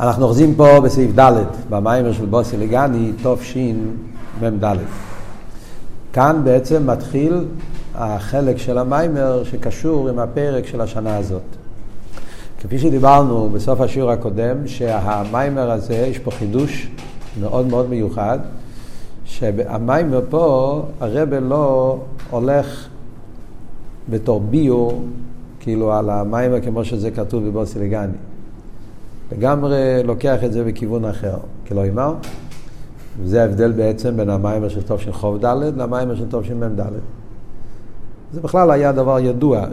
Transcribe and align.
אנחנו 0.00 0.24
אוחזים 0.24 0.54
פה 0.54 0.80
בסעיף 0.80 1.18
ד' 1.18 1.32
במיימר 1.70 2.12
של 2.12 2.26
בוסי 2.26 2.56
לגני, 2.56 3.12
תשמ"ד. 3.22 4.76
כאן 6.12 6.40
בעצם 6.44 6.90
מתחיל 6.90 7.44
החלק 7.94 8.58
של 8.58 8.78
המיימר 8.78 9.44
שקשור 9.44 10.08
עם 10.08 10.18
הפרק 10.18 10.66
של 10.66 10.80
השנה 10.80 11.16
הזאת. 11.16 11.42
כפי 12.60 12.78
שדיברנו 12.78 13.50
בסוף 13.52 13.80
השיעור 13.80 14.10
הקודם, 14.10 14.66
שהמיימר 14.66 15.70
הזה, 15.70 15.94
יש 15.94 16.18
פה 16.18 16.30
חידוש 16.30 16.90
מאוד 17.40 17.66
מאוד 17.66 17.90
מיוחד, 17.90 18.38
שהמיימר 19.24 20.20
פה, 20.30 20.82
הרבה 21.00 21.40
לא 21.40 21.98
הולך 22.30 22.88
בתור 24.08 24.40
ביור, 24.40 25.04
כאילו 25.60 25.92
על 25.92 26.10
המיימר 26.10 26.60
כמו 26.60 26.84
שזה 26.84 27.10
כתוב 27.10 27.44
בבוסי 27.46 27.78
לגני. 27.78 28.16
לגמרי 29.32 30.02
לוקח 30.04 30.44
את 30.44 30.52
זה 30.52 30.64
בכיוון 30.64 31.04
אחר, 31.04 31.36
כלומר, 31.68 32.14
וזה 33.20 33.42
ההבדל 33.42 33.72
בעצם 33.72 34.16
בין 34.16 34.30
המיימר 34.30 34.68
של 34.68 34.82
טוב 34.82 35.00
של 35.00 35.12
חוב 35.12 35.44
ד' 35.44 35.72
למיימר 35.76 36.14
של 36.14 36.28
טוב 36.28 36.44
של 36.44 36.54
מ"ד. 36.54 36.80
זה 38.32 38.40
בכלל 38.40 38.70
היה 38.70 38.92
דבר 38.92 39.18
ידוע, 39.20 39.66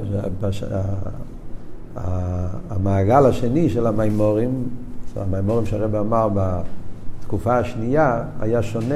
המעגל 2.70 3.25
השני 3.25 3.70
של 3.70 3.88
המיימורים, 3.88 4.63
המיימורים 5.16 5.66
שהרבא 5.66 5.99
אמר 5.99 6.30
בתקופה 6.33 7.58
השנייה, 7.58 8.23
היה 8.39 8.63
שונה, 8.63 8.95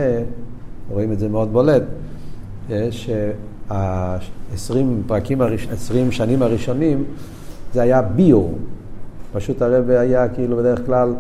רואים 0.89 1.11
את 1.11 1.19
זה 1.19 1.29
מאוד 1.29 1.53
בולט, 1.53 1.83
שה-20 2.91 4.73
פרקים, 5.07 5.41
20 5.71 6.11
שנים 6.11 6.41
הראשונים, 6.41 7.03
זה 7.73 7.81
היה 7.81 8.01
ביור, 8.01 8.53
פשוט 9.33 9.61
הרב 9.61 9.89
היה 9.89 10.29
כאילו 10.29 10.57
בדרך 10.57 10.85
כלל 10.85 11.13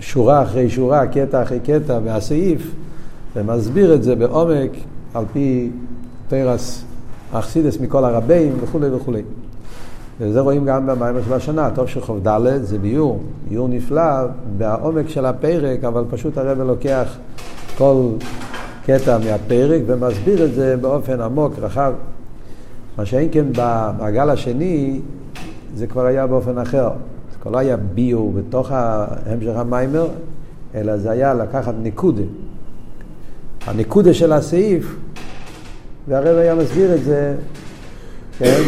שורה 0.00 0.42
אחרי 0.42 0.70
שורה, 0.70 1.06
קטע 1.06 1.42
אחרי 1.42 1.60
קטע 1.60 1.98
והסעיף, 2.04 2.74
ומסביר 3.36 3.94
את 3.94 4.02
זה 4.02 4.16
בעומק 4.16 4.70
על 5.14 5.24
פי 5.32 5.70
תרס 6.28 6.84
אכסידס 7.32 7.80
מכל 7.80 8.04
הרבים 8.04 8.52
וכולי 8.60 8.90
וכולי. 8.90 9.22
וזה 10.20 10.40
רואים 10.40 10.64
גם 10.64 10.86
במים 10.86 11.14
של 11.26 11.32
השנה, 11.32 11.70
טוב 11.74 11.86
שחוב 11.86 12.28
ד' 12.28 12.62
זה 12.62 12.78
ביור, 12.78 13.20
ביור 13.48 13.68
נפלא 13.68 14.26
בעומק 14.58 15.08
של 15.08 15.26
הפרק, 15.26 15.84
אבל 15.84 16.04
פשוט 16.10 16.38
הרב 16.38 16.60
לוקח 16.60 17.16
כל 17.78 18.08
קטע 18.86 19.18
מהפרק 19.18 19.82
ומסביר 19.86 20.44
את 20.44 20.54
זה 20.54 20.76
באופן 20.76 21.20
עמוק, 21.20 21.52
רחב. 21.58 21.92
מה 22.98 23.06
שאין 23.06 23.28
כן 23.32 23.44
במעגל 23.52 24.30
השני, 24.30 25.00
זה 25.74 25.86
כבר 25.86 26.04
היה 26.04 26.26
באופן 26.26 26.58
אחר. 26.58 26.88
זה 27.32 27.38
כבר 27.42 27.50
לא 27.50 27.58
היה 27.58 27.76
ביור 27.76 28.32
בתוך 28.32 28.70
המשך 28.72 29.56
המיימר, 29.56 30.08
אלא 30.74 30.96
זה 30.96 31.10
היה 31.10 31.34
לקחת 31.34 31.74
נקודה. 31.82 32.22
הנקודה 33.66 34.14
של 34.14 34.32
הסעיף, 34.32 34.96
והרב 36.08 36.36
היה 36.36 36.54
מסביר 36.54 36.94
את 36.94 37.04
זה, 37.04 37.34
כן? 38.38 38.60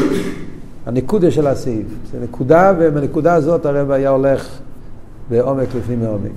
הנקודה 0.86 1.30
של 1.30 1.46
הסעיף. 1.46 1.86
זה 2.12 2.20
נקודה, 2.20 2.72
ובנקודה 2.78 3.34
הזאת 3.34 3.66
הרב 3.66 3.90
היה 3.90 4.10
הולך 4.10 4.48
בעומק 5.30 5.74
לפנים 5.74 6.00
מעומק. 6.00 6.30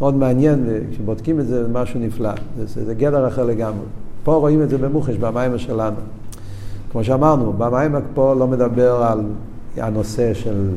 מאוד 0.00 0.14
מעניין, 0.14 0.66
כשבודקים 0.90 1.40
את 1.40 1.46
זה, 1.46 1.62
זה 1.64 1.72
משהו 1.72 2.00
נפלא. 2.00 2.30
זה, 2.66 2.84
זה 2.84 2.94
גדר 2.94 3.28
אחר 3.28 3.44
לגמרי. 3.44 3.86
פה 4.24 4.34
רואים 4.34 4.62
את 4.62 4.68
זה 4.68 4.78
במוחש, 4.78 5.16
במיימר 5.16 5.56
שלנו. 5.56 5.96
כמו 6.92 7.04
שאמרנו, 7.04 7.52
במיימר 7.52 8.00
פה 8.14 8.34
לא 8.38 8.46
מדבר 8.46 9.02
על 9.02 9.20
הנושא 9.76 10.34
של, 10.34 10.70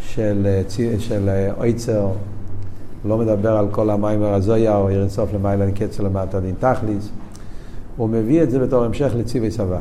של, 0.00 0.62
של, 0.68 0.98
של 0.98 1.28
אויצר, 1.58 2.08
לא 3.04 3.18
מדבר 3.18 3.56
על 3.56 3.66
כל 3.70 3.90
המים 3.90 4.22
הרזויה 4.22 4.76
או 4.76 4.90
ירן 4.90 5.08
סוף 5.08 5.34
למעלה 5.34 5.70
קצר 5.74 6.02
למטה 6.02 6.40
דין 6.40 6.54
תכליס, 6.58 7.08
הוא 7.96 8.08
מביא 8.08 8.42
את 8.42 8.50
זה 8.50 8.58
בתור 8.58 8.84
המשך 8.84 9.12
לציווי 9.16 9.50
סבי. 9.50 9.74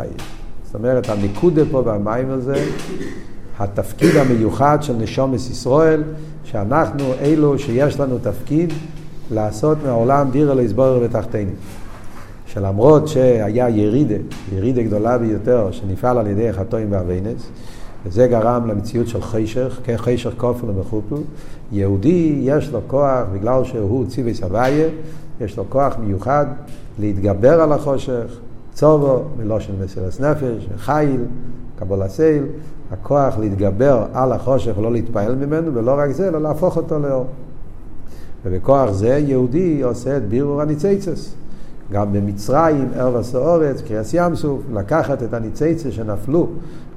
זאת 0.66 0.76
אומרת, 0.76 1.10
הניקודה 1.10 1.62
פה 1.72 1.82
במים 1.82 2.30
הזה, 2.30 2.66
התפקיד 3.60 4.16
המיוחד 4.16 4.78
של 4.82 4.94
נשומס 4.94 5.50
ישראל, 5.50 6.04
שאנחנו 6.44 7.14
אלו 7.22 7.60
שיש 7.60 8.00
לנו 8.00 8.18
תפקיד 8.20 8.74
לעשות 9.32 9.78
מהעולם 9.86 10.32
דירה 10.32 10.54
להסבור 10.54 10.98
ותחתינו. 11.02 11.52
שלמרות 12.46 13.08
שהיה 13.08 13.70
ירידה, 13.70 14.16
ירידה 14.56 14.84
גדולה 14.84 15.18
ביותר, 15.18 15.72
שנפעל 15.72 16.18
על 16.18 16.28
ידי 16.28 16.50
החטואים 16.50 16.92
והווינס, 16.92 17.50
וזה 18.06 18.28
גרם 18.28 18.68
למציאות 18.68 19.08
של 19.08 19.22
חישך, 19.22 19.80
חישך 19.96 20.34
כופל 20.38 20.70
ומחופל. 20.70 21.22
יהודי 21.72 22.40
יש 22.44 22.72
לו 22.72 22.80
כוח, 22.88 23.24
בגלל 23.34 23.64
שהוא 23.64 24.06
ציווי 24.08 24.34
סבייה, 24.34 24.88
יש 25.42 25.58
לו 25.58 25.66
כוח 25.70 25.96
מיוחד 26.00 26.46
להתגבר 27.00 27.62
על 27.62 27.72
החושך, 27.72 28.40
צובו, 28.74 29.24
מלושן 29.38 29.74
מסירס 29.84 30.20
נפש, 30.20 30.68
חיל, 30.78 31.26
קבול 31.80 32.02
הסייל, 32.02 32.44
הכוח 32.92 33.38
להתגבר 33.38 34.06
על 34.14 34.32
החושך 34.32 34.78
ולא 34.78 34.92
להתפעל 34.92 35.36
ממנו, 35.36 35.74
ולא 35.74 35.96
רק 35.98 36.12
זה, 36.12 36.28
אלא 36.28 36.42
להפוך 36.42 36.78
אותו 36.78 37.00
לאור. 37.00 37.26
ובכוח 38.46 38.92
זה 38.92 39.18
יהודי 39.28 39.82
עושה 39.82 40.18
את 40.18 40.28
בירור 40.28 40.62
הניציצס. 40.62 41.34
גם 41.94 42.14
במצרים, 42.14 42.90
ערב 42.96 43.16
הסעורץ, 43.16 43.82
קריאס 43.82 44.14
ים 44.14 44.36
סוף, 44.36 44.62
לקחת 44.74 45.24
את 45.24 45.34
הניציצס 45.34 45.88
שנפלו 45.90 46.48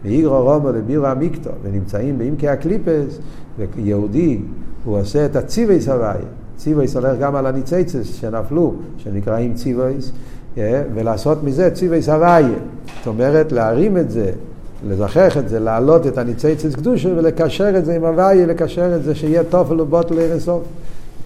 ואיגרו 0.05 0.43
רומו 0.43 0.73
לבירו 0.73 1.07
המיקטו, 1.07 1.51
ונמצאים 1.63 2.19
בעמקי 2.19 2.49
הקליפס, 2.49 3.19
ויהודי, 3.59 4.39
הוא 4.85 4.99
עושה 4.99 5.27
את 5.27 5.37
הציוויס 5.37 5.89
הוויה. 5.89 6.15
ציוויס 6.57 6.97
הולך 6.97 7.19
גם 7.21 7.37
על 7.37 7.47
הניציצס 7.47 8.15
שנפלו, 8.15 8.75
שנקראים 8.99 9.55
ציוויס, 9.55 10.13
אה, 10.59 10.83
ולעשות 10.95 11.45
מזה 11.45 11.71
ציוויס 11.71 12.09
הוויה. 12.09 12.49
זאת 12.99 13.07
אומרת, 13.07 13.53
להרים 13.53 13.97
את 13.97 14.11
זה, 14.11 14.31
לזכח 14.89 15.37
את 15.37 15.49
זה, 15.49 15.61
להעלות 15.61 16.07
את 16.07 16.19
הניציצס 16.19 16.75
קדושה 16.75 17.09
ולקשר 17.09 17.79
את 17.79 17.85
זה 17.85 17.97
עם 17.97 18.05
הוויה, 18.05 18.47
לקשר 18.47 18.97
את 18.97 19.03
זה 19.03 19.15
שיהיה 19.15 19.45
תופל 19.45 19.81
ובוטל 19.81 20.15
לארסוף. 20.15 20.63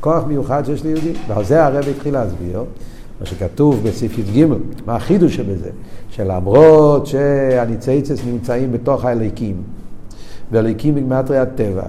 כוח 0.01 0.25
מיוחד 0.25 0.63
שיש 0.67 0.85
ליהודי. 0.85 1.13
ועל 1.29 1.45
זה 1.45 1.65
הרב 1.65 1.85
התחיל 1.97 2.15
להסביר. 2.15 2.65
מה 3.21 3.27
שכתוב 3.27 3.81
בסעיף 3.89 4.19
י"ג, 4.19 4.47
מה 4.87 4.97
החידוש 4.97 5.37
שבזה? 5.37 5.71
שלמרות 6.11 7.07
שהניציצס 7.07 8.25
נמצאים 8.27 8.73
בתוך 8.73 9.05
האליקים, 9.05 9.63
ואליקים 10.53 10.95
בגמטרי 10.95 11.39
הטבע, 11.39 11.83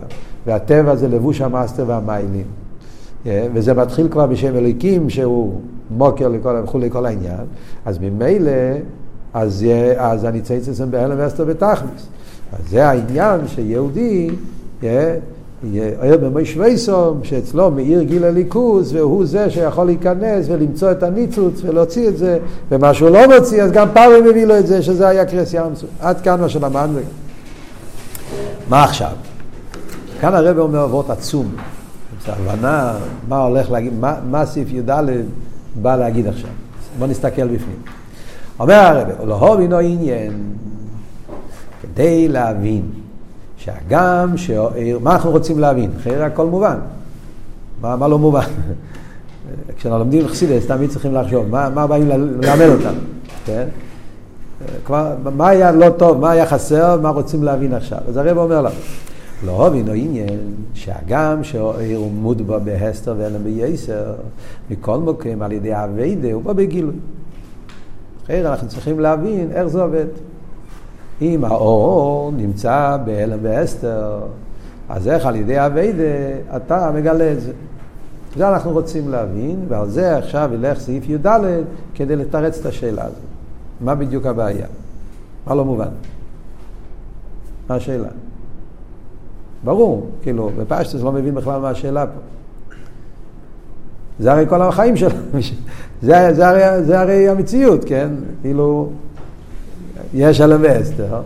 והטבע 0.46 0.96
זה 0.96 1.08
לבוש 1.08 1.42
המאסטר 1.42 1.84
והמיילים, 1.88 2.46
אה, 3.26 3.48
וזה 3.54 3.74
מתחיל 3.74 4.08
כבר 4.08 4.28
בשם 4.28 4.56
אליקים 4.56 5.10
שהוא 5.10 5.62
מוקר 5.92 6.28
לכל, 6.28 6.62
וכולי 6.64 6.90
כל 6.90 7.06
העניין, 7.06 7.46
אז 7.86 7.98
ממילא, 8.02 8.52
אז, 9.34 9.66
אז 9.98 10.24
הניציצס 10.24 10.82
הם 10.82 10.92
בהלם 10.92 11.16
ואסתר 11.18 11.46
בתכלס. 11.46 12.08
אז 12.54 12.70
זה 12.70 12.88
העניין 12.88 13.48
שיהודי, 13.48 14.30
ער 16.02 16.18
במויש 16.18 16.58
וייסום, 16.58 17.20
שאצלו 17.24 17.72
מאיר 17.72 18.04
גיל 18.04 18.24
הליכוז, 18.24 18.96
והוא 18.96 19.26
זה 19.26 19.50
שיכול 19.50 19.86
להיכנס 19.86 20.46
ולמצוא 20.50 20.92
את 20.92 21.04
הניצוץ 21.04 21.62
ולהוציא 21.66 22.08
את 22.08 22.18
זה, 22.18 22.40
ומה 22.72 22.94
שהוא 22.94 23.10
לא 23.10 23.38
מוציא, 23.38 23.64
אז 23.64 23.72
גם 23.72 23.88
פאוור 23.94 24.22
מביא 24.32 24.46
לו 24.46 24.58
את 24.58 24.68
זה, 24.68 24.82
שזה 24.82 25.08
היה 25.08 25.26
קרס 25.26 25.54
ים 25.54 25.76
סוף. 25.76 25.90
עד 26.00 26.22
כאן 26.22 26.42
מה 26.42 26.50
שלמדנו. 26.50 27.00
מה 28.70 28.84
עכשיו? 28.84 29.12
כאן 30.22 30.34
הרב 30.34 30.60
אומר 30.60 30.84
אבות 30.84 31.10
עצום. 31.10 31.52
זו 32.26 32.32
הבנה 32.32 32.94
מה 33.28 33.38
הולך 33.38 33.72
להגיד, 33.72 33.94
מה, 34.00 34.16
מה 34.30 34.46
סעיף 34.46 34.68
י"ד 34.72 34.92
בא 35.82 35.96
להגיד 35.96 36.28
עכשיו. 36.28 36.50
בואו 37.00 37.10
נסתכל 37.10 37.48
בפנים. 37.48 37.82
אומר 38.60 38.74
הרב, 38.74 39.08
ולהוב 39.24 39.60
אינו 39.60 39.78
עניין, 39.78 40.32
כדי 41.82 42.28
להבין 42.28 42.82
שהגם 43.62 44.38
שהעיר, 44.38 45.00
מה 45.00 45.14
אנחנו 45.14 45.32
רוצים 45.32 45.60
להבין? 45.60 45.92
אחרי 45.98 46.24
הכל 46.24 46.46
מובן. 46.46 46.78
מה, 47.82 47.96
מה 47.96 48.08
לא 48.08 48.20
מובן? 48.20 48.40
כשאנחנו 49.78 50.00
לומדים 50.00 50.28
חסידס, 50.28 50.68
תמיד 50.68 50.90
צריכים 50.90 51.14
לחשוב, 51.14 51.48
מה, 51.50 51.70
מה 51.70 51.88
באים 51.88 52.08
ללמד 52.08 52.70
אותנו, 52.70 53.00
כן? 53.46 53.68
כבר, 54.86 55.16
מה 55.36 55.50
היה 55.50 55.72
לא 55.72 55.90
טוב, 55.90 56.20
מה 56.20 56.32
היה 56.32 56.46
חסר, 56.46 57.02
מה 57.02 57.10
רוצים 57.10 57.44
להבין 57.44 57.74
עכשיו. 57.74 58.00
אז 58.08 58.18
הרב 58.18 58.38
אומר 58.38 58.62
לנו, 58.62 58.76
לא 59.46 59.68
הבינו 59.68 59.92
עניין 59.92 60.40
שהגם 60.74 61.44
שהעיר 61.44 61.98
הוא 61.98 62.12
מודבו 62.12 62.56
בהסתר 62.64 63.16
ואלם 63.18 63.44
בייסר, 63.44 64.14
מכל 64.70 64.98
מוקרים 64.98 65.42
על 65.42 65.52
ידי 65.52 65.76
אביידה 65.76 66.34
הוא 66.34 66.44
בא 66.44 66.54
בגילוי. 66.54 66.96
אחרי 68.26 68.48
אנחנו 68.48 68.68
צריכים 68.68 69.00
להבין 69.00 69.52
איך 69.52 69.68
זה 69.68 69.82
עובד. 69.82 70.06
אם 71.22 71.46
האור 71.46 72.32
נמצא 72.32 72.98
בהלם 73.06 73.40
ואסתר, 73.42 74.20
אז 74.90 75.08
איך 75.08 75.26
על 75.26 75.36
ידי 75.36 75.66
אביידה 75.66 76.04
אתה 76.56 76.92
מגלה 76.96 77.32
את 77.32 77.42
זה. 77.42 77.52
זה 78.36 78.50
אנחנו 78.50 78.72
רוצים 78.72 79.10
להבין, 79.10 79.66
ועל 79.68 79.90
זה 79.90 80.18
עכשיו 80.18 80.50
ילך 80.54 80.80
סעיף 80.80 81.10
י"ד 81.10 81.28
כדי 81.96 82.16
לתרץ 82.16 82.60
את 82.60 82.66
השאלה 82.66 83.04
הזאת. 83.04 83.18
מה 83.82 83.96
בדיוק 83.96 84.26
הבעיה? 84.26 84.68
מה 85.48 85.56
לא 85.56 85.66
מובן? 85.66 85.88
מה 87.70 87.76
השאלה? 87.76 88.08
ברור, 89.64 90.10
כאילו, 90.22 90.52
בפשטוס 90.58 91.02
לא 91.02 91.12
מבין 91.12 91.36
בכלל 91.36 91.62
מה 91.62 91.70
השאלה 91.70 92.06
פה. 92.06 92.20
זה 94.20 94.32
הרי 94.32 94.46
כל 94.50 94.62
החיים 94.62 94.98
שלנו, 94.98 95.16
זה, 96.02 96.34
זה, 96.34 96.48
הרי, 96.48 96.84
זה 96.84 97.00
הרי 97.00 97.30
המציאות, 97.30 97.86
כן? 97.86 98.10
כאילו, 98.42 98.90
יש 100.14 100.42
אלם 100.42 100.60
ואסתר, 100.64 101.22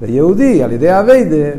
ויהודי 0.00 0.62
על 0.62 0.72
ידי 0.72 1.00
אביידה, 1.00 1.50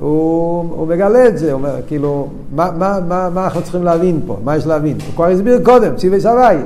הוא, 0.00 0.64
הוא 0.70 0.88
מגלה 0.88 1.28
את 1.28 1.38
זה, 1.38 1.52
הוא 1.52 1.58
אומר, 1.58 1.74
כאילו, 1.86 2.28
מה, 2.54 2.70
מה, 2.78 2.98
מה, 3.08 3.30
מה 3.34 3.44
אנחנו 3.44 3.62
צריכים 3.62 3.84
להבין 3.84 4.20
פה? 4.26 4.36
מה 4.44 4.56
יש 4.56 4.66
להבין? 4.66 4.96
הוא 5.06 5.14
כבר 5.14 5.26
הסביר 5.26 5.60
קודם, 5.64 5.96
ציווי 5.96 6.20
סבייה. 6.20 6.62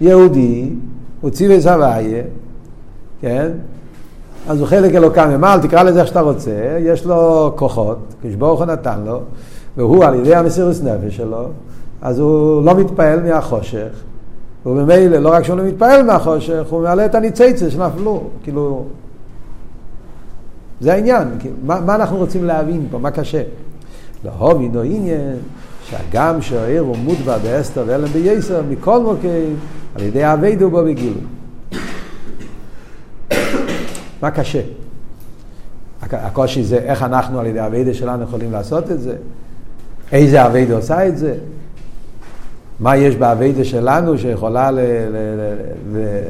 יהודי, 0.00 0.70
הוא 1.20 1.30
ציווי 1.30 1.60
סבייה, 1.60 2.22
כן? 3.20 3.50
אז 4.48 4.60
הוא 4.60 4.66
חלק 4.66 4.94
אלוקם 4.94 5.30
ממעל, 5.30 5.60
תקרא 5.62 5.82
לזה 5.82 6.00
איך 6.00 6.08
שאתה 6.08 6.20
רוצה, 6.20 6.78
יש 6.80 7.06
לו 7.06 7.52
כוחות, 7.56 7.98
כשברוך 8.22 8.60
הוא 8.60 8.66
נתן 8.66 9.00
לו, 9.06 9.20
והוא 9.76 10.04
על 10.04 10.14
ידי 10.14 10.34
המסירות 10.34 10.76
נפש 10.84 11.16
שלו, 11.16 11.46
אז 12.02 12.18
הוא 12.18 12.64
לא 12.64 12.74
מתפעל 12.74 13.22
מהחושך, 13.22 13.88
וממילא, 14.66 15.18
לא 15.18 15.32
רק 15.32 15.44
שהוא 15.44 15.56
לא 15.56 15.64
מתפעל 15.64 16.02
מהחושך, 16.02 16.66
הוא 16.70 16.82
מעלה 16.82 17.06
את 17.06 17.14
הניציצה 17.14 17.70
שנפלו, 17.70 18.24
כאילו... 18.42 18.84
זה 20.80 20.92
העניין, 20.92 21.28
כאילו, 21.40 21.54
מה, 21.64 21.80
מה 21.80 21.94
אנחנו 21.94 22.16
רוצים 22.16 22.44
להבין 22.44 22.86
פה, 22.90 22.98
מה 22.98 23.10
קשה? 23.10 23.42
להובין 24.24 24.76
או 24.76 24.82
עניין, 24.82 25.36
שהגם 25.84 26.42
שהעיר 26.42 26.82
הוא 26.82 26.96
מוטבע 26.96 27.38
באסתר 27.38 27.84
ואלם 27.86 28.06
בייסר, 28.06 28.62
מכל 28.68 29.00
מוקרים, 29.00 29.56
על 29.94 30.02
ידי 30.02 30.32
אביידו 30.32 30.70
בו 30.70 30.84
בגילוי. 30.84 31.22
מה 34.22 34.30
קשה? 34.30 34.60
הקושי 36.02 36.64
זה 36.64 36.76
איך 36.76 37.02
אנחנו 37.02 37.40
על 37.40 37.46
ידי 37.46 37.66
אביידו 37.66 37.94
שלנו 37.94 38.22
יכולים 38.22 38.52
לעשות 38.52 38.90
את 38.90 39.00
זה? 39.00 39.16
איזה 40.12 40.46
אביידו 40.46 40.76
עושה 40.76 41.08
את 41.08 41.18
זה? 41.18 41.34
מה 42.80 42.96
יש 42.96 43.16
באביידה 43.16 43.64
שלנו 43.64 44.18
שיכולה 44.18 44.70
ל, 44.70 44.80
ל, 44.80 45.16
ל, 45.16 45.54
ל, 45.96 46.22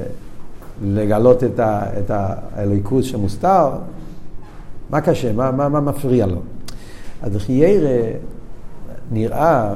לגלות 0.82 1.44
את, 1.44 1.60
ה, 1.60 1.82
את 1.98 2.10
האליקוס 2.10 3.04
שמוסתר? 3.04 3.70
מה 4.90 5.00
קשה? 5.00 5.32
מה, 5.32 5.50
מה, 5.50 5.68
מה 5.68 5.80
מפריע 5.80 6.26
לו? 6.26 6.40
אז 7.22 7.36
חיירה 7.36 8.12
נראה, 9.12 9.74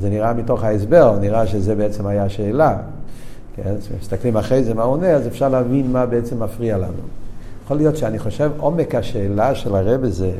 זה 0.00 0.10
נראה 0.10 0.32
מתוך 0.32 0.64
ההסבר, 0.64 1.18
נראה 1.20 1.46
שזה 1.46 1.74
בעצם 1.74 2.06
היה 2.06 2.24
השאלה. 2.24 2.76
כן? 3.56 3.74
מסתכלים 4.00 4.36
אחרי 4.36 4.64
זה 4.64 4.74
מה 4.74 4.82
הוא 4.82 4.92
עונה, 4.92 5.10
אז 5.10 5.26
אפשר 5.26 5.48
להבין 5.48 5.92
מה 5.92 6.06
בעצם 6.06 6.42
מפריע 6.42 6.78
לנו. 6.78 7.02
יכול 7.64 7.76
להיות 7.76 7.96
שאני 7.96 8.18
חושב, 8.18 8.50
עומק 8.56 8.94
השאלה 8.94 9.54
של 9.54 9.76
הרב 9.76 10.06
זה, 10.06 10.30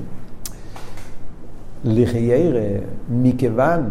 לחיירה, 1.84 2.78
מכיוון 3.10 3.90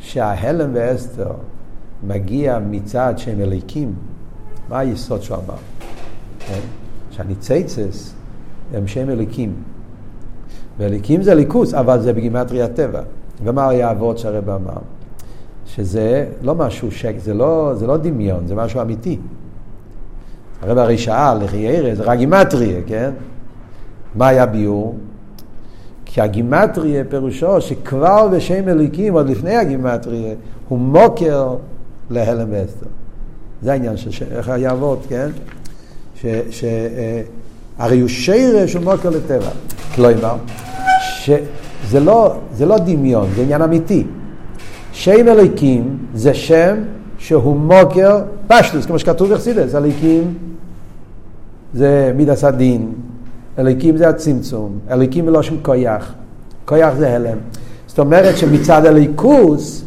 שההלם 0.00 0.70
ואסתר 0.72 1.32
מגיע 2.02 2.58
מצד 2.70 3.14
שהם 3.16 3.40
אליקים, 3.40 3.94
מה 4.68 4.78
היסוד 4.78 5.22
שהוא 5.22 5.36
אמר? 5.36 5.58
כן? 6.38 6.60
שהניציצס 7.10 8.14
הם 8.74 8.86
שם 8.86 9.10
אליקים. 9.10 9.52
ואליקים 10.78 11.22
זה 11.22 11.34
ליכוס, 11.34 11.74
אבל 11.74 12.00
זה 12.00 12.12
בגימטרי 12.12 12.62
הטבע. 12.62 13.00
ומה 13.44 13.68
היה 13.68 13.88
האבות 13.88 14.18
שהרב 14.18 14.50
אמר? 14.50 14.78
שזה 15.66 16.26
לא 16.42 16.54
משהו 16.54 16.90
שק, 16.90 17.14
זה 17.18 17.34
לא, 17.34 17.72
זה 17.74 17.86
לא 17.86 17.96
דמיון, 17.96 18.46
זה 18.46 18.54
משהו 18.54 18.80
אמיתי. 18.80 19.18
הרב 20.62 20.78
הרי 20.78 20.98
שאל, 20.98 21.38
לכי 21.44 21.56
ירא, 21.56 21.94
זה 21.94 22.02
רק 22.02 22.18
גימטריה, 22.18 22.80
כן? 22.86 23.10
מה 24.14 24.28
היה 24.28 24.46
ביור? 24.46 24.96
כי 26.12 26.20
הגימטריה 26.20 27.04
פירושו 27.04 27.60
שכבר 27.60 28.28
בשם 28.28 28.68
אליקים, 28.68 29.12
עוד 29.14 29.30
לפני 29.30 29.56
הגימטריה, 29.56 30.34
הוא 30.68 30.78
מוקר 30.78 31.54
להלם 32.10 32.48
ואסתר. 32.50 32.86
זה 33.62 33.72
העניין 33.72 33.96
של 33.96 34.24
איך 34.30 34.48
היעבוד, 34.48 34.98
כן? 35.08 35.28
ש, 36.20 36.26
ש, 36.50 36.64
אה, 37.78 37.92
הוא 38.00 38.08
שירש 38.08 38.74
הוא 38.74 38.84
מוקר 38.84 39.10
לטבע. 39.10 39.50
כלומר, 39.94 40.36
שזה 41.20 42.00
לא, 42.00 42.34
זה 42.54 42.66
לא 42.66 42.78
דמיון, 42.78 43.28
זה 43.36 43.42
עניין 43.42 43.62
אמיתי. 43.62 44.04
שם 44.92 45.28
אליקים 45.28 45.98
זה 46.14 46.34
שם 46.34 46.76
שהוא 47.18 47.56
מוקר 47.56 48.18
פשטוס, 48.46 48.86
כמו 48.86 48.98
שכתוב 48.98 49.32
בחסידס, 49.32 49.74
אליקים 49.74 50.34
זה 51.74 52.12
מידס 52.16 52.44
הדין, 52.44 52.92
אליקים 53.58 53.96
זה 53.96 54.08
הצמצום, 54.08 54.78
אליקים 54.90 55.26
מלושן 55.26 55.54
כויח, 55.62 56.14
כויח 56.64 56.94
זה 56.94 57.14
הלם. 57.14 57.38
זאת 57.86 57.98
אומרת 57.98 58.36
שמצד 58.36 58.86
הליכוס 58.86 59.84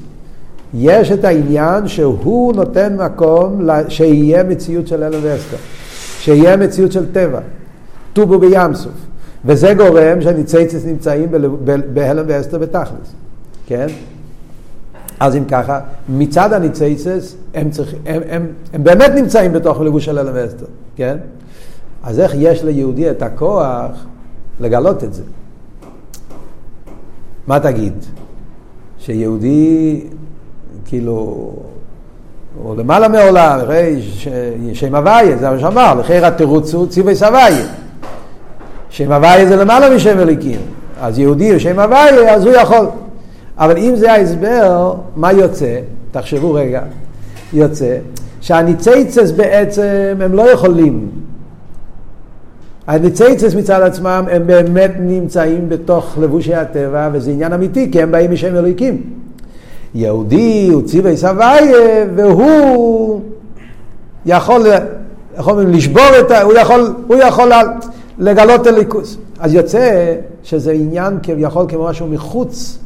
יש 0.74 1.12
את 1.12 1.24
העניין 1.24 1.88
שהוא 1.88 2.54
נותן 2.54 2.96
מקום 2.96 3.70
שיהיה 3.88 4.44
מציאות 4.44 4.88
של 4.88 5.04
הלם 5.04 5.20
ואסתר, 5.22 5.58
שיהיה 6.20 6.58
מציאות 6.58 6.92
של 6.92 7.12
טבע, 7.12 7.40
טובו 8.14 8.40
בים 8.40 8.74
סוף, 8.74 8.94
וזה 9.46 9.74
גורם 9.74 10.22
שהניציצס 10.22 10.86
נמצאים 10.86 11.30
בהלם 11.94 12.26
ואסתר 12.28 12.58
בתכלס, 12.58 13.14
כן? 13.68 13.88
אז 15.20 15.36
אם 15.36 15.46
ככה, 15.46 15.80
מצד 16.10 16.54
הניציצס 16.54 17.36
הם, 17.54 17.70
צריך, 17.70 17.96
הם, 18.06 18.22
הם, 18.30 18.48
הם 18.74 18.84
באמת 18.84 19.12
נמצאים 19.16 19.54
בתוך 19.54 19.82
לבוש 19.82 20.06
של 20.06 20.18
הלם 20.18 20.32
ואסתר, 20.34 20.66
כן? 20.96 21.18
אז 22.04 22.20
איך 22.20 22.32
יש 22.38 22.64
ליהודי 22.64 23.10
את 23.12 23.22
הכוח 23.22 23.92
לגלות 24.60 25.04
את 25.04 25.14
זה? 25.14 25.24
מה 27.48 27.60
תגיד? 27.60 27.94
שיהודי, 29.00 30.02
כאילו, 30.86 31.52
הוא 32.62 32.76
למעלה 32.78 33.08
מעולם, 33.08 33.60
הרי 33.60 34.02
שם 34.74 34.96
הוויה, 34.96 35.38
זה 35.38 35.50
מה 35.50 35.60
שאמר, 35.60 35.94
לכי 36.00 36.18
התירוץ 36.18 36.74
הוא 36.74 36.88
ציווי 36.88 37.16
סבייה. 37.16 37.66
שם 38.90 39.12
הוויה 39.12 39.46
זה 39.46 39.56
למעלה 39.56 39.96
משם 39.96 40.20
אליקים. 40.20 40.60
אז 41.02 41.20
יהודי 41.20 41.52
הוא 41.52 41.60
שם 41.60 41.80
הוויה, 41.80 42.36
אז 42.36 42.46
הוא 42.46 42.54
יכול. 42.54 42.86
אבל 43.58 43.78
אם 43.78 43.96
זה 43.96 44.12
ההסבר, 44.12 44.96
מה 45.16 45.32
יוצא? 45.32 45.80
תחשבו 46.12 46.54
רגע. 46.54 46.82
יוצא 47.54 47.98
שהניציצס 48.42 49.32
בעצם 49.32 50.16
הם 50.22 50.34
לא 50.34 50.52
יכולים 50.52 51.23
הניציצס 52.88 53.56
מצד 53.56 53.82
עצמם 53.82 54.26
הם 54.32 54.48
באמת 54.48 54.92
נמצאים 55.00 55.70
בתוך 55.70 56.18
לבושי 56.22 56.56
הטבע 56.56 57.10
וזה 57.14 57.32
עניין 57.32 57.54
אמיתי 57.54 57.92
כי 57.92 58.02
הם 58.02 58.12
באים 58.12 58.32
משם 58.32 58.56
אלוהיקים. 58.56 59.02
יהודי 59.96 60.70
הוא 60.74 60.82
ציווי 60.82 61.18
סבייה 61.18 62.06
והוא 62.16 63.22
יכול, 64.26 64.62
יכול 65.38 65.64
לשבור 65.64 66.10
את 66.20 66.32
ה... 66.32 66.42
הוא 66.42 66.54
יכול, 66.54 66.94
הוא 67.08 67.16
יכול 67.16 67.52
לגלות 68.18 68.68
אליקוס. 68.68 69.18
אז 69.40 69.54
יוצא 69.54 70.16
שזה 70.44 70.72
עניין 70.72 71.18
כביכול 71.24 71.66
כמו 71.70 71.86
משהו 71.86 72.08
מחוץ. 72.08 72.80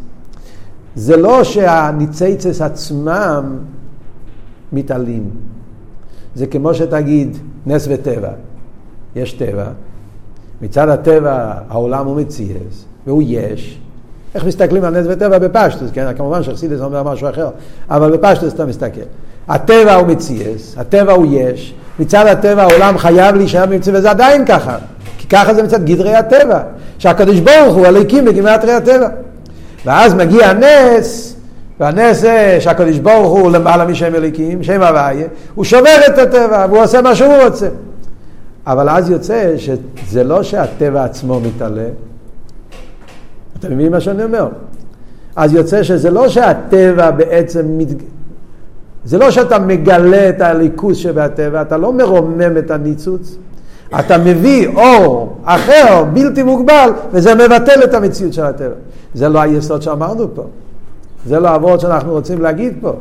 זה 0.96 1.18
לא 1.18 1.44
שהניציצס 1.44 2.62
עצמם 2.62 3.58
מתעלים. 4.72 5.30
זה 6.36 6.46
כמו 6.48 6.74
שתגיד 6.74 7.38
נס 7.66 7.88
וטבע. 7.90 8.30
יש 9.16 9.34
טבע, 9.34 9.66
מצד 10.62 10.90
הטבע 10.90 11.54
העולם 11.70 12.06
הוא 12.06 12.16
מציאס, 12.16 12.86
והוא 13.08 13.24
יש. 13.26 13.80
איך 14.36 14.46
מסתכלים 14.46 14.84
על 14.84 15.00
נס 15.00 15.06
וטבע 15.10 15.38
בפשטוס, 15.38 15.92
כן? 15.94 16.14
כמובן 16.18 16.44
שחסידס 16.44 16.82
אומר 16.82 17.04
משהו 17.04 17.30
אחר, 17.30 17.50
אבל 17.90 18.18
בפשטוס 18.18 18.54
אתה 18.54 18.66
מסתכל. 18.66 19.02
הטבע 19.48 19.96
הוא 19.96 20.08
מציאס, 20.08 20.76
הטבע 20.78 21.14
הוא 21.14 21.26
יש, 21.30 21.74
מצד 22.00 22.28
הטבע 22.28 22.64
העולם 22.64 22.98
חייב 22.98 23.36
להישאר 23.36 23.66
במציאות, 23.66 23.98
וזה 23.98 24.10
עדיין 24.10 24.46
ככה. 24.46 24.78
כי 25.18 25.28
ככה 25.28 25.54
זה 25.54 25.64
מצד 25.64 25.86
גדרי 25.86 26.16
הטבע, 26.16 26.60
שהקדוש 26.98 27.40
ברוך 27.40 27.76
הוא 27.76 27.86
הליקים 27.86 28.26
בגימטרי 28.26 28.74
הטבע. 28.74 29.08
ואז 29.86 30.14
מגיע 30.14 30.50
הנס, 30.50 31.36
והנס 31.80 32.18
זה 32.18 32.58
שהקדוש 32.60 33.00
ברוך 33.00 33.32
הוא 33.32 33.52
למעלה 33.52 33.86
משם 33.86 34.16
אליקים, 34.16 34.64
שם 34.64 34.82
הוויה, 34.82 35.28
הוא 35.56 35.66
שובר 35.66 35.98
את 36.08 36.18
הטבע 36.18 36.66
והוא 36.70 36.84
עושה 36.84 37.02
מה 37.02 37.16
שהוא 37.16 37.34
רוצה. 37.44 37.68
אבל 38.68 38.90
אז 38.90 39.10
יוצא 39.10 39.58
שזה 39.58 40.24
לא 40.24 40.44
שהטבע 40.44 41.04
עצמו 41.04 41.40
מתעלה, 41.40 41.88
אתה 43.60 43.70
מבין 43.70 43.92
מה 43.92 44.00
שאני 44.00 44.24
אומר? 44.24 44.48
אז 45.36 45.54
יוצא 45.54 45.84
שזה 45.84 46.10
לא 46.10 46.30
שהטבע 46.30 47.12
בעצם, 47.12 47.78
מת... 47.78 47.88
זה 49.06 49.18
לא 49.18 49.32
שאתה 49.32 49.60
מגלה 49.60 50.30
את 50.30 50.42
הליכוס 50.42 50.98
שבהטבע, 50.98 51.62
אתה 51.62 51.78
לא 51.78 51.94
מרומם 51.94 52.58
את 52.58 52.72
הניצוץ, 52.72 53.36
אתה 54.00 54.18
מביא 54.18 54.68
אור 54.68 55.38
אחר, 55.44 56.04
בלתי 56.14 56.44
מוגבל, 56.44 56.90
וזה 57.12 57.36
מבטל 57.36 57.84
את 57.84 57.94
המציאות 57.94 58.34
של 58.34 58.44
הטבע. 58.44 58.76
זה 59.14 59.30
לא 59.30 59.42
היסוד 59.42 59.82
שאמרנו 59.82 60.36
פה. 60.36 60.44
זה 61.26 61.40
לא 61.40 61.48
העבוד 61.48 61.80
שאנחנו 61.80 62.12
רוצים 62.12 62.42
להגיד 62.42 62.74
פה. 62.82 62.94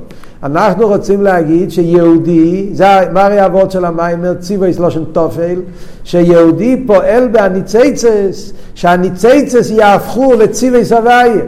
אנחנו 0.42 0.88
רוצים 0.88 1.22
להגיד 1.22 1.70
שיהודי, 1.70 2.68
זה 2.72 2.86
מרי 3.12 3.46
אבות 3.46 3.70
של 3.70 3.84
המים, 3.84 4.24
ציווי 4.40 4.72
סלושן 4.72 5.04
תופל, 5.12 5.60
שיהודי 6.04 6.84
פועל 6.86 7.28
בהניציצס, 7.28 8.52
שהניציצס 8.74 9.70
יהפכו 9.70 10.34
לציווי 10.34 10.84
סבייה. 10.84 11.44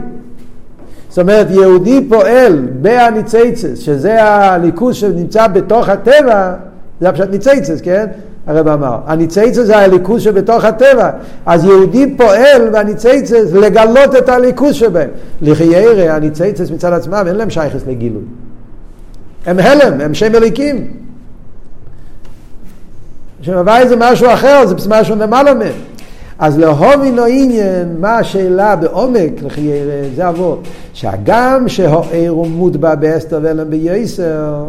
זאת 1.09 1.19
אומרת, 1.19 1.47
יהודי 1.51 2.07
פועל 2.09 2.67
בהניציצס, 2.81 3.79
שזה 3.79 4.25
הליכוז 4.25 4.95
שנמצא 4.95 5.47
בתוך 5.47 5.89
הטבע, 5.89 6.53
זה 7.01 7.09
הפשט 7.09 7.31
ניציצס, 7.31 7.81
כן? 7.81 8.07
הרב 8.47 8.69
אמר. 8.69 8.99
הניציצס 9.07 9.59
זה 9.59 9.79
הליכוז 9.79 10.23
שבתוך 10.23 10.65
הטבע. 10.65 11.11
אז 11.47 11.65
יהודי 11.65 12.15
פועל 12.17 12.69
בניציצס 12.73 13.53
לגלות 13.53 14.17
את 14.17 14.29
הליכוז 14.29 14.75
שבהם. 14.75 15.11
לחיירה, 15.43 16.17
הניציצס 16.17 16.71
מצד 16.71 16.93
עצמם, 16.93 17.25
אין 17.27 17.37
להם 17.37 17.51
שייכס 17.51 17.81
לגילוי. 17.87 18.23
הם 19.47 19.59
הלם, 19.59 20.01
הם 20.01 20.15
שם 20.15 20.35
אליקים. 20.35 20.87
שם 23.43 23.53
הוואי 23.53 23.89
זה 23.89 23.97
משהו 23.99 24.33
אחר, 24.33 24.67
זה 24.67 24.89
משהו 24.89 25.17
למעלה 25.17 25.55
מהם. 25.55 25.73
אז 26.39 26.59
להובינו 26.59 27.25
עניין, 27.25 27.97
מה 28.01 28.19
השאלה 28.19 28.77
בעומק 28.77 29.33
לחיירה, 29.43 30.09
זה 30.17 30.29
אבות. 30.29 30.69
שהגם 30.93 31.69
שהאיר 31.69 32.31
הוא 32.31 32.47
מוטבע 32.47 32.95
באסתר 32.95 33.41
ואלם 33.43 33.71
בייסר, 33.71 34.65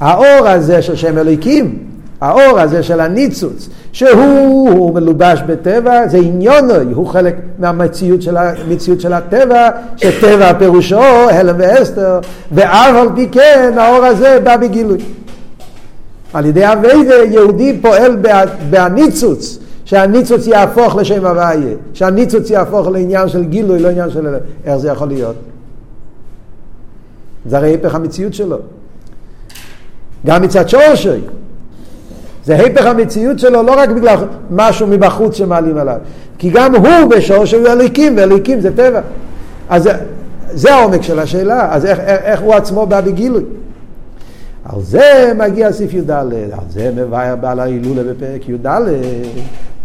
האור 0.00 0.48
הזה 0.48 0.82
של 0.82 0.96
שם 0.96 1.18
אליקים, 1.18 1.78
האור 2.20 2.60
הזה 2.60 2.82
של 2.82 3.00
הניצוץ, 3.00 3.68
שהוא 3.92 4.94
מלובש 4.94 5.42
בטבע, 5.46 6.08
זה 6.08 6.16
עניונוי, 6.16 6.94
הוא 6.94 7.06
חלק 7.06 7.36
מהמציאות 7.58 8.22
של, 8.22 8.36
של 8.98 9.12
הטבע, 9.12 9.68
שטבע 9.96 10.54
פירושו 10.54 11.00
הלם 11.30 11.54
ואסתר, 11.58 12.20
ואף 12.52 12.96
על 12.96 13.08
פי 13.14 13.28
כן 13.32 13.72
האור 13.76 14.04
הזה 14.04 14.40
בא 14.44 14.56
בגילוי. 14.56 14.98
על 16.32 16.46
ידי 16.46 16.72
אביידה 16.72 17.14
יהודי 17.14 17.78
פועל 17.82 18.16
בהניצוץ, 18.70 19.58
שהניצוץ 19.84 20.46
יהפוך 20.46 20.96
לשם 20.96 21.26
הוויה, 21.26 21.74
שהניצוץ 21.92 22.50
יהפוך 22.50 22.88
לעניין 22.88 23.28
של 23.28 23.44
גילוי, 23.44 23.78
לא 23.78 23.88
עניין 23.88 24.10
של... 24.10 24.36
איך 24.64 24.76
זה 24.76 24.88
יכול 24.88 25.08
להיות? 25.08 25.36
זה 27.46 27.56
הרי 27.56 27.74
הפך 27.74 27.94
המציאות 27.94 28.34
שלו. 28.34 28.58
גם 30.26 30.42
מצד 30.42 30.68
שורשי. 30.68 31.20
זה 32.44 32.56
הפך 32.56 32.86
המציאות 32.86 33.38
שלו 33.38 33.62
לא 33.62 33.74
רק 33.78 33.88
בגלל 33.88 34.16
משהו 34.50 34.86
מבחוץ 34.86 35.36
שמעלים 35.36 35.76
עליו, 35.76 35.98
כי 36.38 36.50
גם 36.50 36.74
הוא 36.74 37.10
בשורש 37.10 37.50
של 37.50 37.66
אליקים, 37.66 38.16
ואליקים 38.16 38.60
זה 38.60 38.76
טבע. 38.76 39.00
אז 39.68 39.88
זה, 40.52 40.74
העומק 40.74 41.02
של 41.02 41.18
השאלה, 41.18 41.74
אז 41.74 41.86
איך, 41.86 42.00
איך, 42.00 42.20
איך 42.22 42.40
הוא 42.40 42.54
עצמו 42.54 42.86
בא 42.86 43.00
בגילוי? 43.00 43.42
על 44.64 44.80
זה 44.82 45.32
מגיע 45.38 45.72
סעיף 45.72 45.94
י"ד, 45.94 46.10
על 46.10 46.32
זה 46.70 46.92
מבאר 46.96 47.36
בעל 47.36 47.60
ההילולה 47.60 48.02
בפרק 48.12 48.48
י"ד, 48.48 48.66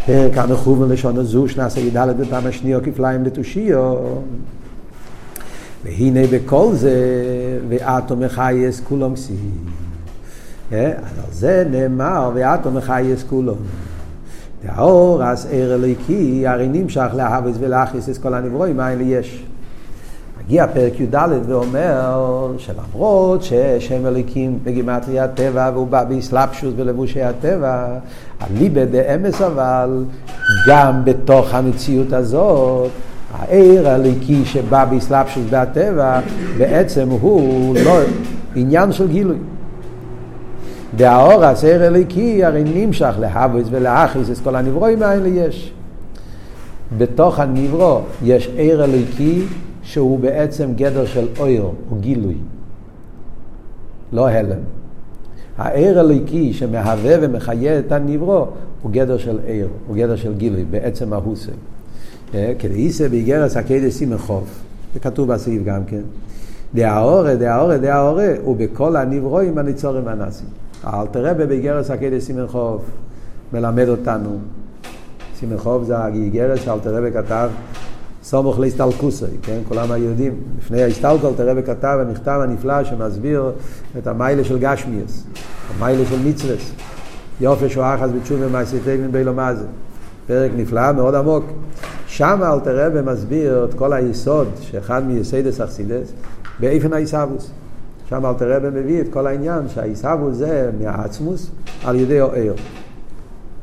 פרק 0.06 0.38
המכוון 0.38 0.92
לשון 0.92 1.18
הזו, 1.18 1.48
שנעשה 1.48 1.80
י"ד 1.80 2.08
בפעם 2.18 2.46
השנייה 2.46 2.80
כפליים 2.80 3.24
לתושיו. 3.24 3.96
והנה 5.84 6.20
בכל 6.32 6.68
זה, 6.72 6.94
ואתו 7.68 8.16
מחייס 8.16 8.80
כולם 8.80 9.16
סי. 9.16 9.32
אז 10.72 11.18
על 11.24 11.32
זה 11.32 11.64
נאמר, 11.70 12.30
ואתו 12.34 12.70
מחייס 12.70 13.22
כולו. 13.22 13.54
והאור, 14.64 15.24
אז 15.24 15.48
ער 15.50 15.74
אליקי, 15.74 16.46
הרי 16.46 16.68
נמשך 16.68 17.08
להאבס 17.14 17.56
ולהכניס 17.58 18.08
את 18.08 18.18
כל 18.18 18.34
הנברואים 18.34 18.80
האלה 18.80 19.02
יש. 19.02 19.44
מגיע 20.44 20.66
פרק 20.66 21.00
י"ד 21.00 21.28
ואומר 21.46 22.52
שלמרות 22.58 23.42
ששם 23.42 24.06
אליקים 24.06 24.58
בגימטרי 24.62 25.20
הטבע 25.20 25.70
והוא 25.74 25.86
בא 25.86 26.04
באסלאפשוס 26.04 26.74
בלבושי 26.76 27.22
הטבע, 27.22 27.86
אליבא 28.42 28.84
דאמס 28.84 29.40
אבל 29.40 30.04
גם 30.66 31.04
בתוך 31.04 31.54
המציאות 31.54 32.12
הזאת 32.12 32.90
העיר 33.32 33.88
הליקי 33.88 34.44
שבא 34.44 34.84
באסלאפשוס 34.84 35.44
בהטבע 35.50 36.20
בעצם 36.58 37.08
הוא 37.08 37.76
לא 37.84 37.98
עניין 38.54 38.92
של 38.92 39.08
גילוי. 39.08 39.36
והאור 40.96 41.44
הסער 41.44 41.86
אליקי 41.86 42.44
הרי 42.44 42.64
נמשך 42.64 43.14
להבוס 43.20 43.68
ולאחיס 43.70 44.30
את 44.30 44.44
כל 44.44 44.56
הנברואים 44.56 45.02
האלה 45.02 45.28
יש. 45.28 45.72
בתוך 46.98 47.38
הנברו 47.38 48.00
יש 48.22 48.50
עיר 48.56 48.84
אליקי 48.84 49.42
שהוא 49.82 50.18
בעצם 50.18 50.70
גדר 50.76 51.06
של 51.06 51.28
אויר, 51.38 51.62
או 51.62 51.96
גילוי, 52.00 52.36
לא 54.12 54.28
הלם. 54.28 54.58
העיר 55.58 56.00
הליקי 56.00 56.52
שמהווה 56.52 57.14
ומחיה 57.20 57.78
את 57.78 57.92
הנברו 57.92 58.46
הוא 58.82 58.90
גדר 58.92 59.18
של 59.18 59.38
עיר, 59.46 59.68
הוא 59.86 59.96
גדר 59.96 60.16
של 60.16 60.34
גילוי, 60.34 60.64
בעצם 60.64 61.12
ההוסה. 61.12 61.52
אה, 62.34 62.52
כדאיסא 62.58 63.08
באיגרס 63.08 63.56
הקדש 63.56 63.92
סימן 63.92 64.18
חוף, 64.18 64.62
זה 64.94 65.00
כתוב 65.00 65.32
בסעיף 65.32 65.64
גם 65.64 65.84
כן. 65.84 66.02
דהאורה, 66.74 67.34
דהאורה, 67.34 67.78
דהאורה, 67.78 68.28
ובכל 68.46 68.96
הנברואים 68.96 69.58
הניצורים 69.58 70.08
הנאסים. 70.08 70.59
האלתר 70.84 71.26
רבי 71.26 71.46
באיגרס 71.46 71.90
הקדש 71.90 72.22
סימן 72.22 72.46
חוף 72.46 72.82
מלמד 73.52 73.88
אותנו. 73.88 74.38
סימן 75.38 75.58
חוף 75.58 75.84
זה 75.84 75.98
האיגרס 75.98 76.60
שאלתר 76.60 76.96
רבי 76.96 77.12
כתב 77.12 77.50
סמוך 78.22 78.60
להסתלקוסי, 78.60 79.24
כן? 79.42 79.58
כולם 79.68 79.92
היהודים. 79.92 80.34
לפני 80.58 80.82
ההסתלקות, 80.82 81.36
תראה 81.36 81.52
וכתב 81.56 81.98
המכתב 82.00 82.40
הנפלא 82.42 82.84
שמסביר 82.84 83.52
את 83.98 84.06
המיילה 84.06 84.44
של 84.44 84.58
גשמיאס, 84.58 85.24
המיילה 85.74 86.04
של 86.10 86.18
מצווס. 86.28 86.72
יופי 87.40 87.68
שואה 87.68 87.94
אחז 87.94 88.10
בתשובה 88.10 88.48
מעשיתי 88.48 88.96
מן 88.96 89.12
בילו 89.12 89.34
מה 89.34 89.54
זה. 89.54 89.66
פרק 90.26 90.50
נפלא, 90.56 90.92
מאוד 90.92 91.14
עמוק. 91.14 91.44
שם 92.06 92.40
אלתר 92.42 92.86
רבי 92.86 93.12
מסביר 93.12 93.64
את 93.64 93.74
כל 93.74 93.92
היסוד, 93.92 94.48
שאחד 94.60 95.06
מייסיידס 95.06 95.60
אכסידס, 95.60 96.12
באיפן 96.60 96.92
האיסאבוס. 96.92 97.50
שם 98.10 98.26
אלתר 98.26 98.56
רבי 98.56 98.68
מביא 98.80 99.00
את 99.00 99.06
כל 99.12 99.26
העניין 99.26 99.68
שהאיסאבוס 99.68 100.36
זה 100.36 100.70
מהעצמוס 100.80 101.50
על 101.84 101.96
ידי 101.96 102.20
אוהר. 102.20 102.54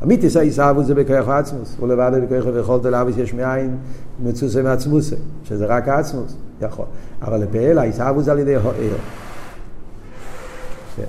אמיתיס 0.04 0.38
העיסאוו 0.38 0.84
זה 0.84 0.96
בכוח 0.96 1.27
העצמוס, 1.27 1.77
ולבד 1.80 2.12
בכוח 2.30 2.46
ויכולת 2.54 2.86
לאביס 2.86 3.18
יש 3.18 3.34
מאין 3.34 3.77
מצוסי 4.24 4.62
מעצמוסי, 4.62 5.16
שזה 5.44 5.66
רק 5.66 5.88
העצמוס, 5.88 6.36
יכול. 6.62 6.86
אבל 7.22 7.38
לפעיל 7.38 7.77
העיסאוו 7.77 8.22
זה 8.22 8.32
על 8.32 8.39
ידי 8.39 8.56
העיר. 8.56 8.98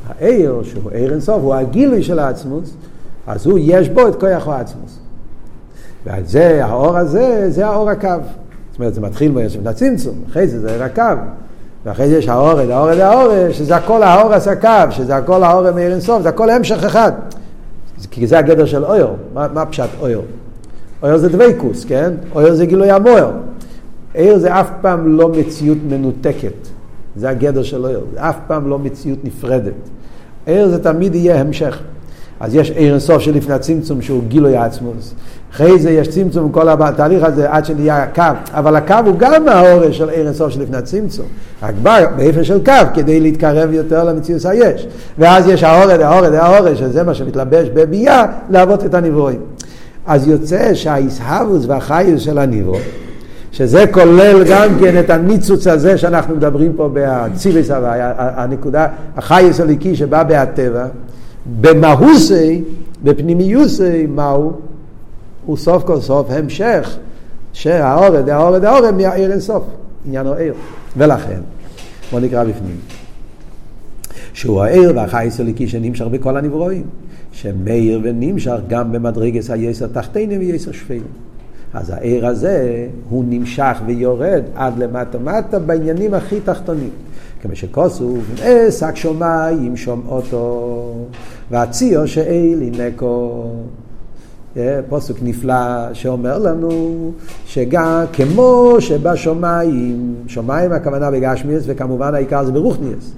העיר, 0.09 0.63
שהוא 0.63 0.91
עיר 0.91 1.13
אינסוף, 1.13 1.43
הוא 1.43 1.55
הגילוי 1.55 2.03
של 2.03 2.19
העצמוס, 2.19 2.75
אז 3.27 3.47
הוא, 3.47 3.59
יש 3.63 3.89
בו 3.89 4.09
את 4.09 4.21
כוח 4.21 4.49
העצמוס. 4.49 4.99
ועל 6.05 6.25
זה, 6.25 6.65
האור 6.65 6.97
הזה, 6.99 7.51
זה 7.51 7.67
האור 7.67 7.91
הקו. 7.91 8.09
זאת 8.71 8.79
אומרת, 8.79 8.95
זה 8.95 9.01
מתחיל 9.01 9.33
ביוסף 9.33 9.67
הצמצום, 9.67 10.15
אחרי 10.29 10.49
זה 10.49 10.61
זה 10.61 10.85
הקו. 10.85 11.03
ואחרי 11.89 12.09
זה 12.09 12.19
יש 12.19 12.29
האורד, 12.29 12.71
האורד, 12.71 12.99
האורד, 12.99 13.51
שזה 13.53 13.77
הכל 13.77 14.03
האור 14.03 14.35
הקו, 14.35 14.91
שזה 14.91 15.17
הכל 15.17 15.43
האור 15.43 15.71
מאיר 15.71 15.93
אינסוף, 15.93 16.23
זה 16.23 16.29
הכל 16.29 16.51
המשך 16.51 16.85
אחד. 16.85 17.13
כי 18.11 18.27
זה 18.27 18.39
הגדר 18.39 18.65
של 18.65 18.85
אויר. 18.85 19.09
מה, 19.35 19.47
מה 19.55 19.67
פשט 19.67 19.89
אויר? 20.01 20.21
אויר 21.03 21.17
זה 21.17 21.29
דבייקוס, 21.29 21.85
כן? 21.85 22.13
אויר 22.35 22.55
זה 22.55 22.67
גילוי 22.67 22.91
המויר. 22.91 23.27
עיר 24.15 24.39
זה 24.39 24.61
אף 24.61 24.71
פעם 24.81 25.17
לא 25.17 25.29
מציאות 25.29 25.79
מנותקת. 25.89 26.69
זה 27.17 27.29
הגדר 27.29 27.63
של 27.63 27.85
אויר. 27.85 28.01
זה 28.13 28.29
אף 28.29 28.37
פעם 28.47 28.69
לא 28.69 28.79
מציאות 28.79 29.19
נפרדת. 29.25 29.73
עיר 30.47 30.69
זה 30.69 30.83
תמיד 30.83 31.15
יהיה 31.15 31.41
המשך. 31.41 31.81
אז 32.41 32.55
יש 32.55 32.71
עיר 32.71 32.93
אינסוף 32.93 33.23
שלפני 33.23 33.55
הצמצום 33.55 34.03
שהוא 34.03 34.23
גילוי 34.29 34.57
העצמוס. 34.57 35.15
אחרי 35.53 35.79
זה 35.79 35.91
יש 35.91 36.09
צמצום 36.09 36.53
כל 36.53 36.69
התהליך 36.69 37.25
הזה 37.25 37.51
עד 37.51 37.65
שנהיה 37.65 38.07
קו, 38.15 38.23
אבל 38.51 38.77
הקו 38.77 38.95
הוא 39.07 39.15
גם 39.19 39.49
האורש 39.49 39.99
של 39.99 40.09
עיר 40.09 40.27
אינסוף 40.27 40.53
שלפני 40.53 40.77
הצמצום. 40.77 41.27
רק 41.63 41.75
בא 41.83 42.07
באיפה 42.17 42.45
של 42.45 42.65
קו 42.65 42.73
כדי 42.95 43.21
להתקרב 43.21 43.73
יותר 43.73 44.05
למציאות 44.05 44.45
היש. 44.45 44.87
ואז 45.19 45.49
יש 45.49 45.63
האורד, 45.63 46.01
האורד, 46.01 46.35
האורש, 46.35 46.79
שזה 46.79 47.03
מה 47.03 47.15
שמתלבש 47.15 47.69
בביאה, 47.75 48.27
להוות 48.51 48.85
את 48.85 48.95
הנברואים. 48.95 49.41
אז 50.07 50.29
יוצא 50.29 50.75
שהאיסהבוס 50.75 51.65
והחיוס 51.67 52.23
של 52.23 52.39
הנברו, 52.39 52.79
שזה 53.53 53.85
כולל 53.91 54.45
גם 54.51 54.69
כן 54.81 55.01
את 55.01 55.11
הניצוץ 55.11 55.67
הזה 55.67 55.99
שאנחנו 55.99 56.37
מדברים 56.37 56.73
פה 56.77 56.91
בציוויס 56.93 57.71
הוויה, 57.71 58.13
הנקודה, 58.17 58.87
החיוס 59.17 59.61
הליקי 59.61 59.97
שבא 59.97 60.23
בהטבע, 60.23 60.87
במהוסי, 61.61 62.63
בפנימיוסי, 63.05 64.07
מהו? 64.07 64.68
הוא 65.49 65.57
סוף 65.57 65.85
כל 65.85 66.01
סוף 66.01 66.31
המשך 66.31 66.97
שהאורד, 67.53 68.29
האורד, 68.29 68.65
האורד 68.65 68.95
מהעיר 68.95 69.33
אינסוף, 69.33 69.65
עניין 70.07 70.27
העיר. 70.27 70.55
ולכן, 70.97 71.41
בוא 72.13 72.21
נקרא 72.21 72.45
בפנים. 72.45 72.77
שהוא 74.33 74.63
העיר 74.63 74.93
והחייס 74.97 75.41
הליקי 75.41 75.69
שנמשך 75.69 76.05
בכל 76.05 76.37
הנברואים, 76.37 76.83
שמאיר 77.33 78.01
ונמשך 78.03 78.57
גם 78.69 78.93
במדרגס 78.93 79.51
היסר 79.51 79.87
תחתינו 79.87 80.33
ויסר 80.41 80.73
שפלים. 80.73 81.03
אז 81.75 81.91
העיר 81.91 82.27
הזה 82.27 82.87
הוא 83.09 83.25
נמשך 83.29 83.77
ויורד 83.87 84.43
עד 84.55 84.79
למטה 84.79 85.19
מטה 85.19 85.59
בעניינים 85.59 86.15
הכי 86.15 86.41
תחתונים. 86.41 86.91
כמו 87.43 87.57
שכוסו, 87.57 88.17
עסק 88.43 88.97
שומיים 88.97 89.77
שומעותו, 89.77 90.95
והציו 91.51 92.09
שאלי 92.09 92.71
נקו. 92.71 93.45
פוסק 94.89 95.15
נפלא 95.23 95.95
שאומר 95.95 96.39
לנו 96.39 97.13
שגם 97.47 98.05
כמו 98.13 98.77
שבשמיים, 98.81 100.15
שמיים 100.27 100.73
הכוונה 100.73 101.11
בגשמיאס 101.11 101.63
וכמובן 101.67 102.15
העיקר 102.15 102.45
זה 102.45 102.53
ברוכניאס. 102.53 103.13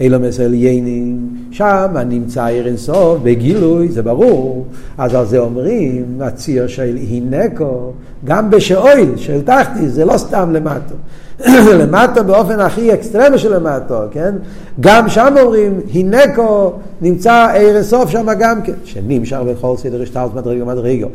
אילומס 0.00 0.40
עליינים, 0.40 1.28
שם 1.50 1.96
נמצא 2.06 2.44
עיר 2.44 2.66
אינסוף, 2.66 3.18
בגילוי, 3.22 3.88
זה 3.88 4.02
ברור. 4.02 4.66
אז 4.98 5.14
על 5.14 5.26
זה 5.26 5.38
אומרים, 5.38 6.04
הציר 6.20 6.66
של 6.66 6.96
הינקו, 6.96 7.92
גם 8.24 8.50
בשאויל, 8.50 9.16
של 9.16 9.42
תחתי, 9.42 9.88
זה 9.88 10.04
לא 10.04 10.18
סתם 10.18 10.50
למטו. 10.52 10.94
למטו 11.80 12.24
באופן 12.24 12.60
הכי 12.60 12.94
אקסטרמי 12.94 13.38
של 13.38 13.56
למטו, 13.56 13.98
כן? 14.10 14.34
גם 14.80 15.08
שם 15.08 15.34
אומרים, 15.40 15.80
הינקו 15.92 16.72
נמצא 17.00 17.48
עיר 17.54 17.76
אינסוף 17.76 18.10
שם 18.10 18.26
גם 18.38 18.62
כן, 18.62 18.72
שנמשך 18.84 19.38
בכל 19.46 19.76
סדר 19.76 20.02
השתלת 20.02 20.34
מדרגו 20.34 20.66
מדרגו. 20.66 21.08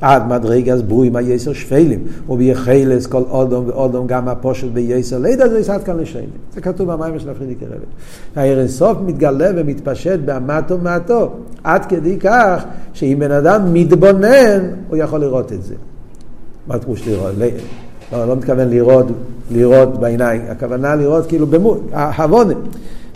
עד 0.00 0.28
מדרגס 0.28 0.80
ברואים 0.80 1.16
היסר 1.16 1.52
שפלים, 1.52 2.04
וביחלס 2.28 3.06
כל 3.06 3.22
אודום 3.30 3.64
ואודום 3.68 4.06
גם 4.06 4.28
הפושט 4.28 4.68
ביסר 4.72 5.18
לידע 5.18 5.48
זה 5.48 5.58
יסעד 5.58 5.82
כאן 5.82 5.98
לשני. 5.98 6.22
זה 6.54 6.60
כתוב 6.60 6.92
במים 6.92 7.18
של 7.18 7.30
הפרידיקי 7.30 7.64
רבי. 7.64 7.86
העיר 8.36 8.60
אינסוף 8.60 8.98
מתגלה 9.06 9.50
ומתפשט 9.56 10.18
במטו 10.24 10.78
מטו, 10.78 11.30
עד 11.64 11.84
כדי 11.84 12.18
כך 12.20 12.64
שאם 12.92 13.16
בן 13.18 13.30
אדם 13.30 13.72
מתבונן, 13.72 14.68
הוא 14.88 14.96
יכול 14.96 15.20
לראות 15.20 15.52
את 15.52 15.62
זה. 15.62 15.74
מה 16.66 16.78
פירוש 16.78 17.08
לראות? 17.08 17.34
לא, 18.12 18.28
לא 18.28 18.36
מתכוון 18.36 18.68
לראות, 18.68 19.06
לראות 19.50 20.00
בעיניים, 20.00 20.42
הכוונה 20.48 20.94
לראות 20.94 21.26
כאילו 21.26 21.46
במו, 21.46 21.76
הבונה. 21.92 22.54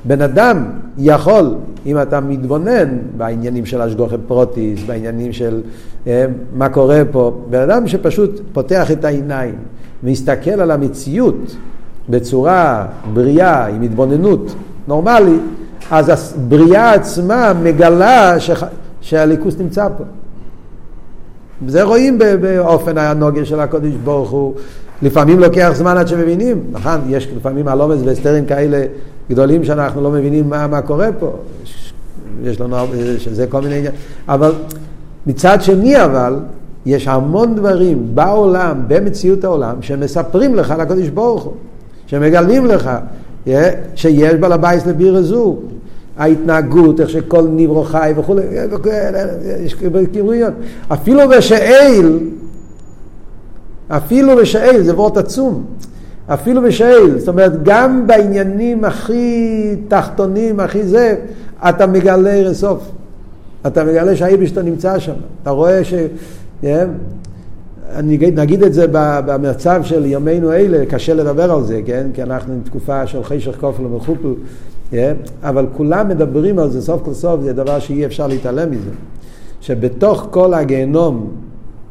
בן 0.05 0.23
אדם 0.23 0.65
יכול, 0.99 1.55
אם 1.87 2.03
אתה 2.03 2.21
מתבונן 2.21 2.99
בעניינים 3.17 3.67
של 3.67 3.81
השגוחי 3.81 4.17
פרוטיס, 4.27 4.83
בעניינים 4.87 5.33
של 5.33 5.61
אה, 6.07 6.27
מה 6.55 6.69
קורה 6.69 7.03
פה, 7.11 7.41
בן 7.51 7.61
אדם 7.61 7.89
שפשוט 7.89 8.41
פותח 8.53 8.91
את 8.91 9.05
העיניים, 9.05 9.55
מסתכל 10.03 10.51
על 10.51 10.71
המציאות 10.71 11.57
בצורה 12.09 12.87
בריאה, 13.13 13.67
עם 13.67 13.83
התבוננות 13.83 14.55
נורמלית, 14.89 15.43
אז 15.91 16.33
הבריאה 16.37 16.93
עצמה 16.93 17.53
מגלה 17.63 18.41
ש... 18.41 18.51
שהליכוס 19.01 19.59
נמצא 19.59 19.89
פה. 19.99 20.05
וזה 21.67 21.83
רואים 21.83 22.19
באופן 22.19 22.99
הנוגר 22.99 23.45
של 23.45 23.61
הקודש 23.61 23.93
ברוך 24.05 24.31
הוא. 24.31 24.55
לפעמים 25.05 25.41
לוקח 25.41 25.71
זמן 25.75 25.97
עד 25.97 26.09
שמבינים, 26.09 26.63
נכון? 26.73 27.01
יש 27.09 27.29
לפעמים 27.37 27.69
הלומס 27.69 28.01
והסתרים 28.05 28.47
כאלה 28.47 28.85
גדולים 29.31 29.65
שאנחנו 29.65 30.03
לא 30.03 30.11
מבינים 30.11 30.51
מה, 30.51 30.67
מה 30.67 30.83
קורה 30.83 31.09
פה. 31.19 31.33
יש 32.43 32.61
לנו, 32.61 32.77
שזה 33.19 33.47
כל 33.47 33.61
מיני 33.61 33.75
עניינים. 33.75 34.01
אבל 34.29 34.53
מצד 35.27 35.63
שני 35.63 36.05
אבל, 36.05 36.37
יש 36.87 37.09
המון 37.09 37.55
דברים 37.55 38.09
בעולם, 38.15 38.83
במציאות 38.89 39.45
העולם, 39.45 39.77
שמספרים 39.81 40.55
לך 40.55 40.71
על 40.71 40.81
הקודש 40.81 41.09
ברוך 41.09 41.43
הוא, 41.43 41.53
שמגלים 42.07 42.67
לך 42.67 42.91
שיש 43.95 44.35
בעל 44.35 44.53
הבייס 44.53 44.87
לביר 44.87 45.17
הזו. 45.17 45.57
ההתנהגות, 46.19 47.01
איך 47.01 47.11
שכל 47.11 47.43
נברו 47.51 47.85
חי 47.85 48.13
וכולי, 48.17 48.43
יש 49.61 49.77
קירויות. 50.13 50.53
אפילו 50.89 51.21
בשאל, 51.29 52.19
אפילו 53.89 54.37
בשאל, 54.37 54.83
זה 54.83 54.95
וורט 54.95 55.17
עצום. 55.17 55.65
אפילו 56.27 56.63
בשאל, 56.63 57.19
זאת 57.19 57.29
אומרת, 57.29 57.63
גם 57.63 58.07
בעניינים 58.07 58.85
הכי 58.85 59.77
תחתונים, 59.89 60.61
הכי 60.61 60.83
זה, 60.83 61.17
אתה 61.69 61.87
מגלה 61.87 62.43
רסוף. 62.43 62.91
אתה 63.67 63.85
מגלה 63.85 64.17
שהאיבשטו 64.17 64.63
נמצא 64.63 64.99
שם. 64.99 65.13
אתה 65.43 65.51
רואה 65.51 65.85
ש... 65.85 65.95
Yeah, 66.63 66.67
אני 67.95 68.19
נגיד 68.35 68.63
את 68.63 68.75
זה 68.75 68.87
במצב 69.27 69.81
של 69.85 70.07
ימינו 70.07 70.53
אלה, 70.53 70.87
קשה 70.87 71.15
לדבר 71.15 71.53
על 71.53 71.65
זה, 71.65 71.81
כן? 71.87 72.07
כי 72.15 72.23
אנחנו 72.23 72.55
בתקופה 72.63 73.07
של 73.07 73.25
חשך 73.25 73.61
כופל 73.61 73.83
ומחופל, 73.83 74.35
yeah, 74.93 74.95
אבל 75.43 75.67
כולם 75.77 76.09
מדברים 76.09 76.59
על 76.59 76.71
זה, 76.71 76.83
סוף 76.83 77.03
כל 77.05 77.15
סוף 77.15 77.41
זה 77.41 77.53
דבר 77.53 77.79
שאי 77.79 78.07
אפשר 78.07 78.27
להתעלם 78.27 78.71
מזה. 78.71 78.91
שבתוך 79.61 80.27
כל 80.31 80.55
הגיהנום 80.55 81.31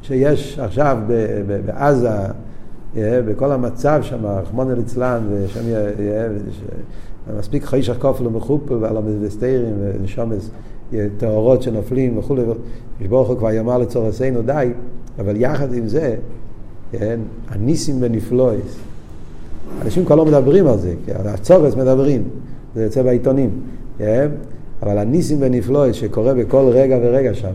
שיש 0.04 0.60
עכשיו 0.60 0.98
בעזה, 1.66 2.10
בכל 2.96 3.52
המצב 3.52 4.00
שם, 4.02 4.26
רחמנא 4.26 4.72
ליצלן, 4.72 5.24
ושם 5.30 5.62
מספיק 7.38 7.66
חיישך 7.66 7.96
כופל 8.00 8.28
ומחופל 8.28 8.74
ועל 8.74 8.98
המסתירים 8.98 9.74
ונשומס 9.80 10.50
טהורות 11.18 11.62
שנופלים 11.62 12.18
וכולי, 12.18 12.42
ברוך 13.10 13.30
הוא 13.30 13.38
כבר 13.38 13.52
יאמר 13.52 13.78
לצורסנו 13.78 14.42
די, 14.42 14.70
אבל 15.20 15.34
יחד 15.36 15.74
עם 15.74 15.88
זה, 15.88 16.16
כן, 16.92 17.20
הניסים 17.50 17.96
ונפלויס, 18.00 18.78
אנשים 19.82 20.06
כבר 20.06 20.16
לא 20.16 20.26
מדברים 20.26 20.68
על 20.68 20.78
זה, 20.78 20.94
כן, 21.06 21.14
הצורס 21.26 21.76
מדברים, 21.76 22.24
זה 22.76 22.84
יוצא 22.84 23.04
בעיתונים, 23.04 23.50
כן, 23.98 24.30
אבל 24.84 24.98
הניסים 24.98 25.38
ונפלויס 25.42 25.96
שקורה 25.96 26.34
בכל 26.34 26.66
רגע 26.70 26.98
ורגע 27.02 27.34
שם, 27.34 27.54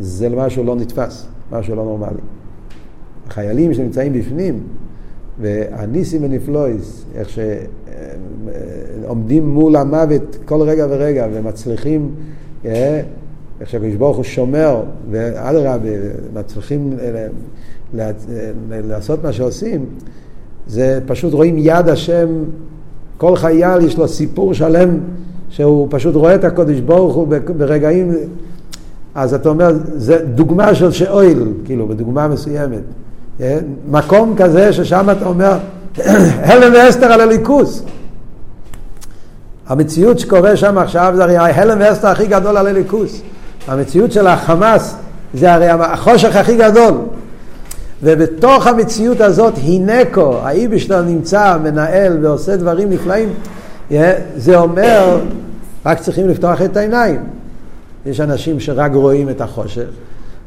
זה 0.00 0.28
משהו 0.28 0.64
לא 0.64 0.76
נתפס, 0.76 1.26
משהו 1.52 1.76
לא 1.76 1.84
נורמלי. 1.84 2.20
החיילים 3.26 3.74
שנמצאים 3.74 4.12
בפנים, 4.12 4.60
והניסים 5.40 6.24
ונפלויס, 6.24 7.04
איך 7.14 7.28
שעומדים 9.04 9.48
מול 9.48 9.76
המוות 9.76 10.36
כל 10.44 10.62
רגע 10.62 10.86
ורגע 10.90 11.26
ומצליחים, 11.32 12.10
אה, 12.64 13.00
איך 13.60 13.68
שהקדוש 13.68 13.94
ברוך 13.94 14.16
הוא 14.16 14.24
שומר, 14.24 14.82
ואדרבה, 15.10 15.90
מצליחים 16.34 16.96
לעשות 18.68 19.24
מה 19.24 19.32
שעושים, 19.32 19.86
זה 20.66 21.00
פשוט 21.06 21.32
רואים 21.32 21.54
יד 21.58 21.88
השם, 21.88 22.28
כל 23.16 23.36
חייל 23.36 23.84
יש 23.84 23.98
לו 23.98 24.08
סיפור 24.08 24.54
שלם, 24.54 24.98
שהוא 25.48 25.88
פשוט 25.90 26.14
רואה 26.14 26.34
את 26.34 26.44
הקודש 26.44 26.80
ברוך 26.80 27.14
הוא 27.14 27.28
ברגעים, 27.56 28.12
אז 29.14 29.34
אתה 29.34 29.48
אומר, 29.48 29.72
זה 29.96 30.18
דוגמה 30.34 30.74
של 30.74 30.92
שאויל, 30.92 31.52
כאילו, 31.64 31.88
בדוגמה 31.88 32.28
מסוימת. 32.28 32.82
כן? 33.38 33.58
מקום 33.90 34.34
כזה 34.36 34.72
ששם 34.72 35.10
אתה 35.10 35.26
אומר, 35.26 35.58
הלם 36.48 36.72
ואסתר 36.74 37.12
על 37.12 37.20
הליכוס. 37.20 37.82
המציאות 39.66 40.18
שקורה 40.18 40.56
שם 40.56 40.78
עכשיו 40.78 41.12
זה 41.16 41.22
הרי 41.22 41.36
ההלם 41.36 41.78
ואסתר 41.80 42.08
הכי 42.08 42.26
גדול 42.26 42.56
על 42.56 42.66
הליכוס. 42.66 43.20
המציאות 43.68 44.12
של 44.12 44.26
החמאס 44.26 44.94
זה 45.34 45.54
הרי 45.54 45.68
החושך 45.68 46.36
הכי 46.36 46.56
גדול. 46.56 46.94
ובתוך 48.02 48.66
המציאות 48.66 49.20
הזאת 49.20 49.54
הינקו, 49.56 50.38
האיבשטר 50.42 51.02
נמצא, 51.02 51.56
מנהל 51.62 52.18
ועושה 52.24 52.56
דברים 52.56 52.90
נפלאים, 52.90 53.28
זה 54.36 54.56
אומר, 54.56 55.20
רק 55.86 56.00
צריכים 56.00 56.28
לפתוח 56.28 56.62
את 56.62 56.76
העיניים. 56.76 57.20
יש 58.06 58.20
אנשים 58.20 58.60
שרק 58.60 58.92
רואים 58.94 59.30
את 59.30 59.40
החושך, 59.40 59.88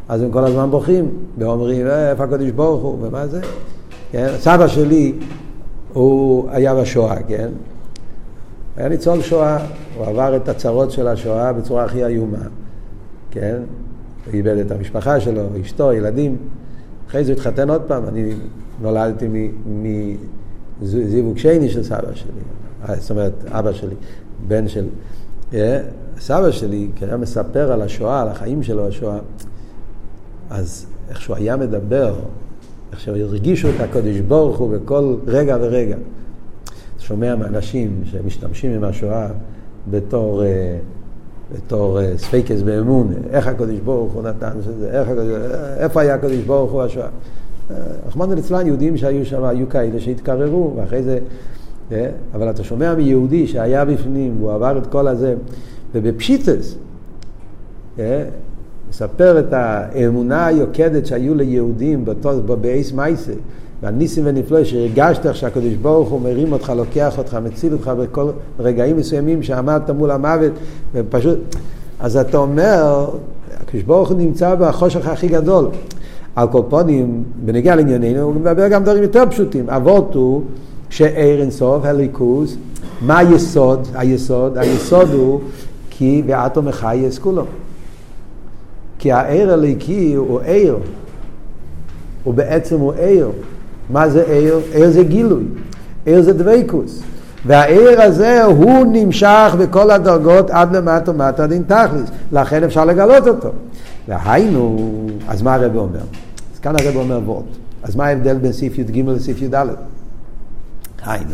אז 0.09 0.21
הם 0.21 0.31
כל 0.31 0.43
הזמן 0.43 0.71
בוכים, 0.71 1.09
ואומרים, 1.37 1.87
אה, 1.87 2.09
איפה 2.09 2.23
הקדוש 2.23 2.51
ברוך 2.51 2.83
הוא, 2.83 2.97
ומה 3.01 3.27
זה? 3.27 3.41
כן? 4.11 4.27
סבא 4.37 4.67
שלי, 4.67 5.13
הוא 5.93 6.49
היה 6.51 6.75
בשואה, 6.75 7.23
כן? 7.23 7.49
היה 8.77 8.89
ניצול 8.89 9.21
שואה, 9.21 9.57
הוא 9.97 10.05
עבר 10.05 10.35
את 10.35 10.49
הצרות 10.49 10.91
של 10.91 11.07
השואה 11.07 11.53
בצורה 11.53 11.83
הכי 11.83 12.05
איומה, 12.05 12.37
כן? 13.31 13.57
הוא 14.25 14.33
איבד 14.33 14.57
את 14.57 14.71
המשפחה 14.71 15.19
שלו, 15.19 15.41
אשתו, 15.61 15.93
ילדים. 15.93 16.37
אחרי 17.07 17.23
זה 17.23 17.31
התחתן 17.31 17.69
עוד 17.69 17.81
פעם, 17.81 18.07
אני 18.07 18.33
נולדתי 18.81 19.49
מזיווג 20.81 21.37
שני 21.37 21.69
של 21.69 21.83
סבא 21.83 22.13
שלי, 22.13 22.31
אה, 22.89 22.95
זאת 22.95 23.11
אומרת, 23.11 23.33
אבא 23.47 23.73
שלי, 23.73 23.95
בן 24.47 24.67
של... 24.67 24.85
אה, 25.53 25.79
סבא 26.19 26.51
שלי, 26.51 26.87
כי 26.95 27.05
היה 27.05 27.17
מספר 27.17 27.71
על 27.71 27.81
השואה, 27.81 28.21
על 28.21 28.27
החיים 28.27 28.63
שלו, 28.63 28.87
השואה, 28.87 29.17
אז 30.49 30.85
איך 31.09 31.21
שהוא 31.21 31.35
היה 31.35 31.55
מדבר, 31.55 32.15
איך 32.91 32.99
שהרגישו 32.99 33.69
את 33.69 33.79
הקודש 33.79 34.19
ברוך 34.19 34.57
הוא 34.57 34.77
בכל 34.77 35.15
רגע 35.27 35.57
ורגע. 35.61 35.97
שומע 36.99 37.35
מאנשים 37.35 38.01
שמשתמשים 38.05 38.71
עם 38.71 38.83
השואה 38.83 39.27
בתור, 39.89 40.43
אה, 40.43 40.77
בתור 41.55 42.01
אה, 42.01 42.17
ספיקות 42.17 42.61
באמונה, 42.61 43.13
איך 43.29 43.47
הקודש 43.47 43.79
ברוך 43.79 44.13
הוא 44.13 44.23
נתן 44.23 44.51
שזה, 44.61 44.89
איך 44.91 45.09
איפה 45.77 46.01
היה 46.01 46.15
הקודש 46.15 46.37
ברוך 46.37 46.71
הוא 46.71 46.81
השואה. 46.81 47.07
רחמנא 48.07 48.33
ליצלן, 48.33 48.67
יהודים 48.67 48.97
שהיו 48.97 49.25
שם, 49.25 49.43
היו 49.43 49.69
כאלה 49.69 49.99
שהתקררו, 49.99 50.73
ואחרי 50.75 51.03
זה, 51.03 51.13
אה, 51.13 51.19
אבל 52.33 52.49
אתה 52.49 52.63
שומע 52.63 52.95
מיהודי 52.95 53.47
שהיה 53.47 53.85
בפנים, 53.85 54.35
והוא 54.39 54.51
עבר 54.51 54.77
את 54.77 54.87
כל 54.87 55.07
הזה, 55.07 55.35
ובפשיטס, 55.95 56.75
מספר 58.89 59.39
את 59.39 59.53
האמונה 59.53 60.45
היוקדת 60.45 61.05
שהיו 61.05 61.35
ליהודים 61.35 62.05
באייס 62.61 62.91
מייסה, 62.91 63.33
והניסים 63.83 64.23
ונפלא 64.27 64.63
שהרגשת 64.63 65.25
איך 65.25 65.35
שהקדוש 65.35 65.73
ברוך 65.73 66.09
הוא 66.09 66.21
מרים 66.21 66.53
אותך, 66.53 66.73
לוקח 66.75 67.17
אותך, 67.17 67.37
מציל 67.43 67.73
אותך 67.73 67.91
בכל 67.99 68.29
רגעים 68.59 68.97
מסוימים 68.97 69.43
שעמדת 69.43 69.89
מול 69.89 70.11
המוות, 70.11 70.51
ופשוט, 70.93 71.39
אז 71.99 72.17
אתה 72.17 72.37
אומר, 72.37 73.09
הקדוש 73.61 73.83
ברוך 73.83 74.09
הוא 74.09 74.17
נמצא 74.17 74.55
בחושך 74.55 75.07
הכי 75.07 75.27
גדול. 75.27 75.69
על 76.35 76.47
כל 76.47 76.61
פונים, 76.69 77.23
בנגיע 77.45 77.75
לענייננו, 77.75 78.21
הוא 78.21 78.33
מדבר 78.33 78.67
גם 78.67 78.83
דברים 78.83 79.03
יותר 79.03 79.23
פשוטים. 79.29 79.69
אבות 79.69 80.15
הוא 80.15 80.41
שאיר 80.89 81.41
אינסוף, 81.41 81.85
הליכוז, 81.85 82.57
מה 83.01 83.17
היסוד? 83.17 83.87
היסוד, 83.93 84.57
היסוד 84.57 85.09
הוא 85.09 85.39
כי 85.89 86.23
ואתו 86.27 86.61
מחייס 86.61 87.19
כולו. 87.19 87.45
כי 88.99 89.11
העיר 89.11 89.53
הליקי 89.53 90.13
הוא 90.13 90.39
עיר, 90.41 90.77
הוא 92.23 92.33
בעצם 92.33 92.79
הוא 92.79 92.93
עיר. 92.93 93.29
מה 93.89 94.09
זה 94.09 94.23
עיר? 94.27 94.59
עיר 94.73 94.91
זה 94.91 95.03
גילוי, 95.03 95.43
עיר 96.05 96.21
זה 96.21 96.33
דבקוס. 96.33 97.01
והעיר 97.45 98.01
הזה 98.01 98.43
הוא 98.43 98.85
נמשך 98.91 99.55
בכל 99.59 99.91
הדרגות 99.91 100.49
עד 100.49 100.75
למטה 100.75 101.11
מטה 101.13 101.47
דין 101.47 101.63
תכלס, 101.67 102.09
לכן 102.31 102.63
אפשר 102.63 102.85
לגלות 102.85 103.27
אותו. 103.27 103.49
והיינו, 104.07 104.91
אז 105.27 105.41
מה 105.41 105.55
הרב 105.55 105.75
אומר? 105.75 105.99
אז 106.53 106.59
כאן 106.59 106.75
הרב 106.79 106.95
אומר 106.95 107.19
וורט. 107.25 107.45
אז 107.83 107.95
מה 107.95 108.05
ההבדל 108.05 108.37
בין 108.37 108.51
סעיף 108.51 108.77
י"ג 108.77 109.03
לסעיף 109.07 109.41
י"ד? 109.41 109.55
היינו, 111.05 111.31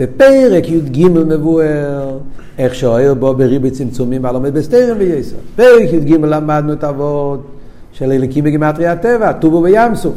בפרק 0.00 0.68
י"ג 0.68 1.08
מבואר 1.08 2.18
איך 2.58 2.74
שאוהר 2.74 3.14
בו 3.14 3.34
בריבי 3.34 3.70
צמצומים 3.70 4.24
והלומד 4.24 4.54
בסתרם 4.54 4.96
וייסר. 4.98 5.36
פרק 5.56 5.92
י"ג 5.92 6.12
למדנו 6.12 6.72
את 6.72 6.84
אבות 6.84 7.46
של 7.92 8.12
אליקים 8.12 8.44
בגימטרי 8.44 8.86
הטבע, 8.86 9.32
טובו 9.32 9.62
בים 9.62 9.94
סוף. 9.94 10.14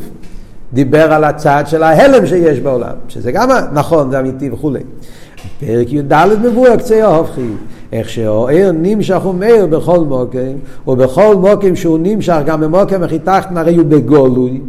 דיבר 0.73 1.13
על 1.13 1.23
הצד 1.23 1.63
של 1.67 1.83
ההלם 1.83 2.25
שיש 2.25 2.59
בעולם, 2.59 2.95
שזה 3.07 3.31
גם 3.31 3.49
נכון, 3.73 4.11
זה 4.11 4.19
אמיתי 4.19 4.49
וכולי. 4.49 4.79
פרק 5.59 5.93
י"ד 5.93 6.13
מבואר 6.43 6.77
קצה 6.77 7.05
ההופכי, 7.05 7.49
איך 7.91 8.09
שהאור 8.09 8.71
נמשך 8.73 9.25
ומאיר 9.25 9.65
בכל 9.65 9.99
מוקם, 9.99 10.53
ובכל 10.87 11.35
מוקם 11.35 11.75
שהוא 11.75 11.99
נמשך, 12.01 12.37
גם 12.45 12.61
במוקם 12.61 13.03
הכי 13.03 13.19
תחתן 13.19 13.57
הרי 13.57 13.75
הוא 13.75 13.85
בגולוי. 13.85 14.61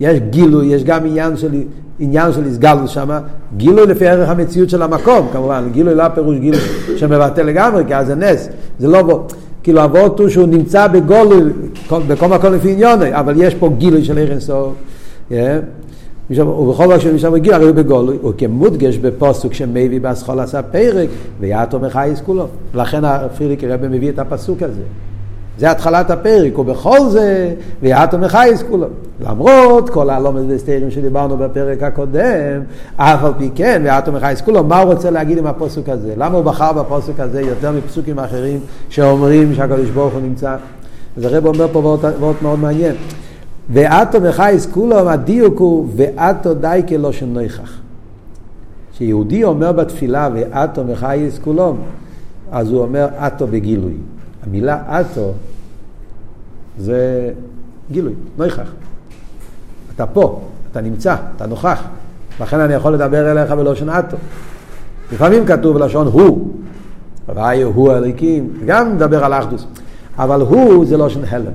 יש 0.00 0.20
גילוי, 0.30 0.66
יש 0.66 0.84
גם 0.84 1.06
עניין 1.06 1.36
של, 1.36 1.50
עניין 1.98 2.32
של 2.32 2.44
הסגלו 2.44 2.88
שם, 2.88 3.18
גילוי 3.56 3.86
לפי 3.86 4.08
ערך 4.08 4.28
המציאות 4.28 4.70
של 4.70 4.82
המקום, 4.82 5.28
כמובן, 5.32 5.68
גילוי 5.72 5.94
לא 5.94 6.08
פירוש 6.08 6.36
גילוי 6.36 6.60
שמבטא 6.96 7.40
לגמרי, 7.40 7.84
כי 7.86 7.94
אז 7.94 8.06
זה 8.06 8.14
נס, 8.14 8.48
זה 8.78 8.88
לא 8.88 9.02
בו, 9.02 9.26
כאילו 9.62 9.80
הוא 10.18 10.28
שהוא 10.28 10.46
נמצא 10.46 10.86
בגולוי, 10.86 11.40
בכל 11.90 12.28
מקום 12.28 12.52
לפי 12.52 12.72
עניוני, 12.72 13.14
אבל 13.14 13.34
יש 13.36 13.54
פה 13.54 13.70
גילוי 13.78 14.04
של 14.04 14.18
ערך 14.18 14.30
אינסוף. 14.30 14.72
Yeah. 15.30 15.34
ובכל 16.30 16.86
מקום 16.86 17.00
שמשם 17.00 17.34
הגיע, 17.34 17.54
הרי 17.54 17.64
הוא 17.64 17.74
בגולוי, 17.74 18.16
הוא 18.22 18.32
כמודגש 18.38 18.96
בפוסוק 18.96 19.54
שמביא 19.54 20.00
באסכול 20.00 20.40
עשה 20.40 20.62
פרק, 20.62 21.08
ויעתו 21.40 21.80
מחייס 21.80 22.20
כולו. 22.20 22.46
לכן 22.74 23.04
הפריליק 23.04 23.64
רבי 23.64 23.88
מביא 23.88 24.08
את 24.08 24.18
הפסוק 24.18 24.62
הזה. 24.62 24.82
זה 25.58 25.70
התחלת 25.70 26.10
הפרק, 26.10 26.58
ובכל 26.58 27.08
זה, 27.08 27.54
ויעתו 27.82 28.18
מחייס 28.18 28.62
כולו. 28.62 28.86
למרות 29.20 29.90
כל 29.90 30.10
הלומד 30.10 30.42
וסתירים 30.48 30.90
שדיברנו 30.90 31.36
בפרק 31.36 31.82
הקודם, 31.82 32.62
אף 32.96 33.24
על 33.24 33.32
פי 33.38 33.50
כן, 33.54 33.80
ויעתו 33.84 34.12
מחייס 34.12 34.40
כולו, 34.40 34.64
מה 34.64 34.80
הוא 34.80 34.92
רוצה 34.92 35.10
להגיד 35.10 35.38
עם 35.38 35.46
הפוסק 35.46 35.88
הזה? 35.88 36.14
למה 36.16 36.36
הוא 36.36 36.44
בחר 36.44 36.72
בפוסק 36.72 37.20
הזה 37.20 37.40
יותר 37.40 37.72
מפסוקים 37.72 38.18
אחרים 38.18 38.60
שאומרים 38.88 39.54
שהקדוש 39.54 39.90
ברוך 39.90 40.14
הוא 40.14 40.22
נמצא? 40.22 40.56
אז 41.16 41.24
הרב 41.24 41.46
אומר 41.46 41.66
פה 41.72 41.78
וורט 42.18 42.42
מאוד 42.42 42.58
מעניין. 42.58 42.94
ואתו 43.70 44.20
מחייס 44.20 44.66
כולו, 44.66 45.10
הדיוק 45.10 45.58
הוא 45.58 45.88
ואתו 45.96 46.54
די 46.54 46.82
כלושן 46.88 47.26
נויכח. 47.26 47.72
כשיהודי 48.92 49.44
אומר 49.44 49.72
בתפילה 49.72 50.28
ואתו 50.34 50.84
מחייס 50.84 51.38
כולו, 51.38 51.76
אז 52.52 52.70
הוא 52.70 52.82
אומר 52.82 53.08
אתו 53.26 53.46
בגילוי. 53.46 53.94
המילה 54.48 55.00
אתו 55.00 55.32
זה 56.78 57.30
גילוי, 57.90 58.12
נויכח. 58.38 58.70
אתה 59.94 60.06
פה, 60.06 60.40
אתה 60.72 60.80
נמצא, 60.80 61.16
אתה 61.36 61.46
נוכח. 61.46 61.82
לכן 62.40 62.60
אני 62.60 62.74
יכול 62.74 62.94
לדבר 62.94 63.32
אליך 63.32 63.52
בלושן 63.52 63.88
אתו. 63.88 64.16
לפעמים 65.12 65.46
כתוב 65.46 65.78
בלשון 65.78 66.06
הוא, 66.06 66.52
ראי 67.28 67.62
הוא 67.62 67.92
הליקים, 67.92 68.52
גם 68.66 68.96
מדבר 68.96 69.24
על 69.24 69.32
אחדוס. 69.32 69.66
אבל 70.18 70.40
הוא 70.40 70.86
זה 70.86 70.96
לושן 70.96 71.20
הלם. 71.30 71.52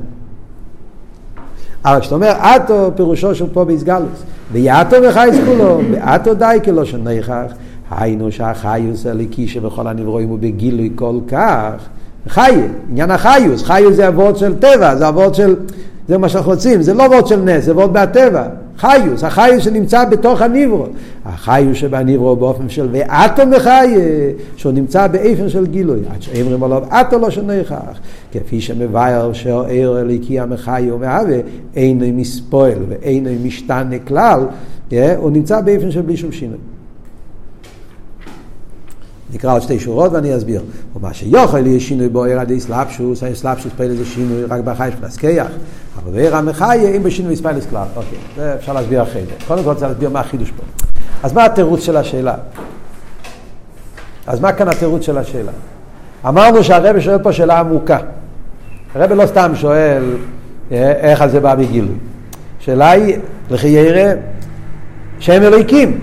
אבל 1.85 1.99
כשאתה 1.99 2.15
אומר 2.15 2.31
אתו, 2.55 2.91
פירושו 2.95 3.35
של 3.35 3.45
פה 3.53 3.65
באיסגלוס. 3.65 4.23
ויאתו 4.51 4.95
וחייס 5.09 5.35
כולו, 5.45 5.79
ואתו 5.91 6.33
די 6.33 6.57
כלא 6.63 6.85
שניכך, 6.85 7.53
היינו 7.91 8.31
שהחיוס 8.31 9.05
הליקי 9.05 9.47
שבכל 9.47 9.87
הנברואים 9.87 10.29
הוא 10.29 10.39
בגילוי 10.39 10.91
כל 10.95 11.19
כך, 11.27 11.73
חי, 12.27 12.61
עניין 12.89 13.11
החיוס, 13.11 13.63
חיוס 13.63 13.95
זה 13.95 14.07
אבות 14.07 14.37
של 14.37 14.59
טבע, 14.59 14.95
זה 14.95 15.07
אבות 15.07 15.35
של, 15.35 15.55
זה 16.07 16.17
מה 16.17 16.29
שאנחנו 16.29 16.51
רוצים, 16.51 16.81
זה 16.81 16.93
לא 16.93 17.05
אבות 17.05 17.27
של 17.27 17.41
נס, 17.41 17.63
זה 17.63 17.71
אבות 17.71 17.93
מהטבע. 17.93 18.43
חיוס, 18.77 19.23
החיוס 19.23 19.63
שנמצא 19.63 20.05
בתוך 20.05 20.41
הניברו. 20.41 20.85
החיוס 21.25 21.77
שבניברו 21.77 22.35
באופן 22.35 22.69
של 22.69 22.87
ואתו 22.91 23.43
מחיה, 23.47 23.81
שהוא 24.55 24.71
נמצא 24.71 25.07
באיפן 25.07 25.49
של 25.49 25.65
גילוי. 25.65 25.99
עד 26.13 26.21
שאומרים 26.21 26.63
עליו 26.63 26.83
אתו 27.01 27.19
לא 27.19 27.29
שנכח. 27.29 27.99
כפי 28.31 28.61
שמבאר 28.61 29.33
שהעיר 29.33 29.99
אליקי 29.99 30.39
המחיה 30.39 30.95
ומהווה, 30.95 31.37
אינו 31.75 32.05
מספועל 32.13 32.77
ואינו 32.89 33.29
משתנה 33.43 33.99
כלל, 34.07 34.39
הוא 35.17 35.31
נמצא 35.31 35.61
באיפן 35.61 35.91
של 35.91 36.01
בלי 36.01 36.17
שום 36.17 36.31
שינוי. 36.31 36.57
נקרא 39.33 39.53
עוד 39.53 39.61
שתי 39.61 39.79
שורות 39.79 40.11
ואני 40.11 40.37
אסביר. 40.37 40.61
ומה 40.95 41.13
שיוכל 41.13 41.67
יהיה 41.67 41.79
שינוי 41.79 42.09
בו 42.09 42.23
עיר 42.23 42.39
עדי 42.39 42.59
סלאפשוס, 42.59 43.23
סלאפשוס 43.33 43.71
פלא 43.77 43.95
זה 43.95 44.05
שינוי 44.05 44.43
רק 44.43 44.61
בחי 44.61 44.87
מבחינת 44.87 45.17
כיח. 45.17 45.47
אבל 46.03 46.11
בעיר 46.11 46.35
המחיה 46.35 46.95
אם 46.95 47.03
בשינוי 47.03 47.35
ספיילס 47.35 47.65
כלל. 47.69 47.85
אוקיי, 47.95 48.17
זה 48.35 48.55
אפשר 48.55 48.73
להסביר 48.73 49.03
אחרי 49.03 49.21
זה. 49.25 49.45
קודם 49.47 49.63
כל 49.63 49.73
צריך 49.73 49.87
להסביר 49.87 50.09
מה 50.09 50.19
החידוש 50.19 50.51
פה. 50.51 50.63
אז 51.23 51.33
מה 51.33 51.45
התירוץ 51.45 51.83
של 51.83 51.97
השאלה? 51.97 52.35
אז 54.27 54.39
מה 54.39 54.53
כאן 54.53 54.67
התירוץ 54.67 55.05
של 55.05 55.17
השאלה? 55.17 55.51
אמרנו 56.27 56.63
שהרבא 56.63 56.99
שואל 56.99 57.23
פה 57.23 57.33
שאלה 57.33 57.59
עמוקה. 57.59 57.97
הרבא 58.95 59.15
לא 59.15 59.25
סתם 59.25 59.51
שואל 59.55 60.03
אה, 60.71 60.91
איך 60.91 61.25
זה 61.25 61.39
בא 61.39 61.55
בגילוי. 61.55 61.95
השאלה 62.59 62.91
היא, 62.91 63.17
לכי 63.49 63.67
ירא, 63.67 64.13
שהם 65.19 65.43
אלוהיקים, 65.43 65.99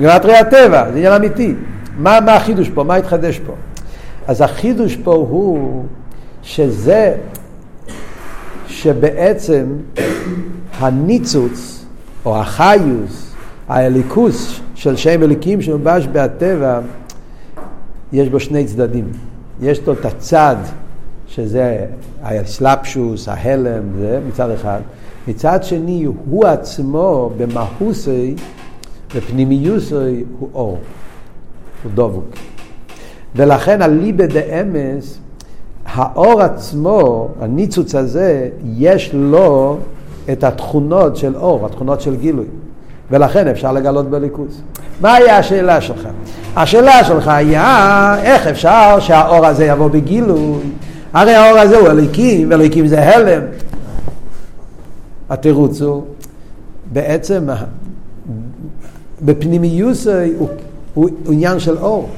גימטרי 0.00 0.36
הטבע, 0.36 0.84
זה 0.92 0.96
עניין 0.96 1.12
אמיתי. 1.12 1.54
מה, 1.96 2.20
מה 2.20 2.34
החידוש 2.34 2.70
פה? 2.70 2.84
מה 2.84 2.94
התחדש 2.94 3.38
פה? 3.38 3.52
אז 4.26 4.40
החידוש 4.40 4.96
פה 4.96 5.14
הוא 5.14 5.84
שזה 6.42 7.16
שבעצם 8.66 9.66
הניצוץ 10.78 11.84
או 12.24 12.40
החיוס, 12.40 13.34
האליקוס 13.68 14.60
של 14.74 14.96
שם 14.96 15.22
אליקים 15.22 15.62
שמובש 15.62 16.06
בהטבע, 16.06 16.80
יש 18.12 18.28
בו 18.28 18.40
שני 18.40 18.64
צדדים. 18.64 19.12
יש 19.60 19.86
לו 19.86 19.92
את 19.92 20.04
הצד 20.04 20.56
שזה 21.26 21.86
הסלפשוס, 22.22 23.28
ההלם, 23.28 23.82
זה 23.98 24.20
מצד 24.28 24.50
אחד. 24.50 24.80
מצד 25.28 25.64
שני, 25.64 26.04
הוא 26.04 26.46
עצמו 26.46 27.30
במהוסי, 27.36 28.34
בפנימיוסי, 29.14 30.24
הוא 30.38 30.48
אור. 30.54 30.78
הוא 31.82 31.92
דבוק. 31.94 32.24
ולכן 33.36 33.82
הליבה 33.82 34.26
דאמס, 34.26 35.18
האור 35.86 36.42
עצמו, 36.42 37.28
הניצוץ 37.40 37.94
הזה, 37.94 38.48
יש 38.76 39.10
לו 39.14 39.78
את 40.32 40.44
התכונות 40.44 41.16
של 41.16 41.36
אור, 41.36 41.66
התכונות 41.66 42.00
של 42.00 42.16
גילוי. 42.16 42.46
ולכן 43.10 43.48
אפשר 43.48 43.72
לגלות 43.72 44.10
בליכוז. 44.10 44.62
מה 45.00 45.14
היה 45.14 45.38
השאלה 45.38 45.80
שלך? 45.80 46.08
השאלה 46.56 47.04
שלך 47.04 47.28
היה 47.28 48.16
איך 48.22 48.46
אפשר 48.46 48.96
שהאור 49.00 49.46
הזה 49.46 49.64
יבוא 49.64 49.88
בגילוי? 49.88 50.58
הרי 51.12 51.34
האור 51.34 51.58
הזה 51.58 51.78
הוא 51.78 51.88
אליקים, 51.88 52.50
ואליקים 52.50 52.86
זה 52.86 53.14
הלם. 53.14 53.42
התירוץ 55.30 55.82
הוא, 55.82 56.02
בעצם 56.92 57.46
בפנימיוס 59.22 60.06
הוא 60.38 60.48
הוא 60.94 61.08
עניין 61.28 61.58
של 61.58 61.78
אור. 61.78 62.08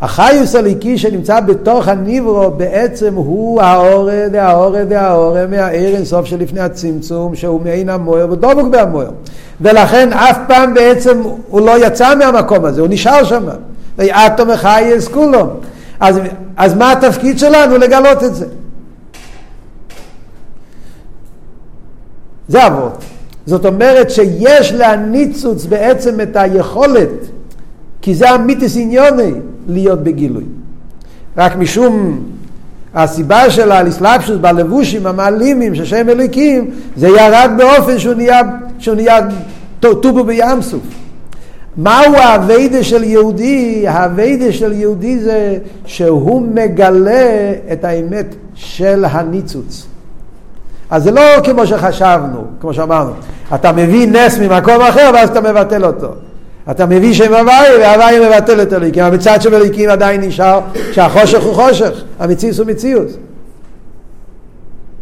החיוס 0.00 0.54
הליקי 0.54 0.98
שנמצא 0.98 1.40
בתוך 1.40 1.88
הניברו 1.88 2.50
בעצם 2.50 3.14
הוא 3.14 3.62
האורה 3.62 4.24
והאורה 4.32 4.82
והאורה 4.88 5.46
מהעיר 5.46 5.96
אינסוף 5.96 6.26
שלפני 6.26 6.60
הצמצום 6.60 7.34
שהוא 7.34 7.60
מעין 7.60 7.88
המויר 7.88 8.32
ודבוק 8.32 8.68
בהמויר 8.70 9.10
ולכן 9.60 10.12
אף 10.12 10.38
פעם 10.46 10.74
בעצם 10.74 11.22
הוא 11.48 11.60
לא 11.60 11.86
יצא 11.86 12.14
מהמקום 12.14 12.64
הזה, 12.64 12.80
הוא 12.80 12.88
נשאר 12.90 13.24
שם 13.24 13.44
ואתו 13.98 14.46
מחייס 14.46 15.08
כולו 15.08 15.46
אז, 16.00 16.20
אז 16.56 16.74
מה 16.74 16.92
התפקיד 16.92 17.38
שלנו 17.38 17.78
לגלות 17.78 18.24
את 18.24 18.34
זה? 18.34 18.46
זה 22.48 22.66
אבות. 22.66 23.04
זאת 23.46 23.66
אומרת 23.66 24.10
שיש 24.10 24.72
להניצוץ 24.72 25.64
בעצם 25.64 26.20
את 26.20 26.36
היכולת, 26.36 27.10
כי 28.02 28.14
זה 28.14 28.30
המיתוס 28.30 28.76
עניוני, 28.76 29.32
להיות 29.68 30.02
בגילוי. 30.02 30.44
רק 31.36 31.56
משום 31.56 32.22
הסיבה 32.94 33.50
של 33.50 33.72
הלסלבשוס 33.72 34.36
בלבושים 34.40 35.06
המעלימים 35.06 35.74
של 35.74 35.84
שם 35.84 36.08
אליקים, 36.08 36.70
זה 36.96 37.08
ירד 37.08 37.50
באופן 37.56 37.98
שהוא 37.98 38.14
נהיה, 38.14 38.40
שהוא 38.78 38.94
נהיה 38.94 39.20
טובו 39.80 40.24
בים 40.24 40.62
סוף. 40.62 40.82
מהו 41.76 42.14
האביידה 42.14 42.84
של 42.84 43.04
יהודי? 43.04 43.84
האביידה 43.88 44.52
של 44.52 44.72
יהודי 44.72 45.18
זה 45.18 45.58
שהוא 45.84 46.42
מגלה 46.42 47.52
את 47.72 47.84
האמת 47.84 48.34
של 48.54 49.04
הניצוץ. 49.04 49.86
אז 50.90 51.04
זה 51.04 51.10
לא 51.10 51.22
כמו 51.44 51.66
שחשבנו, 51.66 52.44
כמו 52.60 52.74
שאמרנו. 52.74 53.10
אתה 53.54 53.72
מביא 53.72 54.08
נס 54.08 54.38
ממקום 54.38 54.80
אחר 54.80 55.10
ואז 55.14 55.28
אתה 55.28 55.40
מבטל 55.40 55.84
אותו. 55.84 56.08
אתה 56.70 56.86
מביא 56.86 57.14
שם 57.14 57.34
הוואי 57.34 57.68
והוואי 57.80 58.28
מבטל 58.28 58.62
את 58.62 58.72
הליקים. 58.72 59.04
המצד 59.04 59.42
של 59.42 59.54
הליקים 59.54 59.90
עדיין 59.90 60.20
נשאר 60.20 60.60
שהחושך 60.92 61.42
הוא 61.42 61.54
חושך, 61.54 62.02
המציאות 62.18 62.58
הוא 62.58 62.66
מציאות. 62.66 63.08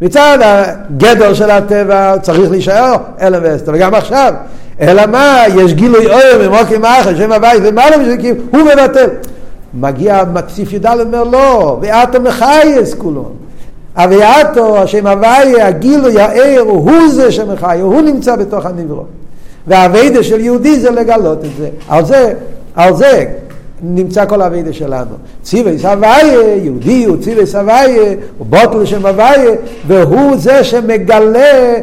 מצד 0.01 0.37
הגדר 0.41 1.33
של 1.33 1.49
הטבע 1.49 2.17
צריך 2.21 2.51
להישאר 2.51 2.95
אלא 3.21 3.37
ואסתר, 3.41 3.71
וגם 3.75 3.93
עכשיו. 3.93 4.33
אלא 4.81 5.05
מה, 5.05 5.43
יש 5.55 5.73
גילוי 5.73 6.05
אויר 6.05 6.49
ממוקים 6.49 6.81
מאחר, 6.81 7.15
שם 7.15 7.31
הבית 7.31 7.63
למעלה 7.63 7.97
משקים, 7.97 8.35
הוא 8.51 8.61
מבטל. 8.61 9.07
מגיע 9.73 10.23
סעיף 10.49 10.73
י"ד 10.73 10.85
אומר 10.85 11.23
לא, 11.23 11.79
ואתו 11.81 12.21
מחייס 12.21 12.93
כולו. 12.93 13.31
אביאתו, 13.95 14.77
השם 14.77 15.07
הוויה, 15.07 15.67
הגילוי, 15.67 16.19
העיר, 16.21 16.61
הוא 16.61 17.09
זה 17.09 17.31
שמחיה, 17.31 17.83
הוא 17.83 18.01
נמצא 18.01 18.35
בתוך 18.35 18.65
הנברו. 18.65 19.03
והאביידה 19.67 20.23
של 20.23 20.39
יהודי 20.39 20.79
זה 20.79 20.91
לגלות 20.91 21.45
את 21.45 21.49
זה. 21.57 21.69
על 21.87 22.05
זה, 22.05 22.33
על 22.75 22.95
זה 22.95 23.25
נמצא 23.81 24.25
כל 24.25 24.41
האביידה 24.41 24.73
שלנו. 24.73 25.15
ציווי 25.43 25.79
סבייה, 25.79 26.55
יהודי 26.55 27.05
הוא 27.05 27.17
ציווי 27.21 27.45
סבייה, 27.45 28.13
הוא 28.37 28.47
בוטל 28.49 28.85
שם 28.85 29.05
הוויה, 29.05 29.51
והוא 29.87 30.37
זה 30.37 30.63
שמגלה 30.63 31.73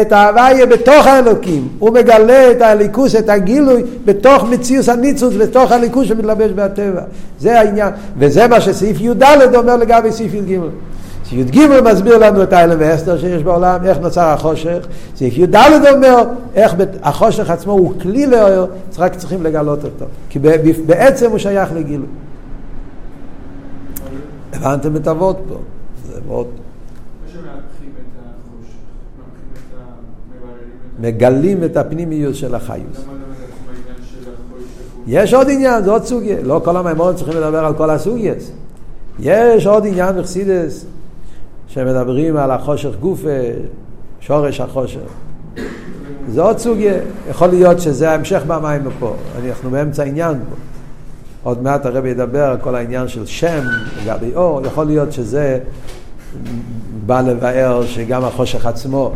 את 0.00 0.12
ההוויה 0.12 0.66
בתוך 0.66 1.06
האלוקים. 1.06 1.68
הוא 1.78 1.90
מגלה 1.90 2.50
את 2.50 2.62
הליכוס, 2.62 3.16
את 3.16 3.28
הגילוי, 3.28 3.82
בתוך 4.04 4.44
מציאוס 4.44 4.88
הניצוץ, 4.88 5.34
בתוך 5.34 5.72
הליכוס 5.72 6.06
שמתלבש 6.08 6.50
בטבע. 6.50 7.02
זה 7.40 7.60
העניין. 7.60 7.92
וזה 8.18 8.48
מה 8.48 8.60
שסעיף 8.60 9.00
י"ד 9.00 9.22
אומר 9.54 9.76
לגבי 9.76 10.12
סעיף 10.12 10.34
י"ג. 10.34 10.58
סעיף 11.30 11.54
י"ג 11.54 11.80
מסביר 11.92 12.18
לנו 12.18 12.42
את 12.42 12.52
האלם 12.52 12.76
ואסתר 12.78 13.18
שיש 13.18 13.42
בעולם, 13.42 13.84
איך 13.84 13.98
נוצר 13.98 14.26
החושך. 14.26 14.86
סעיף 15.16 15.38
י"ד 15.38 15.56
אומר 15.94 16.22
איך 16.54 16.74
החושך 17.02 17.50
עצמו 17.50 17.72
הוא 17.72 17.92
כלי 18.00 18.26
לאור, 18.26 18.68
רק 18.98 19.14
צריכים 19.16 19.42
לגלות 19.42 19.84
אותו. 19.84 20.04
כי 20.28 20.38
בעצם 20.86 21.30
הוא 21.30 21.38
שייך 21.38 21.72
לגילוי. 21.72 22.06
הבנתם 24.52 24.96
את 24.96 25.08
הוורד 25.08 25.36
פה. 25.48 25.54
זה 26.12 26.20
מאוד... 26.26 26.46
מגלים 31.00 31.64
את 31.64 31.76
הפנימיות 31.76 32.34
של 32.34 32.54
החיוס. 32.54 33.04
יש 35.06 35.34
עוד 35.34 35.50
עניין, 35.50 35.84
זה 35.84 35.90
עוד 35.90 36.04
סוגיה. 36.04 36.36
לא 36.42 36.60
כל 36.64 36.76
המימורים 36.76 37.16
צריכים 37.16 37.34
לדבר 37.36 37.64
על 37.64 37.74
כל 37.74 37.90
הסוגייס. 37.90 38.50
יש 39.18 39.66
עוד 39.66 39.86
עניין 39.86 40.18
מחסידס 40.18 40.84
שמדברים 41.70 42.36
על 42.36 42.50
החושך 42.50 42.96
גופה, 43.00 43.28
שורש 44.20 44.60
החושך. 44.60 45.00
זה 46.28 46.42
עוד 46.42 46.58
סוגיה. 46.58 46.94
יכול 47.30 47.48
להיות 47.48 47.80
שזה 47.80 48.10
ההמשך 48.10 48.42
במים 48.46 48.82
פה. 48.98 49.14
אנחנו 49.46 49.70
באמצע 49.70 50.02
עניין 50.02 50.34
פה. 50.34 50.56
עוד 51.42 51.62
מעט 51.62 51.86
הרב 51.86 52.06
ידבר 52.06 52.42
על 52.44 52.56
כל 52.56 52.74
העניין 52.74 53.08
של 53.08 53.26
שם 53.26 53.64
לגבי 54.02 54.34
אור. 54.34 54.60
יכול 54.66 54.86
להיות 54.86 55.12
שזה 55.12 55.58
בא 57.06 57.20
לבאר 57.20 57.86
שגם 57.86 58.24
החושך 58.24 58.66
עצמו 58.66 59.12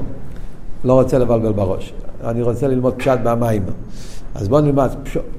לא 0.85 0.93
רוצה 0.93 1.19
לבלבל 1.19 1.53
בראש. 1.53 1.93
אני 2.25 2.43
רוצה 2.43 2.69
ללמוד 2.69 2.95
פשט 2.97 3.19
במים. 3.23 3.63
אז 4.35 4.49
בואו 4.49 4.61
נלמד. 4.61 4.91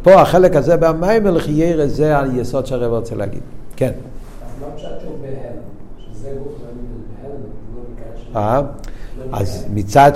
פה 0.04 0.22
החלק 0.22 0.56
הזה 0.56 0.78
במים, 0.78 1.26
לחיירא 1.26 1.88
זה 1.88 2.20
היסוד 2.20 2.66
שהרב 2.66 2.92
רוצה 2.92 3.16
להגיד. 3.16 3.42
כן. 3.76 3.92
אז 3.92 4.62
מה 4.62 4.68
פשט 4.76 4.88
שהוא 5.02 5.18
בהלם? 5.22 5.56
שזה 6.14 6.30
גוף 6.44 6.54
אה? 8.36 8.62
אז 9.32 9.66
מצד 9.74 10.12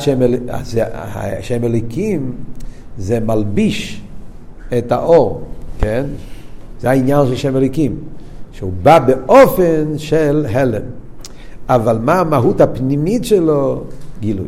שם 1.41 1.63
אליקים 1.63 2.31
זה 2.97 3.19
מלביש 3.19 4.01
את 4.77 4.91
האור, 4.91 5.41
כן? 5.79 6.05
זה 6.79 6.89
העניין 6.89 7.25
של 7.27 7.35
שם 7.35 7.57
אליקים, 7.57 7.95
שהוא 8.51 8.71
בא 8.83 8.99
באופן 8.99 9.97
של 9.97 10.45
הלם. 10.49 10.81
אבל 11.69 11.97
מה 12.01 12.19
המהות 12.19 12.61
הפנימית 12.61 13.25
שלו? 13.25 13.83
גילוי. 14.19 14.47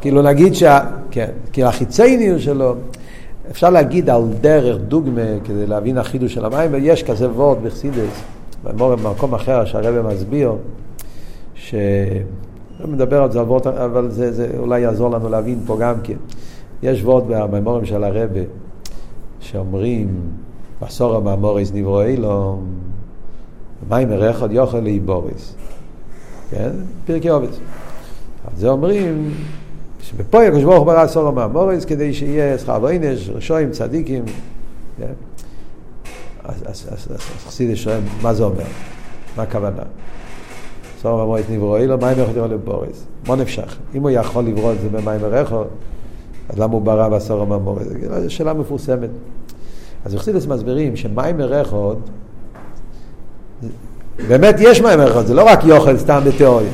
כאילו 0.00 0.22
נגיד 0.22 0.54
שה... 0.54 0.80
כן, 1.10 1.30
כאילו 1.52 1.68
החיצייניוס 1.68 2.42
שלו, 2.42 2.74
אפשר 3.50 3.70
להגיד 3.70 4.10
על 4.10 4.22
דרך 4.40 4.76
דוגמה 4.88 5.22
כדי 5.44 5.66
להבין 5.66 5.98
החידוש 5.98 6.34
של 6.34 6.44
המים, 6.44 6.72
ויש 6.72 7.02
כזה 7.02 7.30
וורד 7.30 7.58
בחסידס, 7.64 8.22
במקום 8.64 9.34
אחר 9.34 9.64
שהרבא 9.64 10.14
מסביר, 10.14 10.52
ש... 11.54 11.74
לא 12.80 12.86
מדבר 12.86 13.22
על 13.22 13.32
זה, 13.32 13.40
אבל 13.84 14.10
זה, 14.10 14.32
זה 14.32 14.50
אולי 14.58 14.80
יעזור 14.80 15.10
לנו 15.10 15.28
להבין 15.28 15.60
פה 15.66 15.76
גם 15.80 15.94
כן. 16.02 16.16
יש 16.82 17.02
וורד 17.02 17.24
במימורים 17.28 17.84
של 17.84 18.04
הרבה, 18.04 18.40
שאומרים, 19.40 20.20
בסור 20.82 21.16
המאמוריס 21.16 21.72
נברו 21.74 22.02
אילום, 22.02 22.66
מים 23.88 24.08
מרחוד 24.08 24.52
יוכל 24.52 24.80
לאיבוריס. 24.80 25.54
כן? 26.50 26.70
פרקי 27.06 27.28
עובץ. 27.28 27.58
אז 28.46 28.60
זה 28.60 28.68
אומרים, 28.68 29.34
שבפה 30.00 30.44
יקוש 30.44 30.62
ברוך 30.62 30.78
הוא 30.78 30.86
ברא 30.86 31.06
סור 31.06 31.28
המאמוריס, 31.28 31.84
כדי 31.84 32.14
שיהיה 32.14 32.58
שכר 32.58 32.78
ועינש, 32.82 33.28
רשועים, 33.28 33.70
צדיקים. 33.70 34.24
כן? 34.98 35.12
אז 36.44 36.88
חסידי 37.46 37.76
שואל, 37.76 38.00
מה 38.22 38.34
זה 38.34 38.44
אומר? 38.44 38.64
מה 39.36 39.42
הכוונה? 39.42 39.82
סור 41.06 41.14
המאמוריס 41.14 41.46
נברו 41.50 41.76
אילו, 41.76 41.98
מים 41.98 42.18
מרחוד 42.18 42.36
יוכל 42.36 42.48
לאיבוריס. 42.48 43.06
מה 43.28 43.36
נפשך? 43.36 43.76
אם 43.94 44.02
הוא 44.02 44.10
יכול 44.10 44.44
לברוא 44.44 44.72
את 44.72 44.80
זה 44.80 44.88
במים 44.88 45.20
מרחוד, 45.20 45.66
אז 46.48 46.58
למה 46.58 46.72
הוא 46.72 46.82
ברא 46.82 47.08
בסור 47.08 47.42
המאמוריס? 47.42 47.88
זו 48.22 48.30
שאלה 48.30 48.54
מפורסמת. 48.54 49.08
אז 50.04 50.14
בחסידס 50.14 50.46
מסבירים 50.46 50.96
שמים 50.96 51.36
מרחוד, 51.36 52.00
באמת 54.28 54.56
יש 54.58 54.80
מים 54.80 54.98
מרחוד, 54.98 55.26
זה 55.26 55.34
לא 55.34 55.42
רק 55.42 55.64
יוכל 55.64 55.96
סתם 55.96 56.20
בתיאוריה. 56.26 56.70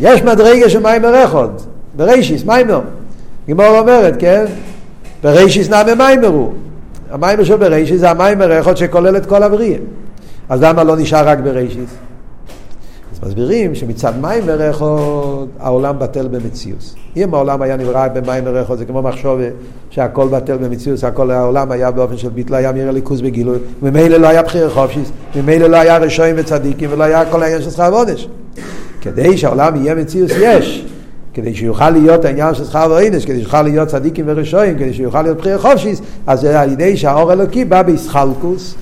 יש 0.00 0.22
מדרגה 0.22 0.70
של 0.70 0.82
מים 0.82 1.02
מרחוד, 1.02 1.50
ברישיס, 1.96 2.44
מיימר. 2.44 2.80
גמור 3.48 3.78
אומרת, 3.78 4.14
כן? 4.18 4.44
ברישיס 5.22 5.70
נעמי 5.70 5.94
מיימרו. 5.94 6.52
המיימר 7.10 7.44
של 7.44 7.56
ברישיס 7.56 8.00
זה 8.00 8.10
המיימר 8.10 8.52
האחד 8.52 8.76
שכולל 8.76 9.16
את 9.16 9.26
כל 9.26 9.42
הבריאה. 9.42 9.78
אז 10.48 10.62
למה 10.62 10.84
לא 10.84 10.96
נשאר 10.96 11.28
רק 11.28 11.38
ברישיס? 11.38 12.03
מסבירים 13.26 13.74
שמצד 13.74 14.12
מיימר 14.20 14.70
אחד 14.70 14.86
העולם 15.60 15.98
בטל 15.98 16.28
במציאוס. 16.28 16.94
אם 17.16 17.34
העולם 17.34 17.62
היה 17.62 17.76
נברא 17.76 18.08
במיימר 18.08 18.62
אחד 18.62 18.74
זה 18.78 18.84
כמו 18.84 19.02
מחשוב 19.02 19.38
שהכל 19.90 20.28
בטל 20.28 20.56
במציאוס, 20.56 21.04
הכל 21.04 21.30
העולם 21.30 21.70
היה 21.70 21.90
באופן 21.90 22.16
של 22.16 22.28
ביטל, 22.28 22.54
היה 22.54 22.72
מירה 22.72 22.92
ליכוז 22.92 23.20
בגילוי, 23.20 23.58
ממילא 23.82 24.16
לא 24.16 24.26
היה 24.26 24.42
בחירה 24.42 24.70
חופשיס, 24.70 25.10
ממילא 25.36 25.66
לא 25.66 25.76
היה 25.76 25.98
רשועים 25.98 26.34
וצדיקים 26.38 26.90
ולא 26.92 27.04
היה 27.04 27.24
כל 27.30 27.42
העניין 27.42 27.62
של 27.62 27.70
שכר 27.70 27.90
ועונש. 27.92 28.28
כדי 29.00 29.38
שהעולם 29.38 29.76
יהיה 29.76 29.94
מציאוס 29.94 30.30
יש. 30.40 30.86
כדי 31.34 31.54
שיוכל 31.54 31.90
להיות 31.90 32.24
העניין 32.24 32.54
של 32.54 32.64
שכר 32.64 32.86
ואינס, 32.90 33.24
כדי 33.24 33.40
שיוכל 33.40 33.62
להיות 33.62 33.88
צדיקים 33.88 34.24
ורשועים, 34.28 34.78
כדי 34.78 34.94
שיוכל 34.94 35.22
להיות 35.22 35.38
בחירה 35.38 35.58
חופשיס, 35.58 36.00
אז 36.26 36.40
זה 36.40 36.60
על 36.60 36.72
ידי 36.72 36.96
שהאור 36.96 37.32
אלוקי 37.32 37.64
בא 37.64 37.82
באיסחלקוס, 37.82 38.74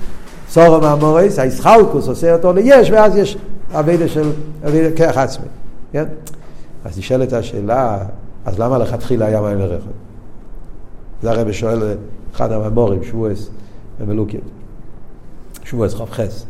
סורו 0.49 0.81
מהמורס, 0.81 1.39
האיסחלקוס 1.39 2.07
עושה 2.07 2.33
אותו 2.33 2.53
ליש, 2.53 2.91
ואז 2.91 3.17
יש 3.17 3.37
אבידה 3.79 4.07
של, 4.07 4.31
אבידה 4.67 4.95
כרך 4.95 5.17
עצמי, 5.17 5.45
כן? 5.91 6.05
אז 6.85 6.97
נשאלת 6.97 7.33
השאלה, 7.33 7.97
אז 8.45 8.59
למה 8.59 8.77
לכתחילה 8.77 9.25
היה 9.25 9.41
מים 9.41 9.59
לרכב? 9.59 9.89
זה 11.21 11.31
הרב 11.31 11.51
שואל 11.51 11.97
אחד 12.35 12.51
הממורים, 12.51 13.03
שבועס 13.03 13.49
במלוקים, 13.99 14.41
שבועס 15.63 15.93
חוב 15.93 16.09
חס. 16.09 16.45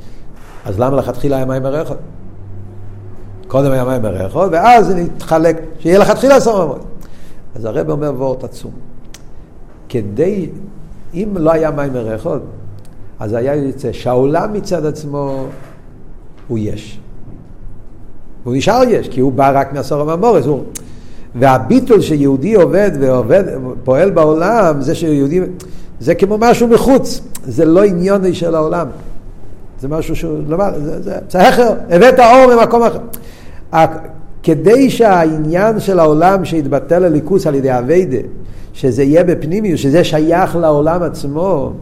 אז 0.65 0.79
למה 0.79 0.97
לכתחילה 0.97 1.35
היה 1.35 1.45
מים 1.45 1.63
לרכב? 1.63 1.95
קודם 3.47 3.71
היה 3.71 3.85
מים 3.85 4.01
ברכו, 4.01 4.45
ואז 4.51 4.89
נתחלק, 4.89 5.57
שיהיה 5.79 5.99
לכתחילה 5.99 6.35
עשור 6.35 6.65
ממות. 6.65 6.85
אז 7.55 7.65
הרב 7.65 7.89
אומר 7.89 8.13
וורט 8.17 8.43
עצום. 8.43 8.71
כדי, 9.89 10.49
אם 11.13 11.29
לא 11.37 11.51
היה 11.51 11.71
מים 11.71 11.93
ברכו, 11.93 12.35
אז 13.19 13.33
היה 13.33 13.55
יוצא 13.55 13.91
שהעולם 13.91 14.53
מצד 14.53 14.85
עצמו 14.85 15.45
הוא 16.47 16.59
יש. 16.61 16.99
הוא 18.43 18.55
נשאר 18.55 18.81
יש, 18.89 19.09
כי 19.09 19.21
הוא 19.21 19.31
בא 19.31 19.51
רק 19.53 19.73
מעשור 19.73 20.11
הממורס. 20.11 20.45
הוא... 20.45 20.63
והביטול 21.35 22.01
שיהודי 22.01 22.53
עובד 22.53 22.91
ועובד, 22.99 23.43
פועל 23.83 24.11
בעולם, 24.11 24.81
זה 24.81 24.95
שיהודי, 24.95 25.39
זה 25.99 26.15
כמו 26.15 26.37
משהו 26.37 26.67
מחוץ, 26.67 27.21
זה 27.45 27.65
לא 27.65 27.83
עניוני 27.83 28.33
של 28.33 28.55
העולם. 28.55 28.87
זה 29.81 29.87
משהו 29.87 30.15
שהוא, 30.15 30.39
זה, 30.77 31.01
זה, 31.01 31.17
זה 31.29 31.49
אחר, 31.49 31.73
הבאת 31.89 32.19
אור 32.19 32.55
ממקום 32.55 32.81
אחר. 32.83 32.99
כדי 34.43 34.89
שהעניין 34.89 35.79
של 35.79 35.99
העולם 35.99 36.45
שיתבטל 36.45 36.99
לליכוס 36.99 37.47
על 37.47 37.55
ידי 37.55 37.77
אביידה, 37.77 38.17
שזה 38.73 39.03
יהיה 39.03 39.23
בפנימיות, 39.23 39.77
שזה 39.77 40.03
שייך 40.03 40.55
לעולם 40.55 41.03
עצמו, 41.03 41.73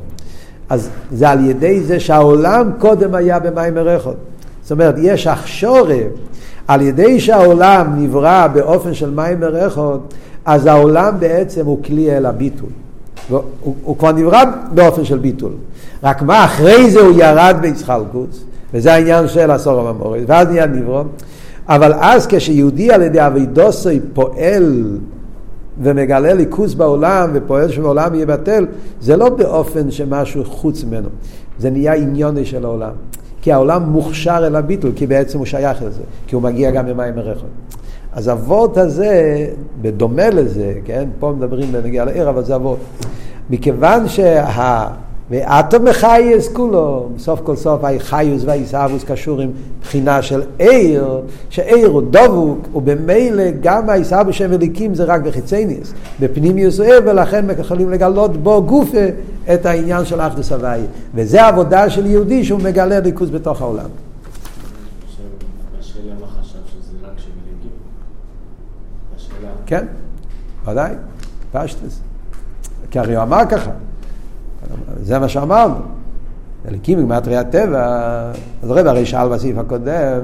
אז 0.69 0.89
זה 1.11 1.29
על 1.29 1.45
ידי 1.45 1.81
זה 1.81 1.99
שהעולם 1.99 2.71
קודם 2.79 3.15
היה 3.15 3.39
במים 3.39 3.75
מרחות. 3.75 4.15
זאת 4.61 4.71
אומרת, 4.71 4.95
יש 4.97 5.27
הכשורה, 5.27 5.97
על 6.71 6.81
ידי 6.81 7.19
שהעולם 7.19 7.87
נברא 7.97 8.47
באופן 8.47 8.93
של 8.93 9.09
מים 9.09 9.39
מרחות, 9.39 10.13
אז 10.45 10.65
העולם 10.65 11.13
בעצם 11.19 11.65
הוא 11.65 11.83
כלי 11.83 12.17
אל 12.17 12.25
הביטול. 12.25 12.69
הוא, 13.29 13.41
הוא 13.83 13.97
כבר 13.97 14.11
נברא 14.11 14.43
באופן 14.73 15.05
של 15.05 15.17
ביטול. 15.17 15.51
רק 16.03 16.21
מה, 16.21 16.45
אחרי 16.45 16.91
זה 16.91 16.99
הוא 16.99 17.11
ירד 17.15 17.55
ביצחלקוס, 17.61 18.43
וזה 18.73 18.93
העניין 18.93 19.27
של 19.27 19.51
עשור 19.51 19.79
הממורת, 19.79 20.21
ואז 20.27 20.47
נהיה 20.47 20.65
נברא. 20.65 21.03
אבל 21.67 21.93
אז 21.93 22.27
כשיהודי 22.29 22.91
על 22.91 23.01
ידי 23.01 23.27
אבידוסי 23.27 23.99
פועל 24.13 24.97
ומגלה 25.81 26.33
ליכוס 26.33 26.73
בעולם 26.73 27.29
ופועל 27.33 27.71
שבעולם 27.71 28.15
יהיה 28.15 28.25
בטל, 28.25 28.65
זה 29.01 29.17
לא 29.17 29.29
באופן 29.29 29.91
שמשהו 29.91 30.45
חוץ 30.45 30.83
ממנו, 30.83 31.09
זה 31.59 31.69
נהיה 31.69 31.93
עניוני 31.93 32.45
של 32.45 32.65
העולם. 32.65 32.91
כי 33.41 33.51
העולם 33.51 33.89
מוכשר 33.89 34.43
אל 34.47 34.55
הביטול, 34.55 34.91
כי 34.95 35.07
בעצם 35.07 35.37
הוא 35.37 35.45
שייך 35.45 35.83
לזה, 35.83 36.01
כי 36.27 36.35
הוא 36.35 36.43
מגיע 36.43 36.71
גם 36.71 36.85
ממים 36.85 37.15
מרחוב. 37.15 37.49
אז 38.13 38.27
הוורט 38.27 38.77
הזה, 38.77 39.47
בדומה 39.81 40.29
לזה, 40.29 40.73
כן, 40.85 41.09
פה 41.19 41.33
מדברים 41.37 41.71
בנגיע 41.71 42.05
לעיר, 42.05 42.29
אבל 42.29 42.43
זה 42.43 42.55
הוורט. 42.55 42.79
מכיוון 43.49 44.07
שה... 44.07 44.87
ואתו 45.31 45.79
מחייס 45.79 46.49
כולו, 46.53 47.09
סוף 47.17 47.41
כל 47.43 47.55
סוף 47.55 47.81
החיוס 47.83 48.43
והעיסאוווס 48.45 49.03
קשור 49.03 49.41
עם 49.41 49.51
בחינה 49.81 50.21
של 50.21 50.41
עיר, 50.57 51.21
שעיר 51.49 51.87
הוא 51.87 52.01
דבוק, 52.09 52.67
ובמילא 52.75 53.43
גם 53.61 53.89
העיסאוווס 53.89 54.35
שם 54.35 54.53
אליקים 54.53 54.95
זה 54.95 55.03
רק 55.03 55.21
בחיצניוס, 55.21 55.93
בפנימיוס 56.19 56.79
הוא 56.79 56.85
עיר, 56.85 57.01
ולכן 57.05 57.45
יכולים 57.59 57.89
לגלות 57.89 58.37
בו 58.37 58.63
גופה 58.63 59.05
את 59.53 59.65
העניין 59.65 60.05
של 60.05 60.21
אחדוס 60.21 60.51
הוואי. 60.51 60.81
וזה 61.15 61.41
העבודה 61.41 61.89
של 61.89 62.05
יהודי 62.05 62.43
שהוא 62.43 62.59
מגלה 62.59 62.99
ליכוז 62.99 63.29
בתוך 63.29 63.61
העולם. 63.61 63.89
כן, 69.65 69.85
ודאי, 70.65 70.91
פשטס. 71.51 71.99
כי 72.91 72.99
הרי 72.99 73.15
הוא 73.15 73.23
אמר 73.23 73.41
ככה. 73.49 73.71
זה 75.03 75.19
מה 75.19 75.27
שאמרנו. 75.27 75.75
אליקים 76.67 76.99
בגמטרי 76.99 77.37
הטבע, 77.37 77.85
אז 78.63 78.71
הרב 78.71 78.87
הרי 78.87 79.05
שאל 79.05 79.29
בסעיף 79.29 79.57
הקודם, 79.57 80.19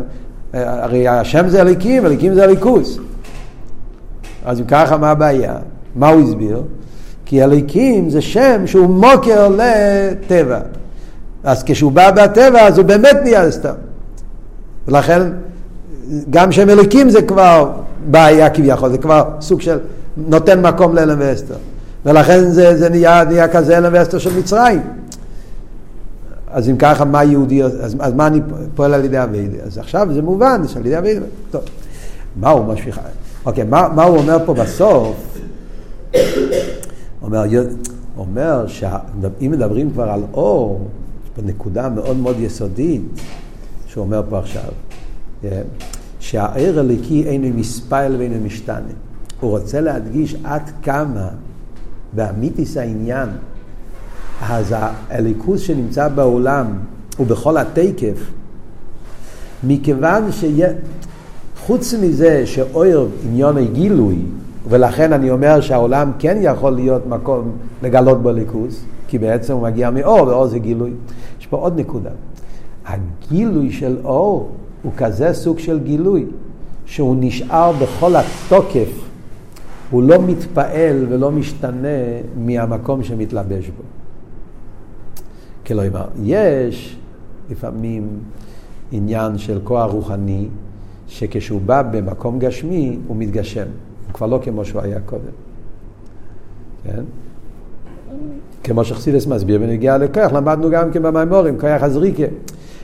הרי 0.53 1.07
השם 1.07 1.47
זה 1.47 1.61
אליקים, 1.61 2.05
אליקים 2.05 2.33
זה 2.33 2.43
אליקוס. 2.43 2.99
אז 4.45 4.59
אם 4.59 4.65
ככה, 4.65 4.97
מה 4.97 5.11
הבעיה? 5.11 5.55
מה 5.95 6.09
הוא 6.09 6.21
הסביר? 6.21 6.61
כי 7.25 7.43
אליקים 7.43 8.09
זה 8.09 8.21
שם 8.21 8.67
שהוא 8.67 8.87
מוקר 8.87 9.47
לטבע. 9.47 10.59
אז 11.43 11.63
כשהוא 11.63 11.91
בא 11.91 12.11
בטבע, 12.11 12.61
אז 12.61 12.77
הוא 12.77 12.85
באמת 12.85 13.17
נהיה 13.23 13.51
סתם. 13.51 13.73
ולכן, 14.87 15.21
גם 16.29 16.51
שם 16.51 16.69
אליקים 16.69 17.09
זה 17.09 17.21
כבר 17.21 17.71
בעיה 18.09 18.49
כביכול, 18.49 18.89
זה 18.89 18.97
כבר 18.97 19.23
סוג 19.41 19.61
של 19.61 19.79
נותן 20.17 20.61
מקום 20.61 20.95
לאלם 20.95 21.17
ואסתר. 21.19 21.55
ולכן 22.05 22.49
זה, 22.49 22.77
זה 22.77 22.89
נהיה, 22.89 23.23
נהיה 23.23 23.47
כזה 23.47 23.77
אלם 23.77 23.93
ואסתר 23.93 24.17
של 24.17 24.39
מצרים. 24.39 24.81
אז 26.51 26.69
אם 26.69 26.77
ככה, 26.77 27.05
מה 27.05 27.23
יהודי, 27.23 27.63
אז, 27.63 27.95
אז 27.99 28.13
מה 28.13 28.27
אני 28.27 28.41
פועל 28.75 28.93
על 28.93 29.05
ידי 29.05 29.23
אביידה? 29.23 29.57
אז 29.63 29.77
עכשיו 29.77 30.07
זה 30.13 30.21
מובן, 30.21 30.61
זה 30.63 30.79
על 30.79 30.85
ידי 30.85 30.97
אביידה. 30.97 31.25
טוב, 31.51 31.61
מה 32.35 32.49
הוא 32.49 32.65
משפיך? 32.65 32.99
אוקיי, 33.45 33.63
מה, 33.63 33.87
מה 33.95 34.03
הוא 34.03 34.17
אומר 34.17 34.37
פה 34.45 34.53
בסוף? 34.53 35.37
אומר, 37.21 37.43
אומר 38.17 38.67
שאם 38.67 39.51
מדברים 39.51 39.91
כבר 39.91 40.09
על 40.09 40.23
אור, 40.33 40.87
יש 41.23 41.29
פה 41.35 41.41
נקודה 41.41 41.89
מאוד 41.89 42.17
מאוד 42.17 42.39
יסודית 42.39 43.01
שהוא 43.87 44.03
אומר 44.03 44.21
פה 44.29 44.39
עכשיו, 44.39 44.71
כן? 45.41 45.61
שהעיר 46.19 46.79
הליקי 46.79 47.23
אינו 47.23 47.47
מספייל 47.57 48.15
ואינו 48.15 48.45
משתנה. 48.45 48.93
הוא 49.39 49.51
רוצה 49.51 49.81
להדגיש 49.81 50.35
עד 50.43 50.71
כמה 50.81 51.29
באמיתיס 52.17 52.77
העניין, 52.77 53.29
אז 54.41 54.75
הליכוז 55.09 55.61
שנמצא 55.61 56.07
בעולם 56.07 56.65
ובכל 57.19 57.57
התקף, 57.57 58.31
מכיוון 59.63 60.23
שחוץ 60.31 61.93
מזה 61.93 62.45
שאויר 62.45 63.07
עניון 63.25 63.65
גילוי, 63.65 64.17
ולכן 64.69 65.13
אני 65.13 65.31
אומר 65.31 65.61
שהעולם 65.61 66.11
כן 66.19 66.37
יכול 66.41 66.71
להיות 66.71 67.07
מקום 67.07 67.51
לגלות 67.83 68.21
בו 68.21 68.31
ליכוז, 68.31 68.79
כי 69.07 69.17
בעצם 69.17 69.53
הוא 69.53 69.61
מגיע 69.61 69.89
מאור, 69.89 70.27
ואור 70.27 70.47
זה 70.47 70.59
גילוי. 70.59 70.91
יש 71.39 71.47
פה 71.47 71.57
עוד 71.57 71.79
נקודה. 71.79 72.09
הגילוי 72.85 73.71
של 73.71 73.97
אור 74.03 74.49
הוא 74.83 74.91
כזה 74.97 75.33
סוג 75.33 75.59
של 75.59 75.79
גילוי, 75.79 76.25
שהוא 76.85 77.15
נשאר 77.19 77.71
בכל 77.71 78.13
התוקף 78.15 79.06
הוא 79.91 80.03
לא 80.03 80.21
מתפעל 80.21 81.05
ולא 81.09 81.31
משתנה 81.31 81.87
מהמקום 82.37 83.03
שמתלבש 83.03 83.69
בו. 83.69 83.83
כלומר, 85.65 86.07
יש 86.23 86.97
לפעמים 87.49 88.07
עניין 88.91 89.37
של 89.37 89.59
כוח 89.63 89.91
רוחני, 89.91 90.47
שכשהוא 91.07 91.61
בא 91.61 91.81
במקום 91.81 92.39
גשמי, 92.39 92.99
הוא 93.07 93.17
מתגשם. 93.17 93.65
הוא 94.07 94.13
כבר 94.13 94.27
לא 94.27 94.39
כמו 94.43 94.65
שהוא 94.65 94.81
היה 94.81 94.99
קודם. 94.99 95.21
כן? 96.83 97.03
כמו 98.63 98.83
שחסידס 98.83 99.27
מסביר 99.27 99.59
בנגיעה 99.59 99.97
לכוח, 99.97 100.31
למדנו 100.31 100.69
גם 100.69 100.91
כן 100.91 101.03
במימורים, 101.03 101.59
כוח 101.59 101.83
הזריקה. 101.83 102.23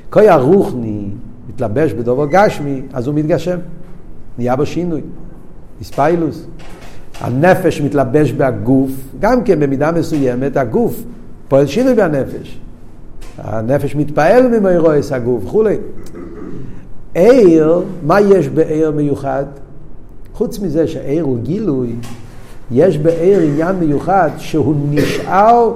כוח 0.09 0.41
רוחני 0.41 1.07
מתלבש 1.49 1.93
בדובר 1.93 2.25
גשמי, 2.31 2.81
אז 2.93 3.07
הוא 3.07 3.15
מתגשם. 3.15 3.57
נהיה 4.37 4.55
בו 4.55 4.65
שינוי. 4.65 5.01
איספיילוס. 5.79 6.47
הנפש 7.21 7.81
מתלבש 7.81 8.31
בגוף, 8.31 8.91
גם 9.19 9.43
כן 9.43 9.59
במידה 9.59 9.91
מסוימת 9.91 10.57
הגוף 10.57 11.03
פועל 11.47 11.67
שינוי 11.67 11.93
בנפש. 11.93 12.59
הנפש 13.37 13.95
מתפעל 13.95 14.47
ממאירועס 14.47 15.11
הגוף 15.11 15.45
וכולי. 15.45 15.77
עיר, 17.13 17.81
מה 18.03 18.21
יש 18.21 18.49
בעיר 18.49 18.91
מיוחד? 18.91 19.45
חוץ 20.33 20.59
מזה 20.59 20.87
שעיר 20.87 21.23
הוא 21.23 21.37
גילוי, 21.37 21.95
יש 22.71 22.97
בעיר 22.97 23.39
עניין 23.39 23.75
מיוחד 23.75 24.29
שהוא 24.37 24.75
נשאר 24.89 25.73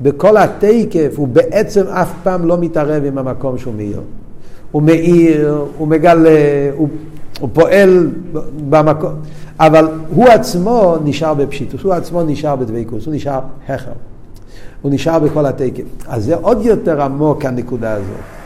בכל 0.00 0.36
התקף, 0.36 1.14
הוא 1.16 1.28
בעצם 1.28 1.86
אף 1.86 2.12
פעם 2.22 2.46
לא 2.46 2.58
מתערב 2.58 3.04
עם 3.04 3.18
המקום 3.18 3.58
שהוא 3.58 3.74
מאיר. 3.74 4.00
הוא 4.72 4.82
מאיר, 4.82 5.64
הוא 5.78 5.88
מגלה, 5.88 6.70
הוא, 6.76 6.88
הוא 7.40 7.48
פועל 7.52 8.10
במקום. 8.68 9.12
אבל 9.60 9.88
הוא 10.08 10.28
עצמו 10.28 10.96
נשאר 11.04 11.34
בפשיטוס, 11.34 11.82
הוא 11.82 11.92
עצמו 11.92 12.22
נשאר 12.22 12.56
בדבקוס, 12.56 13.06
הוא 13.06 13.14
נשאר 13.14 13.40
החר. 13.68 13.92
הוא 14.82 14.92
נשאר 14.92 15.18
בכל 15.18 15.46
התקף. 15.46 15.84
אז 16.08 16.24
זה 16.24 16.34
עוד 16.34 16.62
יותר 16.62 17.02
עמוק 17.02 17.44
הנקודה 17.44 17.92
הזאת. 17.92 18.36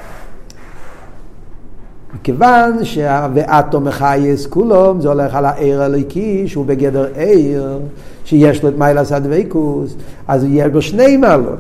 מכיוון 2.14 2.85
שה"ואטו 2.85 3.81
מחייס 3.81 4.46
כולום" 4.46 5.00
זה 5.00 5.09
הולך 5.09 5.35
על 5.35 5.44
העיר 5.44 5.83
הליקי 5.83 6.48
שהוא 6.48 6.66
בגדר 6.66 7.07
עיר 7.14 7.79
שיש 8.24 8.62
לו 8.62 8.68
את 8.68 8.74
מיילס 8.79 9.12
הדבקוס 9.12 9.94
אז 10.29 10.46
יש 10.48 10.66
בו 10.72 10.83
שני 10.83 11.16
מעלות 11.16 11.59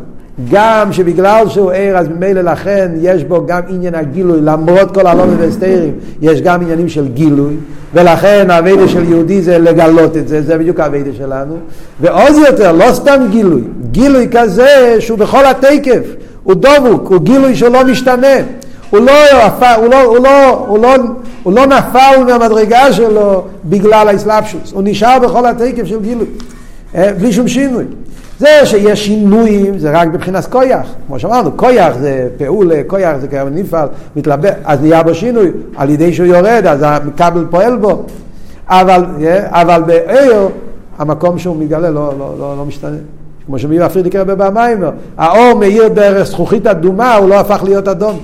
גם 0.50 0.92
שבגלל 0.92 1.48
שהוא 1.48 1.72
ער, 1.72 1.96
אז 1.96 2.08
ממילא 2.08 2.40
לכן 2.40 2.90
יש 3.00 3.24
בו 3.24 3.46
גם 3.46 3.60
עניין 3.68 3.94
הגילוי, 3.94 4.40
למרות 4.40 4.94
כל 4.94 5.06
הלומים 5.06 5.36
והסתרים, 5.40 5.92
יש 6.22 6.40
גם 6.40 6.62
עניינים 6.62 6.88
של 6.88 7.08
גילוי, 7.08 7.54
ולכן 7.94 8.50
האביידה 8.50 8.88
של 8.88 9.04
יהודי 9.04 9.42
זה 9.42 9.58
לגלות 9.58 10.16
את 10.16 10.28
זה, 10.28 10.42
זה 10.42 10.58
בדיוק 10.58 10.80
האביידה 10.80 11.10
שלנו. 11.18 11.56
ועוד 12.00 12.32
יותר, 12.46 12.72
לא 12.72 12.92
סתם 12.92 13.26
גילוי, 13.30 13.62
גילוי 13.90 14.28
כזה 14.32 14.96
שהוא 14.98 15.18
בכל 15.18 15.46
התקף, 15.46 16.02
הוא 16.42 16.54
דבוק, 16.54 17.08
הוא 17.08 17.20
גילוי 17.20 17.54
שלא 17.54 17.84
משתנה. 17.84 18.36
הוא 18.90 19.00
לא, 19.00 19.12
הוא 19.76 19.88
לא, 19.90 20.02
הוא 20.02 20.18
לא, 20.18 20.48
הוא 20.66 20.78
לא, 20.78 20.94
הוא 21.42 21.52
לא 21.52 21.66
נפל 21.66 22.24
מהמדרגה 22.26 22.92
שלו 22.92 23.44
בגלל 23.64 24.08
האסלאפשוס, 24.08 24.72
הוא 24.72 24.82
נשאר 24.84 25.18
בכל 25.18 25.46
התקף 25.46 25.84
של 25.84 26.00
גילוי, 26.00 26.26
בלי 26.94 27.32
שום 27.32 27.48
שינוי. 27.48 27.84
זה 28.38 28.48
שיש 28.64 29.06
שינויים 29.06 29.78
זה 29.78 29.90
רק 29.90 30.08
מבחינת 30.08 30.46
כויח, 30.46 30.86
כמו 31.06 31.18
שאמרנו, 31.18 31.56
כויח 31.56 31.96
זה 31.98 32.28
פעולה, 32.38 32.80
כויח 32.86 33.16
זה 33.16 33.28
כאב 33.28 33.48
נפעל, 33.52 33.88
מתלבט, 34.16 34.56
אז 34.64 34.80
נהיה 34.82 35.02
בו 35.02 35.14
שינוי, 35.14 35.50
על 35.76 35.90
ידי 35.90 36.12
שהוא 36.12 36.26
יורד, 36.26 36.66
אז 36.66 36.80
הכבל 36.82 37.44
פועל 37.50 37.76
בו. 37.76 38.02
אבל, 38.68 39.04
אבל 39.48 39.82
בעיר, 39.86 40.48
המקום 40.98 41.38
שהוא 41.38 41.56
מתגלה 41.56 41.90
לא, 41.90 42.12
לא, 42.18 42.34
לא, 42.38 42.56
לא 42.56 42.64
משתנה. 42.64 42.96
כמו 43.46 43.58
שמי 43.58 43.78
מפריד 43.78 44.06
יקרה 44.06 44.24
במים, 44.24 44.84
האור 45.16 45.58
מאיר 45.58 45.88
דרך 45.88 46.26
זכוכית 46.26 46.66
אדומה, 46.66 47.14
הוא 47.14 47.28
לא 47.28 47.40
הפך 47.40 47.60
להיות 47.64 47.88
אדום. 47.88 48.18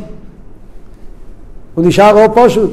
הוא 1.74 1.84
נשאר 1.86 2.24
אור 2.24 2.46
פשוט, 2.46 2.70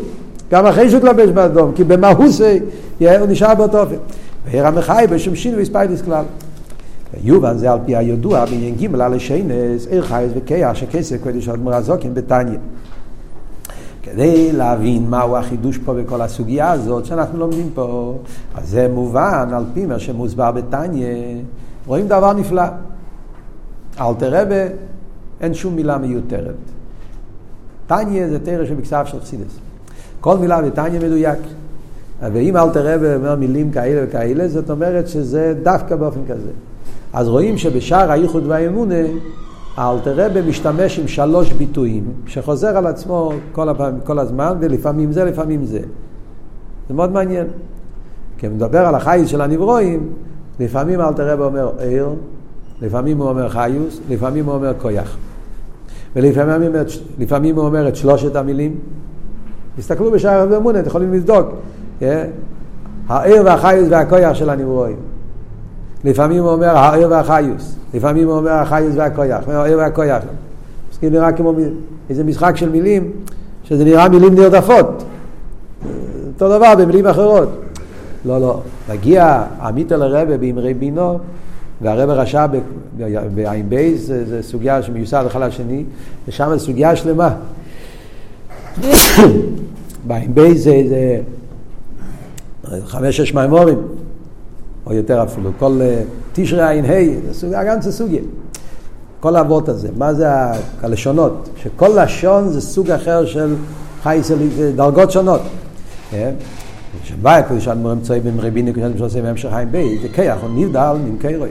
גם 0.51 0.65
אחרי 0.65 0.89
שהוא 0.89 0.97
התלבש 0.97 1.29
באדום, 1.29 1.71
כי 1.75 1.83
במהוסי 1.83 2.59
הוא 2.99 3.27
נשאר 3.27 3.55
באותו 3.55 3.79
אופן. 3.79 3.95
ועיר 4.45 4.67
המחי 4.67 5.05
בשום 5.09 5.35
שינוי 5.35 5.61
וספיידיס 5.61 6.01
כלל. 6.01 6.25
ויובן 7.13 7.57
זה 7.57 7.71
על 7.71 7.79
פי 7.85 7.95
הידוע 7.95 8.45
בעניין 8.45 8.75
ג' 8.75 9.01
על 9.01 9.13
השיינס, 9.13 9.87
עיר 9.87 10.01
חייס 10.01 10.31
וכיח 10.35 10.73
שכסף 10.73 11.23
קודש 11.23 11.49
אדמו"ר 11.49 11.73
הזוקין 11.73 12.13
בתניא. 12.13 12.57
כדי 14.03 14.51
להבין 14.51 15.09
מהו 15.09 15.37
החידוש 15.37 15.77
פה 15.77 15.93
בכל 15.93 16.21
הסוגיה 16.21 16.71
הזאת 16.71 17.05
שאנחנו 17.05 17.39
לומדים 17.39 17.69
פה, 17.73 18.17
אז 18.55 18.69
זה 18.69 18.87
מובן 18.93 19.49
על 19.53 19.65
פי 19.73 19.85
מה 19.85 19.99
שמוסבר 19.99 20.51
בתניא. 20.51 21.07
רואים 21.85 22.07
דבר 22.07 22.33
נפלא. 22.33 22.63
אלתר 23.99 24.41
רבה, 24.41 24.65
אין 25.41 25.53
שום 25.53 25.75
מילה 25.75 25.97
מיותרת. 25.97 26.55
תניא 27.87 28.27
זה 28.27 28.39
תרא 28.39 28.65
שבכסף 28.65 29.03
של 29.05 29.19
חסידס. 29.19 29.57
כל 30.21 30.37
מילה 30.37 30.61
בתניא 30.61 30.99
מדויק. 30.99 31.39
ואם 32.34 32.57
אלתר 32.57 32.95
רבה 32.95 33.15
אומר 33.15 33.36
מילים 33.36 33.71
כאלה 33.71 34.01
וכאלה, 34.07 34.47
זאת 34.47 34.69
אומרת 34.69 35.07
שזה 35.07 35.53
דווקא 35.63 35.95
באופן 35.95 36.19
כזה. 36.30 36.49
אז 37.13 37.28
רואים 37.28 37.57
שבשער 37.57 38.11
הייחוד 38.11 38.43
והאמונה, 38.47 38.95
אלתר 39.78 40.26
רבה 40.26 40.41
משתמש 40.41 40.99
עם 40.99 41.07
שלוש 41.07 41.53
ביטויים, 41.53 42.03
שחוזר 42.28 42.78
על 42.78 42.88
עצמו 42.88 43.32
כל, 43.51 43.69
הפעם, 43.69 43.93
כל 44.03 44.19
הזמן, 44.19 44.57
ולפעמים 44.59 45.11
זה, 45.11 45.24
לפעמים 45.24 45.65
זה. 45.65 45.80
זה 46.88 46.93
מאוד 46.93 47.11
מעניין. 47.11 47.47
כי 48.38 48.47
הוא 48.47 48.55
מדבר 48.55 48.80
על 48.80 48.95
החייס 48.95 49.30
של 49.30 49.41
הנברואים, 49.41 50.09
לפעמים 50.59 51.01
אלתר 51.01 51.34
רב 51.34 51.41
אומר 51.41 51.71
עיר, 51.80 52.09
לפעמים 52.82 53.17
הוא 53.17 53.30
אומר 53.30 53.49
חיוס, 53.49 53.99
לפעמים 54.09 54.45
הוא 54.45 54.53
אומר 54.53 54.74
כויח. 54.82 55.17
ולפעמים 56.15 56.71
לפעמים 57.19 57.55
הוא 57.55 57.65
אומר 57.65 57.88
את 57.88 57.95
שלושת 57.95 58.36
המילים. 58.36 58.76
תסתכלו 59.78 60.11
בשער 60.11 60.47
ואמונה, 60.49 60.80
אתם 60.80 60.88
יכולים 60.88 61.13
לבדוק. 61.13 61.47
Yeah. 62.04 62.43
העיר 63.08 63.41
והחיוס 63.45 63.88
והכויח 63.89 64.34
של 64.34 64.49
הנברואים. 64.49 64.95
לפעמים 66.04 66.43
הוא 66.43 66.51
אומר 66.51 66.78
העיר 66.78 67.08
והחיוס, 67.12 67.76
לפעמים 67.93 68.28
הוא 68.28 68.38
אומר 68.38 68.51
החיוס 68.51 68.93
והכויח, 68.95 69.47
העיר 69.47 69.78
והכויח. 69.78 70.24
זה 71.01 71.10
נראה 71.10 71.32
כמו 71.32 71.54
איזה 72.10 72.24
משחק 72.24 72.58
של 72.58 72.70
מילים, 72.70 73.12
שזה 73.64 73.84
נראה 73.84 74.10
מילים 74.10 74.36
נרדפות. 74.36 75.04
אותו 76.34 76.58
דבר 76.58 76.74
במילים 76.76 77.08
אחרות. 77.08 77.49
לא, 78.26 78.41
לא. 78.41 78.62
מגיע 78.89 79.43
עמית 79.62 79.91
אל 79.91 80.01
הרבה 80.01 80.38
באמרי 80.38 80.74
בינו, 80.74 81.20
והרבה 81.82 82.14
רשע 82.14 82.45
בעין 83.36 83.70
בייס, 83.70 84.06
זו 84.06 84.36
סוגיה 84.41 84.84
שמיוסד 84.84 85.24
אחד 85.28 85.41
לשני, 85.41 85.84
ושם 86.28 86.58
סוגיה 86.58 86.95
שלמה. 86.95 87.36
בעין 90.08 90.34
בייס 90.34 90.64
זה 90.64 91.20
חמש-שש 92.86 93.34
מימורים, 93.34 93.82
או 94.86 94.93
יותר 94.93 95.24
אפילו, 95.24 95.51
כל 95.59 95.80
אה, 95.82 96.01
תשרי 96.34 96.67
עין 96.67 96.86
ה', 96.86 97.65
גם 97.65 97.82
זה 97.82 97.91
סוגיה. 97.91 98.21
כל 99.19 99.36
האבות 99.36 99.69
הזה, 99.69 99.88
מה 99.97 100.13
זה 100.13 100.28
הלשונות? 100.82 101.49
שכל 101.57 102.03
לשון 102.03 102.49
זה 102.49 102.61
סוג 102.61 102.91
אחר 102.91 103.26
של 103.26 103.55
חי, 104.03 104.19
דרגות 104.76 105.11
שונות. 105.11 105.41
שבא 107.03 107.36
הקדוש 107.36 107.67
אדמו"ר 107.67 107.91
אמצעי 107.91 108.19
במרביני 108.19 108.74
קדוש 108.74 108.84
אדמו"ר 108.84 108.97
שעושה 108.97 109.21
בהמשך 109.21 109.49
חיים 109.49 109.71
בי, 109.71 109.99
זה 110.01 110.07
כיח, 110.07 110.38
הוא 110.41 110.49
נבדל 110.55 110.95
נמכי 111.05 111.36
רוי. 111.36 111.49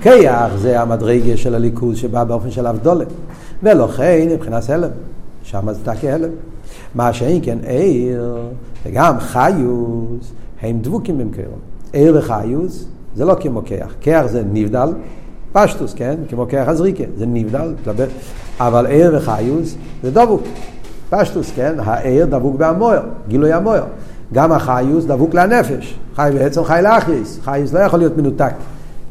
כיח 0.00 0.56
זה 0.56 0.80
המדרגה 0.80 1.36
של 1.36 1.54
הליכוז 1.54 1.96
שבא 1.96 2.24
באופן 2.24 2.50
של 2.50 2.66
אבדולה. 2.66 3.04
ולכן 3.62 4.28
מבחינת 4.30 4.70
הלם, 4.70 4.90
שם 5.42 5.72
זה 5.72 5.84
תקי 5.84 6.10
הלם. 6.10 6.30
מה 6.94 7.12
שאין 7.12 7.40
כן 7.42 7.58
עיר 7.66 8.36
וגם 8.86 9.20
חיוס 9.20 10.32
הם 10.62 10.78
דבוקים 10.80 11.18
במקרו. 11.18 11.54
עיר 11.92 12.16
וחיוס 12.18 12.84
זה 13.16 13.24
לא 13.24 13.36
כמו 13.40 13.62
כיח. 13.64 13.94
כיח 14.00 14.26
זה 14.26 14.42
נבדל, 14.52 14.88
פשטוס, 15.52 15.94
כן? 15.94 16.16
כמו 16.28 16.46
כיח 16.48 16.68
הזריקה, 16.68 17.04
זה 17.16 17.26
נבדל, 17.26 17.72
אבל 18.60 18.86
עיר 18.86 19.14
וחיוס 19.16 19.74
זה 20.02 20.10
דבוק. 20.10 20.42
פשטוס, 21.10 21.52
כן? 21.56 21.74
העיר 21.78 22.26
דבוק 22.26 22.56
בהמויר, 22.56 23.00
גילוי 23.28 23.52
המויר. 23.52 23.84
גם 24.32 24.52
החיוס 24.52 25.04
דבוק 25.04 25.34
לנפש. 25.34 25.98
חי 26.16 26.30
בעצם 26.34 26.64
חי 26.64 26.80
לאחייס. 26.82 27.38
חייס 27.44 27.72
לא 27.72 27.78
יכול 27.78 27.98
להיות 27.98 28.16
מנותק. 28.16 28.52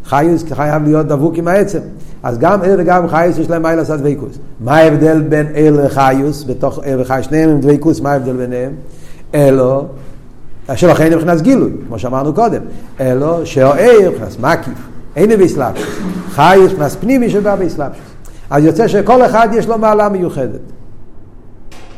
חיוס 0.05 0.43
חייב 0.51 0.84
להיות 0.84 1.07
דבוק 1.07 1.38
עם 1.38 1.47
העצם. 1.47 1.80
אז 2.26 2.38
גם 2.38 2.61
ער 2.61 2.76
וגם 2.78 3.07
חייס 3.07 3.38
יש 3.38 3.49
להם 3.49 3.61
מיילס 3.61 3.89
הדבקוס. 3.89 4.38
מה 4.59 4.76
ההבדל 4.78 5.21
בין 5.21 5.47
ער 5.53 5.86
לחיוס, 5.86 6.43
בתוך 6.43 6.80
ער 6.84 6.97
וחייס, 7.01 7.26
שניהם 7.26 7.49
עם 7.49 7.61
דבקוס, 7.61 8.01
מה 8.01 8.11
ההבדל 8.11 8.34
ביניהם? 8.34 8.71
אלו, 9.36 9.86
שלכן 10.76 11.05
הם 11.05 11.13
מבחינת 11.13 11.41
גילוי, 11.41 11.71
כמו 11.88 11.99
שאמרנו 11.99 12.34
קודם. 12.34 12.61
אלו, 12.99 13.45
שהער 13.45 14.09
מבחינת 14.11 14.39
מקיף, 14.39 14.78
אין 15.15 15.30
באסלאפשוס. 15.39 15.86
חייס 16.30 16.71
מבחינת 16.71 16.91
פנימי 16.91 17.30
שבא 17.30 17.55
באסלאפשוס. 17.55 18.05
אז 18.49 18.63
יוצא 18.63 18.88
שכל 18.88 19.26
אחד 19.26 19.49
יש 19.53 19.67
לו 19.67 19.78
מעלה 19.78 20.09
מיוחדת. 20.09 20.61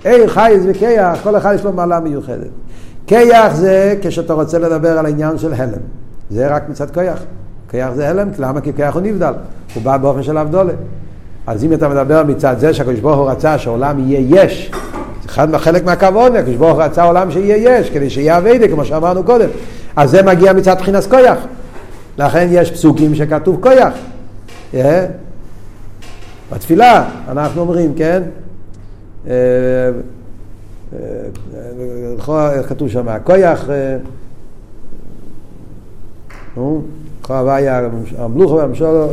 ער, 0.04 0.28
חייס 0.28 0.64
וכיח, 0.68 1.20
כל 1.24 1.38
אחד 1.38 1.56
יש 1.56 1.64
לו 1.64 1.74
מעלה 1.74 2.00
מיוחדת. 2.00 2.52
כיח 3.08 3.56
זה 3.56 3.96
כשאתה 4.02 4.34
רוצה 4.34 4.60
לדבר 4.60 4.98
על 4.98 5.06
העניין 5.06 5.38
של 5.38 5.54
הלם. 5.54 5.82
זה 6.30 6.48
רק 6.48 6.70
מצד 6.70 6.92
כיח. 6.92 7.20
כיח 7.70 7.94
זה 7.94 8.10
הלם, 8.10 8.30
למה? 8.40 8.62
כי 8.62 8.74
כיח 8.74 8.94
הוא 8.94 9.02
נבדל. 9.02 9.34
הוא 9.74 9.84
בא 9.84 9.98
באופן 9.98 10.24
של 10.24 10.38
אבדולה. 10.38 10.74
אז 11.48 11.64
אם 11.64 11.74
אתה 11.74 11.90
מדבר 11.90 12.24
מצד 12.24 12.56
זה 12.60 12.74
שהקדוש 12.74 13.00
ברוך 13.00 13.18
הוא 13.18 13.30
רצה 13.30 13.58
שהעולם 13.58 14.00
יהיה 14.00 14.44
יש, 14.44 14.72
זה 15.22 15.30
אחד 15.30 15.58
חלק 15.58 15.86
מהכבוד, 15.86 16.36
הקדוש 16.36 16.56
ברוך 16.56 16.74
הוא 16.74 16.84
רצה 16.84 17.04
עולם 17.04 17.32
שיהיה 17.32 17.80
יש, 17.80 17.90
כדי 17.90 18.10
שיהיה 18.10 18.38
אביידה, 18.38 18.68
כמו 18.68 18.86
שאמרנו 18.86 19.24
קודם. 19.24 19.50
אז 19.96 20.12
זה 20.12 20.24
מגיע 20.24 20.54
מצד 20.54 20.76
בחינת 20.80 21.04
כיח. 21.04 21.38
לכן 22.18 22.48
יש 22.52 22.72
פסוקים 22.72 23.16
שכתוב 23.16 23.64
כיח. 23.64 23.94
Yeah. 24.74 24.78
בתפילה 26.52 27.10
אנחנו 27.28 27.62
אומרים, 27.62 27.94
כן? 27.96 28.24
Uh, 29.26 29.30
כתוב 32.68 32.90
שם, 32.90 33.08
כויח, 33.24 33.70
כוח 37.28 37.36
הוויה, 37.36 37.82
המלוכו 38.18 38.56
והמשולו, 38.56 39.08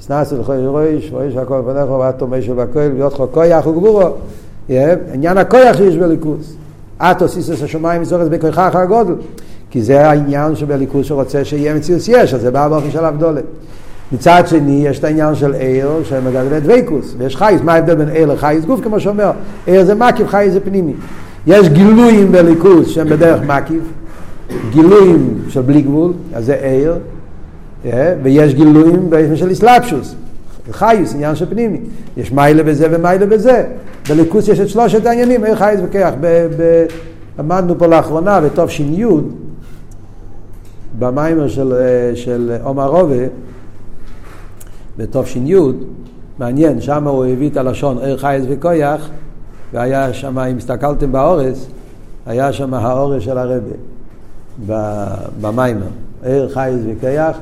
סנאסו 0.00 0.40
לכל 0.40 0.52
ראש, 0.52 1.12
ואיש 1.12 1.36
הכל 1.36 1.62
פניך, 1.66 1.90
ואתו 1.90 2.26
משל 2.26 2.52
והכל, 2.56 2.80
להיות 2.80 3.12
לך 3.12 3.22
כויח 3.32 3.66
וגבורו. 3.66 4.08
עניין 5.12 5.38
הכויח 5.38 5.76
שיש 5.76 5.96
בליכוס. 5.96 6.56
את 7.02 7.22
עושיס 7.22 7.62
השמיים 7.62 8.02
מזורת 8.02 8.28
בכוחך 8.28 8.74
הגודל. 8.74 9.14
כי 9.70 9.82
זה 9.82 10.08
העניין 10.08 10.56
שבליכוס 10.56 11.06
שרוצה 11.06 11.44
שיהיה 11.44 11.74
מציאוס 11.74 12.08
יש, 12.08 12.34
אז 12.34 12.40
זה 12.40 12.50
בא 12.50 12.68
באופן 12.68 12.90
של 12.90 13.04
אבדולת. 13.04 13.44
מצד 14.12 14.42
שני, 14.46 14.86
יש 14.86 14.98
את 14.98 15.04
העניין 15.04 15.34
של 15.34 15.54
עיר 15.54 15.88
שמגדל 16.04 16.58
דוויקוס, 16.58 17.14
ויש 17.18 17.36
חייס, 17.36 17.60
מה 17.64 17.74
ההבדל 17.74 17.94
בין 17.94 18.08
עיר 18.08 18.32
לחייס 18.32 18.64
גוף, 18.64 18.80
כמו 18.82 19.00
שאומר, 19.00 19.30
עיר 19.66 19.84
זה 19.84 19.94
מקיף, 19.94 20.28
חייס 20.28 20.52
זה 20.52 20.60
פנימי. 20.60 20.92
יש 21.46 21.68
גילויים 21.68 22.32
בליכוס 22.32 22.88
שהם 22.88 23.08
בדרך 23.08 23.40
מקיף, 23.42 23.82
גילויים 24.70 25.38
של 25.48 25.60
בלי 25.60 25.82
גבול, 25.82 26.12
אז 26.34 26.44
זה 26.44 26.54
עיר, 26.54 26.98
אה, 27.84 28.14
ויש 28.22 28.54
גילויים 28.54 29.10
של 29.34 29.52
אסלאפשוס, 29.52 30.14
חייס, 30.70 31.14
עניין 31.14 31.34
של 31.34 31.46
פנימי. 31.46 31.80
יש 32.16 32.32
מיילה 32.32 32.62
בזה 32.62 32.86
ומיילה 32.90 33.26
בזה. 33.26 33.64
בליכוס 34.08 34.48
יש 34.48 34.60
את 34.60 34.68
שלושת 34.68 35.06
העניינים, 35.06 35.44
עיר 35.44 35.56
חייס 35.56 35.80
וכיח. 35.84 36.14
למדנו 37.38 37.78
פה 37.78 37.86
לאחרונה, 37.86 38.40
בתוף 38.40 38.70
ש"י, 38.70 39.04
במיימר 40.98 41.48
של, 41.48 41.72
אה, 41.72 42.16
של 42.16 42.56
עומר 42.62 42.86
רובה, 42.86 43.24
בתש"י, 44.98 45.54
מעניין, 46.38 46.80
שם 46.80 47.08
הוא 47.08 47.24
הביא 47.24 47.50
את 47.50 47.56
הלשון 47.56 47.98
ער 47.98 48.16
חייס 48.16 48.44
וכויח, 48.48 49.10
והיה 49.72 50.12
שם, 50.12 50.38
אם 50.38 50.56
הסתכלתם 50.56 51.12
באורס, 51.12 51.66
היה 52.26 52.52
שם 52.52 52.74
האורס 52.74 53.22
של 53.22 53.38
הרבה, 53.38 53.56
במיימר, 55.40 55.86
ער 56.22 56.48
חייס 56.48 56.80
וכויח, 56.86 57.38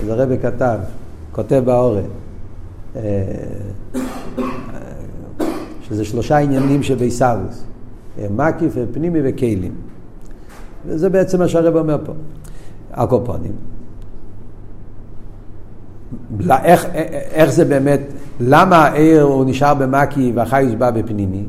אז 0.00 0.08
הרבה 0.08 0.36
כתב, 0.36 0.78
כותב 1.32 1.62
באורס, 1.64 2.04
אה, 2.96 3.02
שזה 5.82 6.04
שלושה 6.04 6.38
עניינים 6.38 6.82
של 6.82 6.94
ביסרוס, 6.94 7.64
מקיף 8.30 8.72
ופנימי 8.74 9.18
וכלים. 9.24 9.72
וזה 10.86 11.10
בעצם 11.10 11.38
מה 11.38 11.48
שהרב 11.48 11.76
אומר 11.76 11.98
פה. 12.04 12.12
הקופונים. 12.92 13.52
איך, 16.50 16.86
איך 17.32 17.50
זה 17.50 17.64
באמת, 17.64 18.00
למה 18.40 18.76
העיר 18.76 19.22
הוא 19.22 19.44
נשאר 19.44 19.74
במקי 19.74 20.32
והחייס 20.34 20.74
בא 20.78 20.90
בפנימי? 20.90 21.44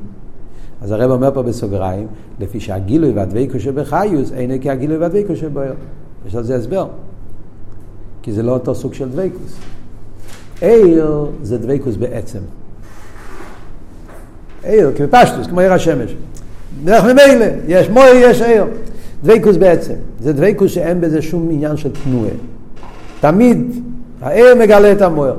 אז 0.82 0.92
הרב 0.92 1.12
אומר 1.12 1.34
פה 1.34 1.44
בסוגריים, 1.44 2.08
לפי 2.40 2.60
שהגילוי 2.60 3.12
והדבקו 3.12 3.60
שבחיוס 3.60 4.32
אין 4.32 4.52
כהגילוי 4.62 4.98
והדבקו 4.98 5.36
שבויר. 5.36 5.74
יש 6.28 6.36
על 6.36 6.44
זה 6.44 6.56
הסבר. 6.56 6.88
כי 8.22 8.32
זה 8.32 8.44
לא 8.44 8.52
אותו 8.52 8.76
סוג 8.76 8.94
של 8.94 9.10
דבקוס. 9.10 9.56
עיר 10.62 11.26
זה 11.44 11.58
דבקוס 11.58 11.96
בעצם. 11.96 12.40
עיר, 14.64 14.92
כפשטוס, 14.96 15.48
כמו 15.48 15.60
עיר 15.60 15.74
השמש. 15.74 16.16
דרך 16.84 17.04
ממילא, 17.04 17.46
יש 17.68 17.90
מויר, 17.90 18.16
יש 18.16 18.42
עיר. 18.42 18.66
דבקוס 19.24 19.58
בעצם. 19.58 19.94
זה 20.20 20.34
דבקוס 20.34 20.72
שאין 20.72 21.02
בזה 21.02 21.22
שום 21.22 21.50
עניין 21.52 21.78
של 21.78 21.90
תנועה. 22.04 22.32
תמיד 23.20 23.82
העיר 24.22 24.56
מגלה 24.56 24.92
את 24.92 25.02
המויר. 25.02 25.36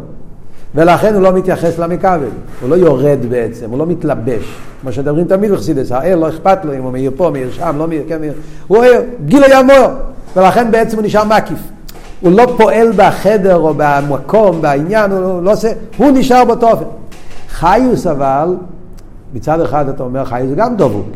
ולכן 0.74 1.14
הוא 1.14 1.22
לא 1.22 1.32
מתייחס 1.32 1.78
למכבל, 1.78 2.28
הוא 2.60 2.70
לא 2.70 2.74
יורד 2.74 3.18
בעצם, 3.28 3.70
הוא 3.70 3.78
לא 3.78 3.86
מתלבש. 3.86 4.56
כמו 4.80 4.92
שדברים 4.92 5.24
תמיד 5.24 5.52
בחסידס, 5.52 5.92
הער 5.92 6.16
לא 6.16 6.28
אכפת 6.28 6.64
לו 6.64 6.74
אם 6.74 6.82
הוא 6.82 6.92
מאיר 6.92 7.10
פה, 7.16 7.30
מאיר 7.32 7.50
שם, 7.50 7.74
לא 7.78 7.88
מאיר, 7.88 8.02
כן 8.08 8.20
מאיר. 8.20 8.32
הוא 8.66 8.84
ער, 8.84 9.02
גילוי 9.26 9.52
המויר, 9.52 9.88
ולכן 10.36 10.70
בעצם 10.70 10.96
הוא 10.96 11.04
נשאר 11.04 11.24
מקיף. 11.24 11.58
הוא 12.20 12.32
לא 12.32 12.54
פועל 12.56 12.92
בחדר 12.96 13.56
או 13.56 13.74
במקום, 13.76 14.62
בעניין, 14.62 15.10
הוא 15.10 15.42
לא 15.42 15.52
עושה, 15.52 15.72
הוא 15.96 16.10
נשאר 16.10 16.44
באותו 16.44 16.70
אופן. 16.70 16.84
חיוס 17.48 18.06
אבל, 18.06 18.56
מצד 19.34 19.60
אחד 19.60 19.88
אתה 19.88 20.02
אומר 20.02 20.24
חיוס 20.24 20.48
זה 20.48 20.54
גם 20.54 20.76
דבוק. 20.76 21.08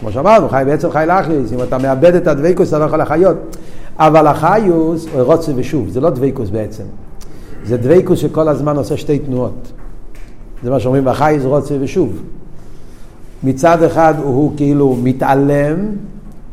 כמו 0.00 0.12
שאמרנו, 0.12 0.48
חי 0.48 0.62
בעצם 0.66 0.90
חי 0.90 1.04
לאחליס, 1.06 1.52
אם 1.52 1.62
אתה 1.62 1.78
מאבד 1.78 2.14
את 2.14 2.26
הדבקוס 2.26 2.68
אתה 2.68 2.78
לא 2.78 2.84
יכול 2.84 3.00
לחיות. 3.00 3.36
אבל 3.98 4.26
החיוס 4.26 5.06
הוא 5.12 5.22
רוצה 5.22 5.52
ושוב, 5.56 5.88
זה 5.88 6.00
לא 6.00 6.10
דבקוס 6.10 6.50
בעצם. 6.50 6.84
זה 7.68 7.76
דבקוס 7.76 8.18
שכל 8.18 8.48
הזמן 8.48 8.76
עושה 8.76 8.96
שתי 8.96 9.18
תנועות. 9.18 9.72
זה 10.62 10.70
מה 10.70 10.80
שאומרים, 10.80 11.06
והחייס 11.06 11.42
רוצה 11.44 11.74
ושוב. 11.80 12.22
מצד 13.42 13.82
אחד 13.82 14.14
הוא 14.22 14.52
כאילו 14.56 14.96
מתעלם, 15.02 15.76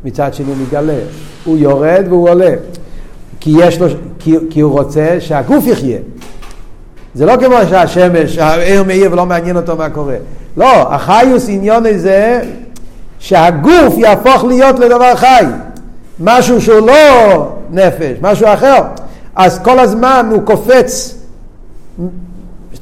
מצד 0.04 0.34
שני 0.34 0.46
הוא 0.46 0.56
מתגלה. 0.62 0.98
הוא 1.44 1.58
יורד 1.58 2.04
והוא 2.08 2.30
עולה. 2.30 2.54
כי, 3.40 3.54
יש 3.58 3.80
לו, 3.80 3.86
כי, 4.18 4.36
כי 4.50 4.60
הוא 4.60 4.72
רוצה 4.72 5.16
שהגוף 5.20 5.66
יחיה. 5.66 5.98
זה 7.14 7.26
לא 7.26 7.36
כמו 7.36 7.56
שהשמש, 7.70 8.38
העיר 8.38 8.82
מאיר 8.82 9.12
ולא 9.12 9.26
מעניין 9.26 9.56
אותו 9.56 9.76
מה 9.76 9.90
קורה. 9.90 10.16
לא, 10.56 10.94
החיוס 10.94 11.48
עניון 11.48 11.84
זה 11.96 12.40
שהגוף 13.18 13.98
יהפוך 13.98 14.44
להיות 14.44 14.78
לדבר 14.78 15.14
חי. 15.14 15.44
משהו 16.20 16.60
שהוא 16.60 16.86
לא 16.86 17.52
נפש, 17.70 18.16
משהו 18.22 18.46
אחר. 18.46 18.82
אז 19.36 19.58
כל 19.58 19.78
הזמן 19.78 20.28
הוא 20.30 20.42
קופץ 20.42 21.18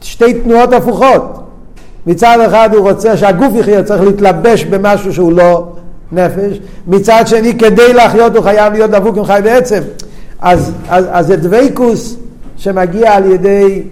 שתי 0.02 0.34
תנועות 0.34 0.72
הפוכות. 0.72 1.40
מצד 2.06 2.38
אחד 2.46 2.74
הוא 2.74 2.90
רוצה 2.90 3.16
שהגוף 3.16 3.54
יחיה, 3.54 3.82
צריך 3.82 4.02
להתלבש 4.02 4.64
במשהו 4.64 5.12
שהוא 5.12 5.32
לא 5.32 5.66
נפש, 6.12 6.60
מצד 6.86 7.24
שני 7.26 7.58
כדי 7.58 7.92
להחיות 7.92 8.36
הוא 8.36 8.44
חייב 8.44 8.72
להיות 8.72 8.90
דבוק 8.90 9.16
עם 9.16 9.24
חי 9.24 9.40
בעצם. 9.44 9.80
אז, 10.40 10.72
אז, 10.88 11.04
אז 11.10 11.26
זה 11.26 11.36
דבייקוס 11.36 12.16
שמגיע 12.56 13.12
על 13.12 13.24
ידי 13.24 13.82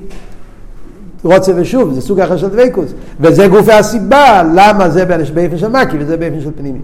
רוצה 1.25 1.53
ושוב, 1.57 1.95
זה 1.95 2.01
סוג 2.01 2.21
אחר 2.21 2.37
של 2.37 2.49
דבייקוס. 2.49 2.93
וזה 3.21 3.49
גופי 3.49 3.73
הסיבה 3.73 4.43
למה 4.55 4.89
זה 4.89 5.05
באופן 5.05 5.59
של 5.59 5.69
מקי 5.69 5.97
וזה 5.99 6.17
באופן 6.17 6.41
של 6.41 6.51
פנימי. 6.57 6.79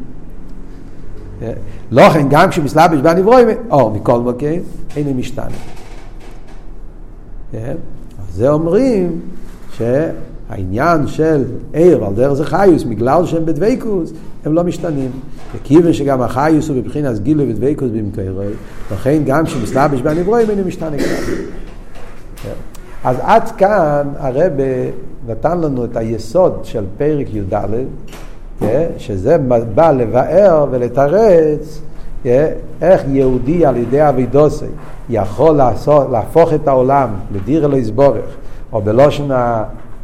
לא 1.90 2.10
כן, 2.10 2.26
גם 2.30 2.50
כשמסלבש 2.50 2.98
בנברואים, 2.98 3.48
או 3.70 3.90
מכל 3.90 4.20
מוקר, 4.20 4.54
אין 4.96 5.16
משתנה. 5.16 5.46
כן? 7.52 7.74
זה 8.32 8.50
אומרים 8.50 9.20
שהעניין 9.76 11.06
של 11.06 11.44
עיר 11.72 12.04
על 12.04 12.14
דרך 12.14 12.32
זה 12.32 12.44
חיוס, 12.44 12.82
בגלל 12.82 13.26
שהם 13.26 13.46
בדוויקוס, 13.46 14.12
הם 14.44 14.54
לא 14.54 14.64
משתנים. 14.64 15.10
וכיוון 15.54 15.92
שגם 15.92 16.22
החיוס 16.22 16.68
הוא 16.68 16.82
בבחינת 16.82 17.18
גילוי 17.18 17.50
ודוויקוס 17.50 17.90
במקורו, 17.90 18.42
לכן 18.92 19.22
גם 19.26 19.44
כשמסלבש 19.44 20.00
בנברואים 20.00 20.50
אין 20.50 20.64
משתנה 20.64 20.98
כלל. 20.98 21.34
כן? 22.42 22.52
אז 23.04 23.16
עד 23.22 23.50
כאן 23.50 24.08
הרב 24.16 24.52
נתן 25.28 25.60
לנו 25.60 25.84
את 25.84 25.96
היסוד 25.96 26.60
של 26.62 26.84
פרק 26.98 27.26
י"ד? 27.34 27.54
שזה 28.98 29.38
בא 29.74 29.90
לבאר 29.90 30.66
ולתרץ 30.70 31.80
איך 32.82 33.02
יהודי 33.08 33.66
על 33.66 33.76
ידי 33.76 34.08
אבידוסי 34.08 34.66
יכול 35.10 35.56
לעשות, 35.56 36.10
להפוך 36.10 36.52
את 36.52 36.68
העולם 36.68 37.08
לדיר 37.34 37.64
אלוהי 37.64 37.84
סבורך, 37.84 38.24
או 38.72 38.82
בלושן 38.82 39.28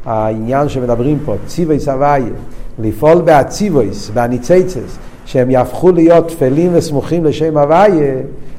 העניין 0.06 0.68
שמדברים 0.68 1.18
פה, 1.24 1.34
ציווי 1.46 1.80
סבייה, 1.80 2.34
לפעול 2.78 3.20
בהציוויס, 3.20 4.10
בהניציצס, 4.10 4.98
שהם 5.24 5.50
יהפכו 5.50 5.92
להיות 5.92 6.28
תפלים 6.28 6.70
וסמוכים 6.74 7.24
לשם 7.24 7.58
הוויה, 7.58 8.14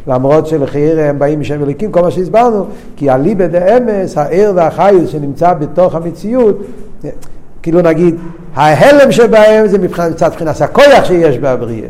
למרות 0.07 0.47
שלחייר 0.47 0.99
הם 0.99 1.19
באים 1.19 1.39
משם 1.39 1.63
אליקים, 1.63 1.91
כל 1.91 2.01
מה 2.01 2.11
שהסברנו, 2.11 2.65
כי 2.95 3.11
אליבא 3.11 3.47
דאמס, 3.47 4.17
הער 4.17 4.51
והחיוס 4.55 5.09
שנמצא 5.09 5.53
בתוך 5.53 5.95
המציאות, 5.95 6.57
כאילו 7.65 7.81
נגיד, 7.81 8.15
ההלם 8.55 9.11
שבהם 9.11 9.67
זה 9.67 9.77
מצד 9.77 10.29
מבחינת 10.29 10.61
הכוח 10.61 11.05
שיש 11.05 11.37
בבריאה. 11.37 11.87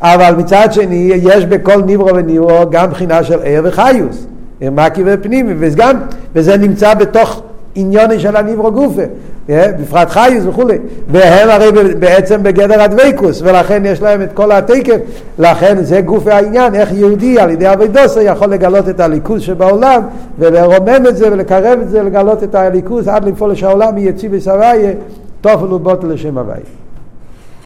אבל 0.00 0.34
מצד 0.38 0.68
שני, 0.72 1.10
יש 1.22 1.44
בכל 1.44 1.82
ניברו 1.82 2.14
וניברו 2.14 2.70
גם 2.70 2.90
בחינה 2.90 3.24
של 3.24 3.38
ער 3.44 3.60
וחיוס, 3.64 4.26
ער 4.60 4.70
מקי 4.70 5.02
ופנימי, 5.06 5.54
וגם, 5.58 5.96
וזה 6.34 6.56
נמצא 6.56 6.94
בתוך 6.94 7.42
עניוני 7.74 8.20
של 8.20 8.36
הניברו 8.36 8.72
גופה, 8.72 9.02
בפרט 9.48 10.10
חיוס 10.10 10.44
וכולי, 10.46 10.78
והם 11.08 11.48
הרי 11.50 11.94
בעצם 11.94 12.42
בגדר 12.42 12.82
הדבקוס, 12.82 13.42
ולכן 13.42 13.82
יש 13.86 14.02
להם 14.02 14.22
את 14.22 14.32
כל 14.34 14.52
התקף, 14.52 14.96
לכן 15.38 15.82
זה 15.82 16.00
גוף 16.00 16.26
העניין, 16.26 16.74
איך 16.74 16.92
יהודי 16.92 17.40
על 17.40 17.50
ידי 17.50 17.72
אבידוסה 17.72 18.22
יכול 18.22 18.48
לגלות 18.48 18.88
את 18.88 19.00
הליכוז 19.00 19.40
שבעולם, 19.42 20.02
ולרומם 20.38 21.06
את 21.08 21.16
זה 21.16 21.32
ולקרב 21.32 21.78
את 21.82 21.88
זה, 21.88 22.02
לגלות 22.02 22.42
את 22.42 22.54
הליכוז 22.54 23.08
עד 23.08 23.24
לפעול 23.24 23.54
שהעולם 23.54 23.98
יהיה 23.98 24.12
ציווי 24.12 24.40
סבייה, 24.40 24.92
תופל 25.40 25.66
לשם 26.08 26.38
הוויה. 26.38 26.85